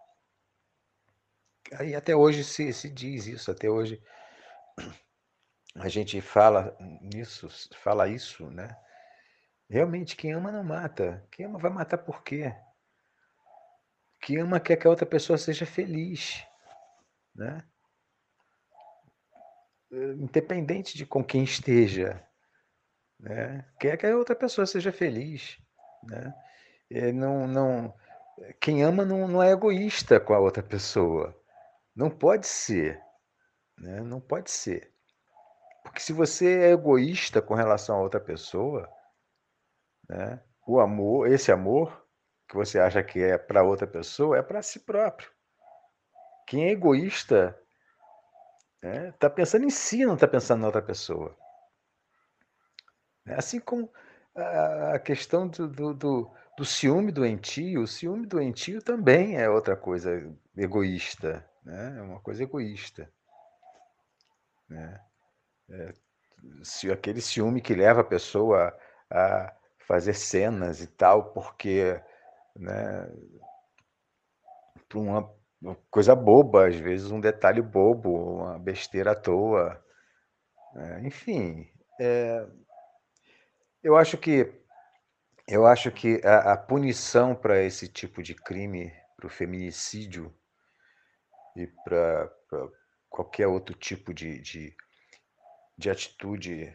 Aí 1.73 1.95
até 1.95 2.15
hoje 2.15 2.43
se, 2.43 2.71
se 2.73 2.89
diz 2.89 3.25
isso, 3.25 3.49
até 3.49 3.69
hoje 3.69 4.01
a 5.75 5.87
gente 5.87 6.21
fala 6.21 6.75
nisso, 7.01 7.49
fala 7.75 8.07
isso, 8.07 8.49
né? 8.49 8.77
Realmente, 9.69 10.15
quem 10.15 10.33
ama 10.33 10.51
não 10.51 10.63
mata. 10.63 11.25
Quem 11.31 11.45
ama 11.45 11.57
vai 11.57 11.71
matar 11.71 11.97
por 11.97 12.23
quê? 12.23 12.53
Quem 14.21 14.39
ama 14.39 14.59
quer 14.59 14.77
que 14.77 14.85
a 14.85 14.89
outra 14.89 15.05
pessoa 15.05 15.37
seja 15.37 15.65
feliz, 15.65 16.45
né? 17.33 17.63
Independente 19.91 20.97
de 20.97 21.05
com 21.05 21.23
quem 21.23 21.43
esteja, 21.43 22.23
né? 23.23 23.65
Quer 23.79 23.97
que 23.97 24.05
a 24.05 24.17
outra 24.17 24.35
pessoa 24.35 24.67
seja 24.67 24.91
feliz, 24.91 25.57
né? 26.03 26.33
E 26.89 27.13
não, 27.13 27.47
não, 27.47 27.93
quem 28.59 28.83
ama 28.83 29.05
não, 29.05 29.27
não 29.29 29.41
é 29.41 29.51
egoísta 29.51 30.19
com 30.19 30.33
a 30.33 30.39
outra 30.39 30.61
pessoa. 30.61 31.33
Não 31.95 32.09
pode 32.09 32.45
ser. 32.45 33.01
Né? 33.79 34.01
Não 34.01 34.19
pode 34.19 34.51
ser. 34.51 34.91
Porque 35.83 36.01
se 36.01 36.11
você 36.11 36.59
é 36.59 36.71
egoísta 36.71 37.41
com 37.41 37.53
relação 37.53 37.95
a 37.95 38.01
outra 38.01 38.19
pessoa, 38.19 38.89
né? 40.09 40.41
o 40.67 40.79
amor, 40.79 41.31
esse 41.31 41.51
amor 41.51 42.05
que 42.47 42.55
você 42.55 42.77
acha 42.77 43.01
que 43.01 43.23
é 43.23 43.37
para 43.37 43.63
outra 43.63 43.87
pessoa, 43.87 44.37
é 44.37 44.41
para 44.41 44.61
si 44.61 44.81
próprio. 44.81 45.31
Quem 46.45 46.65
é 46.65 46.71
egoísta 46.71 47.57
está 48.75 48.87
né? 48.87 49.13
Tá 49.17 49.29
pensando 49.29 49.65
em 49.65 49.69
si, 49.69 50.05
não 50.05 50.15
está 50.15 50.27
pensando 50.27 50.59
na 50.59 50.67
outra 50.67 50.81
pessoa. 50.81 51.35
Assim 53.25 53.59
como 53.59 53.89
a 54.35 54.99
questão 54.99 55.47
do, 55.47 55.67
do, 55.67 55.93
do, 55.93 56.31
do 56.57 56.65
ciúme 56.65 57.11
doentio, 57.11 57.81
o 57.81 57.87
ciúme 57.87 58.25
doentio 58.25 58.81
também 58.81 59.37
é 59.37 59.49
outra 59.49 59.75
coisa 59.75 60.29
egoísta 60.57 61.45
né? 61.65 61.95
é 61.97 62.01
uma 62.01 62.19
coisa 62.19 62.43
egoísta. 62.43 63.09
Né? 64.69 64.99
É, 65.69 65.93
se 66.63 66.91
aquele 66.91 67.21
ciúme 67.21 67.61
que 67.61 67.73
leva 67.73 68.01
a 68.01 68.05
pessoa 68.05 68.77
a 69.09 69.53
fazer 69.87 70.13
cenas 70.13 70.81
e 70.81 70.87
tal, 70.87 71.33
porque 71.33 72.01
né, 72.55 73.09
por 74.89 74.99
uma 74.99 75.35
coisa 75.89 76.15
boba, 76.15 76.67
às 76.67 76.75
vezes 76.75 77.11
um 77.11 77.19
detalhe 77.19 77.61
bobo, 77.61 78.37
uma 78.37 78.59
besteira 78.59 79.11
à 79.11 79.15
toa. 79.15 79.83
Né? 80.73 81.01
Enfim, 81.05 81.69
é, 81.99 82.45
eu 83.83 83.95
acho 83.97 84.17
que 84.17 84.51
eu 85.47 85.65
acho 85.65 85.91
que 85.91 86.21
a, 86.25 86.53
a 86.53 86.57
punição 86.57 87.35
para 87.35 87.61
esse 87.61 87.87
tipo 87.87 88.23
de 88.23 88.33
crime, 88.33 88.93
para 89.17 89.27
o 89.27 89.29
feminicídio, 89.29 90.33
e 91.55 91.67
para 91.67 92.31
qualquer 93.09 93.47
outro 93.47 93.75
tipo 93.75 94.13
de, 94.13 94.39
de, 94.39 94.75
de 95.77 95.89
atitude 95.89 96.73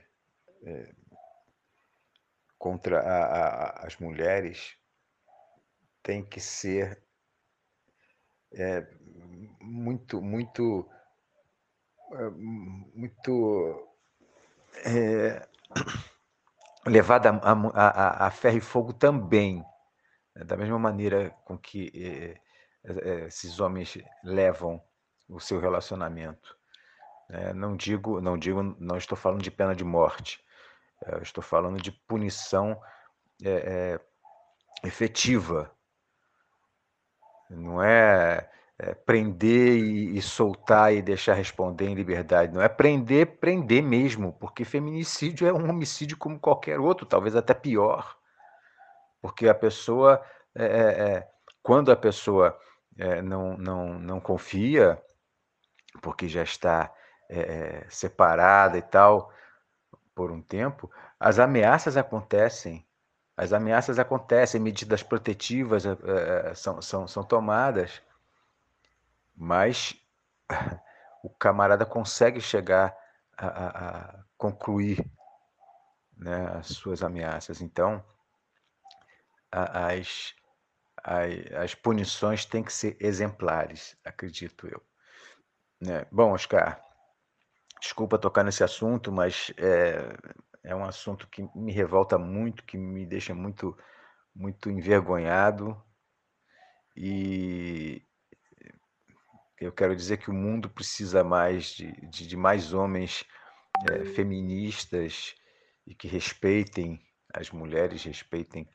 é, 0.64 0.94
contra 2.58 3.00
a, 3.00 3.24
a, 3.24 3.86
as 3.86 3.96
mulheres 3.96 4.76
tem 6.02 6.24
que 6.24 6.40
ser 6.40 7.02
é, 8.52 8.86
muito, 9.60 10.22
muito, 10.22 10.88
é, 12.12 12.30
muito 12.30 13.88
é, 14.84 15.48
levada 16.88 17.30
a, 17.30 17.52
a, 17.52 18.26
a, 18.26 18.30
ferro 18.30 18.58
e 18.58 18.60
fogo 18.60 18.92
também, 18.92 19.64
né, 20.34 20.44
da 20.44 20.56
mesma 20.56 20.78
maneira 20.78 21.30
com 21.44 21.56
que 21.56 21.90
é, 21.94 22.40
eh, 22.84 23.26
esses 23.26 23.60
homens 23.60 23.98
levam 24.24 24.82
o 25.28 25.40
seu 25.40 25.60
relacionamento. 25.60 26.56
É, 27.30 27.52
não 27.52 27.76
digo, 27.76 28.20
não 28.20 28.38
digo, 28.38 28.62
não 28.78 28.96
estou 28.96 29.16
falando 29.16 29.42
de 29.42 29.50
pena 29.50 29.74
de 29.74 29.84
morte. 29.84 30.42
É, 31.04 31.18
estou 31.22 31.42
falando 31.42 31.80
de 31.80 31.92
punição 31.92 32.80
é, 33.44 34.00
efetiva. 34.82 35.70
Não 37.50 37.82
é, 37.82 38.50
prender 39.04 39.76
e, 39.76 40.16
e, 40.16 40.22
soltar 40.22 40.94
e 40.94 41.02
deixar 41.02 41.34
responder 41.34 41.88
em 41.88 41.94
liberdade. 41.94 42.52
Não 42.52 42.62
é 42.62 42.68
prender, 42.68 43.38
prender 43.38 43.82
mesmo, 43.82 44.32
porque 44.34 44.64
feminicídio 44.64 45.48
é 45.48 45.52
um 45.52 45.68
homicídio 45.68 46.16
como 46.16 46.38
qualquer 46.38 46.78
outro, 46.78 47.04
talvez 47.04 47.34
até 47.34 47.52
pior, 47.54 48.16
porque 49.20 49.48
a 49.48 49.54
pessoa, 49.54 50.22
quando 51.60 51.90
a 51.90 51.96
pessoa 51.96 52.56
é, 52.98 53.22
não, 53.22 53.56
não, 53.56 53.98
não 53.98 54.20
confia, 54.20 55.00
porque 56.02 56.28
já 56.28 56.42
está 56.42 56.92
é, 57.30 57.86
separada 57.88 58.76
e 58.76 58.82
tal 58.82 59.32
por 60.14 60.32
um 60.32 60.42
tempo, 60.42 60.90
as 61.18 61.38
ameaças 61.38 61.96
acontecem. 61.96 62.84
As 63.36 63.52
ameaças 63.52 64.00
acontecem, 64.00 64.60
medidas 64.60 65.00
protetivas 65.00 65.86
é, 65.86 66.54
são, 66.54 66.82
são, 66.82 67.06
são 67.06 67.22
tomadas, 67.22 68.02
mas 69.38 69.94
o 71.22 71.30
camarada 71.30 71.86
consegue 71.86 72.40
chegar 72.40 72.94
a, 73.36 73.46
a, 73.46 73.68
a 73.68 74.24
concluir 74.36 74.98
né, 76.16 76.48
as 76.56 76.66
suas 76.68 77.02
ameaças. 77.02 77.60
Então, 77.60 78.04
as, 79.52 80.34
as 81.56 81.74
punições 81.74 82.44
têm 82.44 82.62
que 82.62 82.72
ser 82.72 82.96
exemplares, 83.00 83.96
acredito 84.04 84.66
eu. 84.66 84.82
Né? 85.80 86.04
Bom, 86.10 86.32
Oscar, 86.32 86.82
desculpa 87.80 88.18
tocar 88.18 88.42
nesse 88.42 88.64
assunto, 88.64 89.12
mas 89.12 89.52
é, 89.56 90.16
é 90.64 90.74
um 90.74 90.84
assunto 90.84 91.28
que 91.28 91.48
me 91.54 91.72
revolta 91.72 92.18
muito, 92.18 92.64
que 92.64 92.76
me 92.76 93.06
deixa 93.06 93.34
muito, 93.34 93.76
muito 94.34 94.68
envergonhado. 94.68 95.80
E 96.96 98.02
eu 99.60 99.72
quero 99.72 99.94
dizer 99.96 100.18
que 100.18 100.30
o 100.30 100.34
mundo 100.34 100.68
precisa 100.70 101.24
mais 101.24 101.66
de, 101.74 101.92
de, 102.08 102.26
de 102.26 102.36
mais 102.36 102.72
homens 102.72 103.24
é, 103.90 104.04
feministas 104.04 105.34
e 105.86 105.94
que 105.94 106.08
respeitem 106.08 107.00
as 107.34 107.50
mulheres, 107.50 108.04
respeitem 108.04 108.68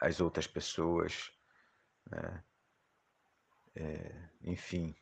as 0.00 0.20
outras 0.20 0.46
pessoas, 0.46 1.30
Né? 2.10 2.42
É, 3.74 4.28
enfim. 4.42 4.94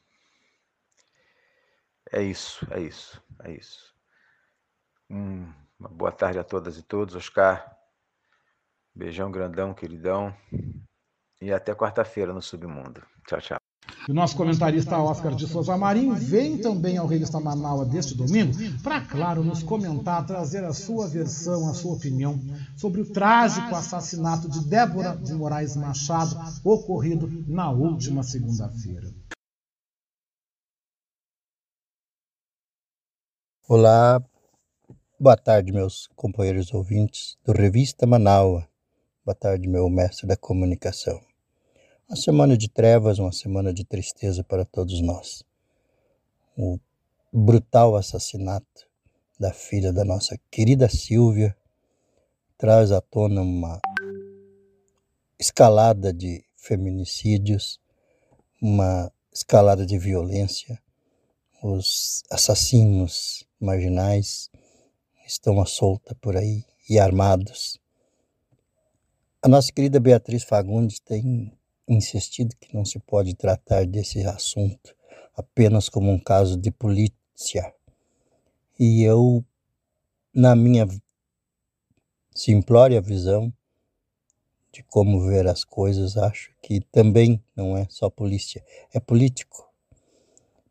É 2.13 2.23
isso, 2.23 2.67
é 2.73 2.81
isso, 2.81 3.23
é 3.45 3.53
isso. 3.53 3.95
Hum, 5.11 5.53
uma 5.79 5.89
boa 5.89 6.13
tarde 6.13 6.39
a 6.39 6.45
todas 6.45 6.77
e 6.79 6.83
todos. 6.83 7.15
Oscar, 7.15 7.77
beijão 8.95 9.31
grandão, 9.31 9.75
queridão. 9.75 10.37
E 11.41 11.53
até 11.53 11.75
quarta-feira 11.75 12.33
no 12.33 12.43
Submundo. 12.43 13.07
Tchau, 13.27 13.41
tchau. 13.41 13.64
O 14.07 14.13
nosso 14.13 14.37
comentarista 14.37 14.99
Oscar 14.99 15.35
de 15.35 15.47
Souza 15.47 15.79
Marim 15.79 16.13
vem 16.13 16.59
também 16.59 16.99
ao 16.99 17.07
Revista 17.07 17.41
Manaus 17.41 17.89
deste 17.89 18.15
domingo 18.15 18.53
para, 18.83 19.01
claro, 19.01 19.43
nos 19.43 19.63
comentar, 19.63 20.27
trazer 20.27 20.63
a 20.63 20.75
sua 20.75 21.09
versão, 21.09 21.71
a 21.71 21.73
sua 21.73 21.95
opinião 21.95 22.39
sobre 22.77 23.01
o 23.01 23.11
trágico 23.11 23.75
assassinato 23.75 24.47
de 24.47 24.63
Débora 24.67 25.17
de 25.17 25.33
Moraes 25.33 25.75
Machado, 25.75 26.37
ocorrido 26.63 27.31
na 27.49 27.71
última 27.71 28.23
segunda-feira. 28.23 29.11
Olá, 33.67 34.23
boa 35.19 35.37
tarde, 35.39 35.73
meus 35.73 36.09
companheiros 36.15 36.75
ouvintes 36.75 37.39
do 37.43 37.53
Revista 37.53 38.07
Manaus. 38.07 38.65
Boa 39.25 39.35
tarde, 39.35 39.67
meu 39.67 39.89
mestre 39.89 40.27
da 40.27 40.37
comunicação. 40.37 41.19
Uma 42.07 42.17
semana 42.17 42.55
de 42.55 42.69
trevas, 42.69 43.19
uma 43.19 43.33
semana 43.33 43.73
de 43.73 43.83
tristeza 43.83 44.45
para 44.45 44.63
todos 44.63 45.01
nós. 45.01 45.43
O 46.55 46.79
brutal 47.33 47.97
assassinato 47.97 48.87
da 49.41 49.55
filha 49.55 49.91
da 49.91 50.05
nossa 50.05 50.39
querida 50.51 50.87
Silvia 50.87 51.57
traz 52.59 52.93
à 52.93 53.01
tona 53.01 53.41
uma 53.41 53.81
escalada 55.39 56.13
de 56.13 56.45
feminicídios, 56.55 57.81
uma 58.61 59.11
escalada 59.33 59.87
de 59.87 59.97
violência. 59.97 60.79
Os 61.63 62.23
assassinos 62.31 63.47
marginais 63.59 64.51
estão 65.27 65.59
à 65.59 65.65
solta 65.65 66.15
por 66.17 66.37
aí 66.37 66.67
e 66.87 66.99
armados. 66.99 67.81
A 69.41 69.49
nossa 69.49 69.73
querida 69.73 69.99
Beatriz 69.99 70.45
Fagundes 70.45 71.01
tem 71.01 71.51
insistido 71.89 72.55
que 72.61 72.75
não 72.75 72.85
se 72.85 72.99
pode 72.99 73.35
tratar 73.35 73.87
desse 73.87 74.25
assunto 74.25 74.95
apenas 75.37 75.89
como 75.89 76.11
um 76.11 76.19
caso 76.19 76.57
de 76.57 76.71
polícia. 76.71 77.75
E 78.79 79.03
eu, 79.03 79.45
na 80.33 80.55
minha 80.55 80.87
simplória 82.35 83.01
visão 83.01 83.53
de 84.73 84.83
como 84.83 85.25
ver 85.27 85.47
as 85.47 85.63
coisas, 85.65 86.17
acho 86.17 86.53
que 86.61 86.81
também 86.91 87.43
não 87.55 87.77
é 87.77 87.87
só 87.89 88.11
polícia, 88.11 88.65
é 88.93 88.99
político. 88.99 89.69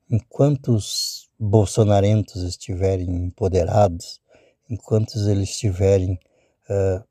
Enquanto 0.10 0.76
os 0.76 1.30
bolsonarentos 1.40 2.44
estiverem 2.44 3.10
empoderados, 3.10 4.22
enquanto 4.70 5.18
eles 5.30 5.50
estiverem 5.52 6.20
uh, 6.70 7.04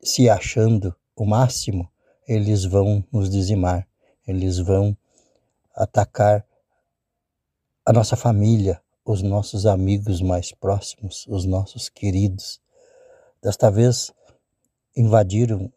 se 0.00 0.28
achando 0.28 0.94
o 1.16 1.24
máximo, 1.24 1.90
eles 2.26 2.64
vão 2.64 3.04
nos 3.12 3.28
dizimar, 3.28 3.86
eles 4.26 4.58
vão 4.58 4.96
atacar 5.74 6.44
a 7.84 7.92
nossa 7.92 8.16
família, 8.16 8.80
os 9.04 9.22
nossos 9.22 9.66
amigos 9.66 10.20
mais 10.20 10.52
próximos, 10.52 11.26
os 11.28 11.44
nossos 11.44 11.88
queridos. 11.88 12.60
Desta 13.42 13.70
vez 13.70 14.12
invadiram 14.96 15.72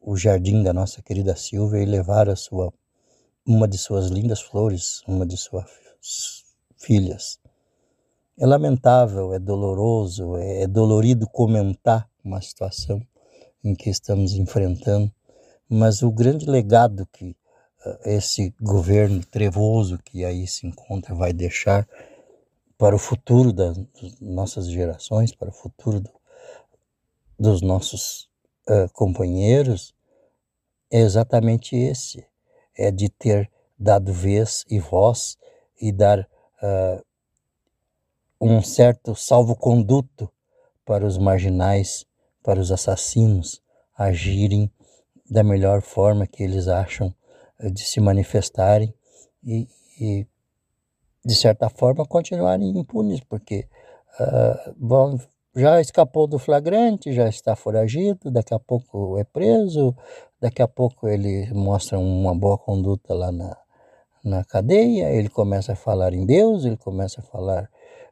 o 0.00 0.16
jardim 0.16 0.62
da 0.62 0.72
nossa 0.72 1.02
querida 1.02 1.36
Silvia 1.36 1.82
e 1.82 1.86
levaram 1.86 2.34
sua 2.34 2.72
uma 3.46 3.68
de 3.68 3.76
suas 3.76 4.06
lindas 4.06 4.40
flores, 4.40 5.02
uma 5.06 5.26
de 5.26 5.36
suas 5.36 6.44
filhas. 6.78 7.38
É 8.38 8.46
lamentável, 8.46 9.34
é 9.34 9.38
doloroso, 9.38 10.36
é 10.36 10.66
dolorido 10.66 11.28
comentar 11.28 12.08
uma 12.24 12.40
situação 12.40 13.06
em 13.62 13.74
que 13.74 13.90
estamos 13.90 14.32
enfrentando, 14.32 15.12
mas 15.68 16.02
o 16.02 16.10
grande 16.10 16.46
legado 16.46 17.06
que 17.12 17.36
uh, 17.84 18.08
esse 18.08 18.54
governo 18.60 19.24
trevoso 19.24 19.98
que 19.98 20.24
aí 20.24 20.46
se 20.46 20.66
encontra 20.66 21.14
vai 21.14 21.32
deixar 21.32 21.88
para 22.76 22.94
o 22.94 22.98
futuro 22.98 23.52
das 23.52 23.76
nossas 24.20 24.68
gerações, 24.68 25.34
para 25.34 25.48
o 25.48 25.52
futuro 25.52 26.00
do, 26.00 26.10
dos 27.38 27.62
nossos 27.62 28.28
uh, 28.68 28.92
companheiros, 28.92 29.94
é 30.90 31.00
exatamente 31.00 31.76
esse: 31.76 32.26
é 32.76 32.90
de 32.90 33.08
ter 33.08 33.50
dado 33.78 34.12
vez 34.12 34.64
e 34.68 34.78
voz 34.78 35.36
e 35.80 35.92
dar 35.92 36.20
uh, 36.20 37.04
um 38.40 38.62
certo 38.62 39.14
salvo-conduto 39.14 40.30
para 40.84 41.06
os 41.06 41.16
marginais, 41.16 42.04
para 42.42 42.60
os 42.60 42.70
assassinos 42.70 43.62
agirem 43.96 44.70
da 45.28 45.42
melhor 45.42 45.82
forma 45.82 46.26
que 46.26 46.42
eles 46.42 46.68
acham 46.68 47.14
eh, 47.58 47.70
de 47.70 47.82
se 47.82 48.00
manifestarem 48.00 48.94
e, 49.42 49.68
e 50.00 50.26
de 51.24 51.34
certa 51.34 51.68
forma, 51.70 52.04
continuarem 52.04 52.78
impunes, 52.78 53.20
porque 53.20 53.66
uh, 54.20 54.74
bom, 54.76 55.18
já 55.56 55.80
escapou 55.80 56.26
do 56.26 56.38
flagrante, 56.38 57.12
já 57.12 57.28
está 57.28 57.56
foragido, 57.56 58.30
daqui 58.30 58.52
a 58.52 58.58
pouco 58.58 59.16
é 59.16 59.24
preso, 59.24 59.96
daqui 60.38 60.60
a 60.60 60.68
pouco 60.68 61.08
ele 61.08 61.50
mostra 61.54 61.98
uma 61.98 62.34
boa 62.34 62.58
conduta 62.58 63.14
lá 63.14 63.32
na, 63.32 63.56
na 64.22 64.44
cadeia, 64.44 65.10
ele 65.10 65.30
começa 65.30 65.72
a 65.72 65.76
falar 65.76 66.12
em 66.12 66.26
Deus, 66.26 66.66
ele 66.66 66.76
começa 66.76 67.20
a 67.20 67.24
falar 67.24 67.70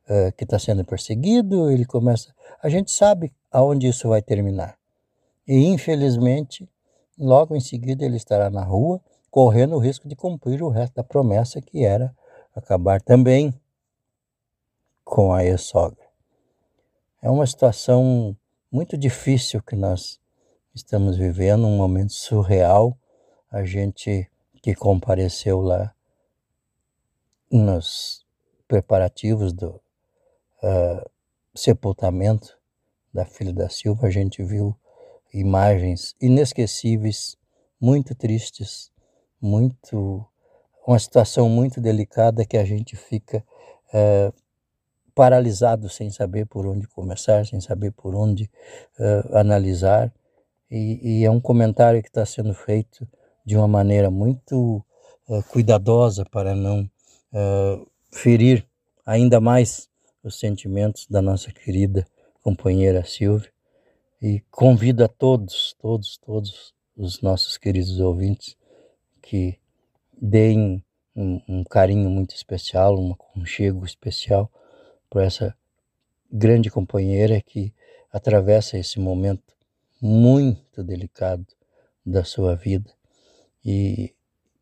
uh, 0.09 0.32
que 0.34 0.44
está 0.44 0.59
sendo 0.59 0.84
perseguido, 0.84 1.70
ele 1.70 1.84
começa. 1.84 2.32
A 2.62 2.70
gente 2.70 2.90
sabe 2.90 3.30
aonde 3.51 3.89
isso 3.89 4.09
vai 4.09 4.22
terminar. 4.22 4.76
E 5.47 5.66
infelizmente 5.66 6.66
logo 7.22 7.54
em 7.54 7.60
seguida 7.60 8.04
ele 8.04 8.16
estará 8.16 8.50
na 8.50 8.64
rua, 8.64 9.00
correndo 9.30 9.76
o 9.76 9.78
risco 9.78 10.08
de 10.08 10.16
cumprir 10.16 10.62
o 10.62 10.68
resto 10.68 10.94
da 10.94 11.04
promessa 11.04 11.62
que 11.62 11.84
era 11.84 12.14
acabar 12.54 13.00
também 13.00 13.54
com 15.04 15.32
a 15.32 15.44
ex-sogra. 15.44 16.04
É 17.22 17.30
uma 17.30 17.46
situação 17.46 18.36
muito 18.70 18.96
difícil 18.98 19.62
que 19.62 19.76
nós 19.76 20.20
estamos 20.74 21.16
vivendo, 21.16 21.66
um 21.66 21.76
momento 21.76 22.12
surreal. 22.12 22.98
A 23.50 23.64
gente 23.64 24.28
que 24.62 24.74
compareceu 24.74 25.60
lá 25.60 25.94
nos 27.50 28.24
preparativos 28.66 29.52
do 29.52 29.80
uh, 30.62 31.10
sepultamento 31.54 32.58
da 33.12 33.24
filha 33.24 33.52
da 33.52 33.68
Silva, 33.68 34.06
a 34.06 34.10
gente 34.10 34.42
viu 34.42 34.76
imagens 35.32 36.14
inesquecíveis, 36.20 37.36
muito 37.80 38.14
tristes, 38.14 38.90
muito 39.40 40.24
uma 40.86 40.98
situação 40.98 41.48
muito 41.48 41.80
delicada 41.80 42.44
que 42.44 42.56
a 42.56 42.64
gente 42.64 42.96
fica 42.96 43.44
é, 43.92 44.32
paralisado 45.14 45.88
sem 45.88 46.10
saber 46.10 46.46
por 46.46 46.66
onde 46.66 46.86
começar, 46.88 47.46
sem 47.46 47.60
saber 47.60 47.92
por 47.92 48.14
onde 48.14 48.50
é, 48.98 49.38
analisar. 49.38 50.12
E, 50.70 51.20
e, 51.20 51.24
é 51.24 51.30
um 51.30 51.40
comentário 51.40 52.02
que 52.02 52.09
está 52.09 52.24
sendo 52.24 52.54
feito 52.54 53.06
de 53.44 53.56
uma 53.56 53.68
maneira 53.68 54.10
muito 54.10 54.84
é, 55.28 55.42
cuidadosa 55.42 56.24
para 56.24 56.54
não 56.54 56.88
ferir 58.10 58.66
ainda 59.06 59.40
mais 59.40 59.88
os 60.22 60.38
sentimentos 60.38 61.06
da 61.09 61.22
nossa 61.22 61.50
querida 61.50 62.06
companheira 62.42 63.02
Silvia 63.06 63.51
e 64.22 64.38
convido 64.52 65.02
a 65.02 65.08
todos, 65.08 65.74
todos, 65.80 66.16
todos 66.16 66.72
os 66.96 67.20
nossos 67.20 67.58
queridos 67.58 67.98
ouvintes 67.98 68.56
que 69.20 69.58
deem 70.12 70.84
um, 71.16 71.42
um 71.48 71.64
carinho 71.64 72.08
muito 72.08 72.32
especial, 72.32 72.96
um 72.96 73.14
aconchego 73.14 73.84
especial 73.84 74.48
para 75.10 75.24
essa 75.24 75.56
grande 76.30 76.70
companheira 76.70 77.40
que 77.40 77.74
atravessa 78.12 78.78
esse 78.78 79.00
momento 79.00 79.56
muito 80.00 80.84
delicado 80.84 81.44
da 82.06 82.22
sua 82.22 82.54
vida. 82.54 82.92
E 83.64 84.14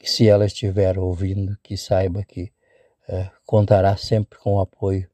se 0.02 0.26
ela 0.26 0.46
estiver 0.46 0.98
ouvindo, 0.98 1.58
que 1.62 1.76
saiba 1.76 2.24
que 2.24 2.50
é, 3.06 3.30
contará 3.44 3.94
sempre 3.98 4.38
com 4.38 4.54
o 4.54 4.60
apoio 4.60 5.06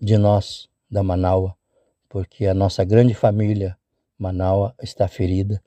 de 0.00 0.16
nós 0.16 0.68
da 0.88 1.02
Manaua 1.02 1.56
porque 2.14 2.46
a 2.46 2.54
nossa 2.54 2.84
grande 2.84 3.12
família 3.12 3.76
Manaus 4.16 4.72
está 4.80 5.08
ferida 5.08 5.60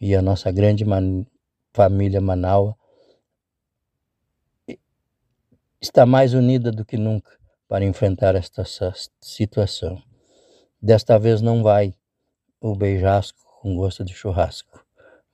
e 0.00 0.16
a 0.16 0.20
nossa 0.20 0.50
grande 0.50 0.84
man 0.84 1.24
família 1.72 2.20
Manaus 2.20 2.74
está 5.80 6.04
mais 6.04 6.34
unida 6.34 6.72
do 6.72 6.84
que 6.84 6.96
nunca 6.96 7.38
para 7.68 7.84
enfrentar 7.84 8.34
esta 8.34 8.64
situação. 9.20 10.02
Desta 10.82 11.20
vez 11.20 11.40
não 11.40 11.62
vai 11.62 11.94
o 12.60 12.74
beijasco 12.74 13.38
com 13.60 13.76
gosto 13.76 14.04
de 14.04 14.12
churrasco, 14.12 14.84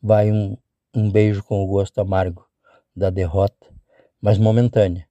vai 0.03 0.31
um 0.31 0.59
um 0.95 1.11
beijo 1.11 1.43
com 1.43 1.65
o 1.65 1.66
gosto 1.66 1.99
amargo 1.99 2.47
da 2.95 3.09
derrota, 3.09 3.74
mas 4.20 4.37
momentânea, 4.37 5.09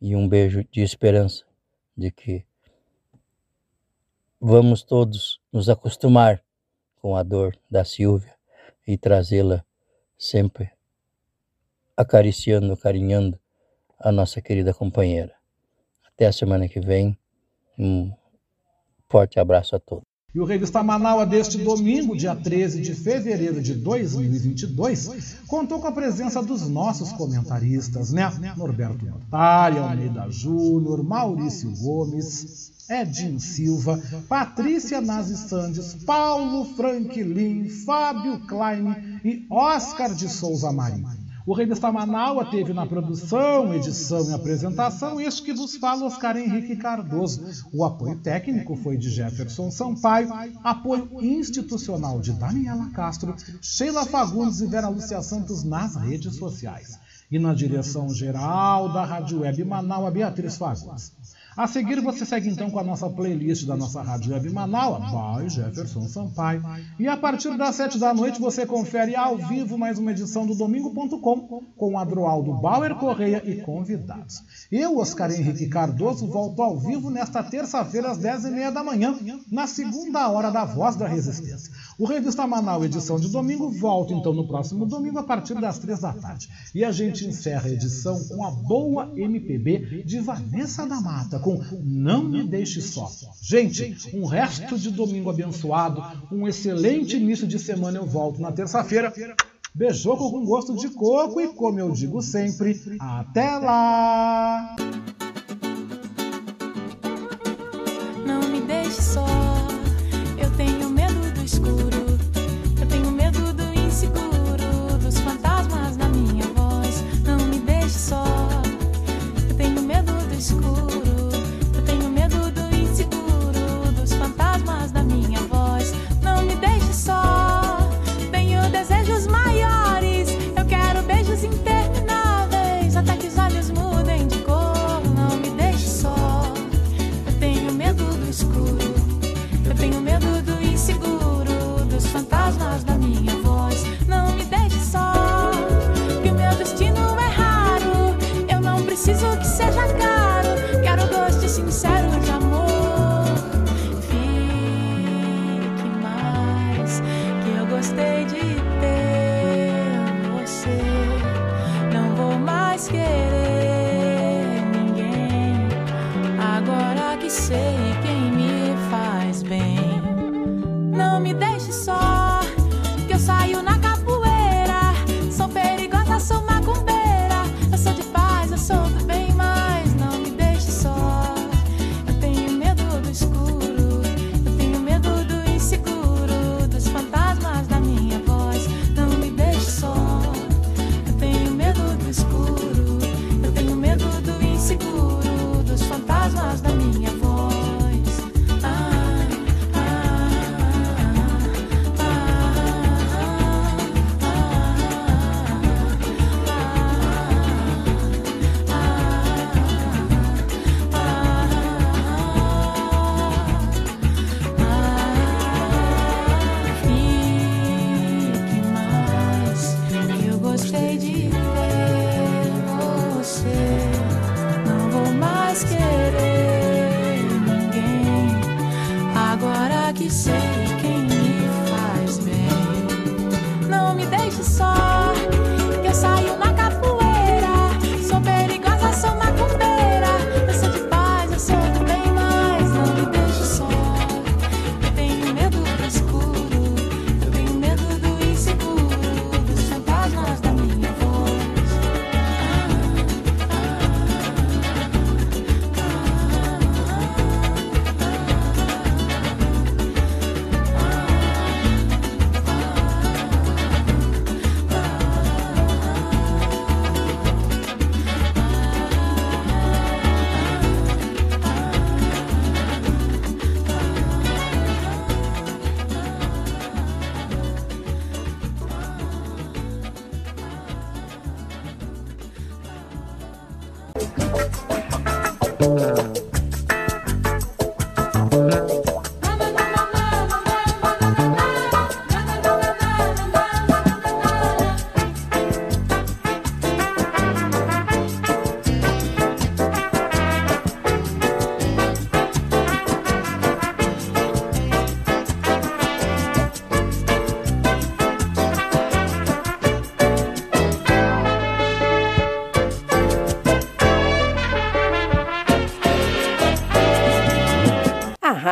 e 0.00 0.16
um 0.16 0.26
beijo 0.26 0.64
de 0.64 0.80
esperança 0.80 1.44
de 1.94 2.10
que 2.10 2.46
vamos 4.44 4.82
todos 4.82 5.40
nos 5.52 5.68
acostumar 5.68 6.42
com 7.00 7.14
a 7.14 7.22
dor 7.22 7.56
da 7.70 7.84
Silvia 7.84 8.34
e 8.84 8.98
trazê-la 8.98 9.64
sempre 10.18 10.68
acariciando, 11.96 12.76
carinhando 12.76 13.38
a 14.00 14.10
nossa 14.10 14.40
querida 14.40 14.74
companheira. 14.74 15.32
Até 16.04 16.26
a 16.26 16.32
semana 16.32 16.68
que 16.68 16.80
vem. 16.80 17.16
Um 17.78 18.12
forte 19.08 19.38
abraço 19.38 19.76
a 19.76 19.78
todos. 19.78 20.04
E 20.34 20.40
o 20.40 20.44
Revista 20.44 20.82
Manaua 20.82 21.26
deste 21.26 21.58
domingo, 21.58 22.16
dia 22.16 22.34
13 22.34 22.80
de 22.80 22.94
fevereiro 22.94 23.60
de 23.60 23.74
2022, 23.74 25.42
contou 25.46 25.78
com 25.78 25.86
a 25.86 25.92
presença 25.92 26.42
dos 26.42 26.66
nossos 26.68 27.12
comentaristas, 27.12 28.12
né? 28.12 28.32
Norberto 28.56 29.04
Mortari, 29.04 29.78
Almeida 29.78 30.30
Júnior, 30.30 31.04
Maurício 31.04 31.70
Gomes, 31.76 32.71
Edinho 32.88 33.40
Silva, 33.40 34.00
Patrícia 34.28 35.00
Nazi 35.00 35.36
Sandes, 35.36 35.94
Paulo 36.04 36.64
Franklin, 36.74 37.68
Fábio 37.68 38.40
Klein 38.46 39.20
e 39.24 39.46
Oscar 39.50 40.14
de 40.14 40.28
Souza 40.28 40.72
Marinho. 40.72 41.22
O 41.44 41.54
Revista 41.54 41.90
Manaua 41.90 42.48
teve 42.48 42.72
na 42.72 42.86
produção, 42.86 43.74
edição 43.74 44.30
e 44.30 44.32
apresentação 44.32 45.20
este 45.20 45.42
que 45.42 45.52
vos 45.52 45.74
fala 45.74 46.04
Oscar 46.04 46.36
Henrique 46.36 46.76
Cardoso. 46.76 47.42
O 47.72 47.84
apoio 47.84 48.16
técnico 48.18 48.76
foi 48.76 48.96
de 48.96 49.10
Jefferson 49.10 49.68
Sampaio, 49.68 50.30
apoio 50.62 51.08
institucional 51.20 52.20
de 52.20 52.32
Daniela 52.32 52.90
Castro, 52.90 53.34
Sheila 53.60 54.06
Fagundes 54.06 54.60
e 54.60 54.66
Vera 54.66 54.88
Lúcia 54.88 55.20
Santos 55.20 55.64
nas 55.64 55.96
redes 55.96 56.36
sociais. 56.36 56.96
E 57.28 57.40
na 57.40 57.54
direção 57.54 58.10
geral 58.10 58.92
da 58.92 59.04
Rádio 59.04 59.40
Web 59.40 59.64
Manaua, 59.64 60.12
Beatriz 60.12 60.56
Fagundes. 60.56 61.12
A 61.54 61.66
seguir, 61.66 62.00
você 62.00 62.24
segue 62.24 62.48
então 62.48 62.70
com 62.70 62.78
a 62.78 62.82
nossa 62.82 63.10
playlist 63.10 63.66
da 63.66 63.76
nossa 63.76 64.00
Rádio 64.00 64.32
Web 64.32 64.48
Manaus, 64.48 65.04
by 65.04 65.50
Jefferson 65.50 66.08
Sampaio. 66.08 66.62
E 66.98 67.06
a 67.06 67.14
partir 67.14 67.54
das 67.58 67.76
7 67.76 67.98
da 67.98 68.14
noite 68.14 68.40
você 68.40 68.64
confere 68.64 69.14
ao 69.14 69.36
vivo 69.36 69.76
mais 69.76 69.98
uma 69.98 70.12
edição 70.12 70.46
do 70.46 70.54
Domingo.com 70.54 71.62
com 71.76 71.98
Adroaldo 71.98 72.54
Bauer 72.54 72.94
Correia 72.94 73.42
e 73.44 73.60
convidados. 73.60 74.42
Eu, 74.70 74.96
Oscar 74.96 75.30
Henrique 75.30 75.66
Cardoso, 75.68 76.26
volto 76.26 76.62
ao 76.62 76.78
vivo 76.78 77.10
nesta 77.10 77.42
terça-feira 77.42 78.10
às 78.10 78.18
10h30 78.18 78.72
da 78.72 78.82
manhã, 78.82 79.18
na 79.50 79.66
segunda 79.66 80.26
hora 80.30 80.50
da 80.50 80.64
Voz 80.64 80.96
da 80.96 81.06
Resistência. 81.06 81.70
O 81.98 82.06
Revista 82.06 82.46
Manaus, 82.46 82.86
edição 82.86 83.20
de 83.20 83.28
domingo, 83.28 83.70
volta 83.70 84.14
então 84.14 84.32
no 84.32 84.48
próximo 84.48 84.86
domingo 84.86 85.18
a 85.18 85.22
partir 85.22 85.54
das 85.60 85.78
3 85.78 86.00
da 86.00 86.14
tarde. 86.14 86.48
E 86.74 86.82
a 86.82 86.90
gente 86.90 87.26
encerra 87.26 87.68
a 87.68 87.72
edição 87.72 88.18
com 88.24 88.46
a 88.46 88.50
boa 88.50 89.12
MPB 89.14 90.02
de 90.02 90.18
Vanessa 90.18 90.86
da 90.86 90.98
Mata 90.98 91.41
com 91.42 91.60
Não 91.82 92.22
Me 92.22 92.44
Deixe 92.44 92.80
Só. 92.80 93.10
Gente, 93.42 93.96
um 94.14 94.24
resto 94.24 94.78
de 94.78 94.90
domingo 94.90 95.28
abençoado, 95.28 96.02
um 96.30 96.46
excelente 96.48 97.16
início 97.16 97.46
de 97.46 97.58
semana. 97.58 97.98
Eu 97.98 98.06
volto 98.06 98.40
na 98.40 98.52
terça-feira. 98.52 99.12
Beijoco 99.74 100.30
com 100.30 100.44
gosto 100.44 100.76
de 100.76 100.88
coco 100.90 101.40
e, 101.40 101.48
como 101.48 101.80
eu 101.80 101.90
digo 101.90 102.20
sempre, 102.22 102.78
até 103.00 103.56
lá! 103.56 104.76
Não 108.26 108.42
me 108.48 108.60
deixe 108.60 109.00
só, 109.00 109.26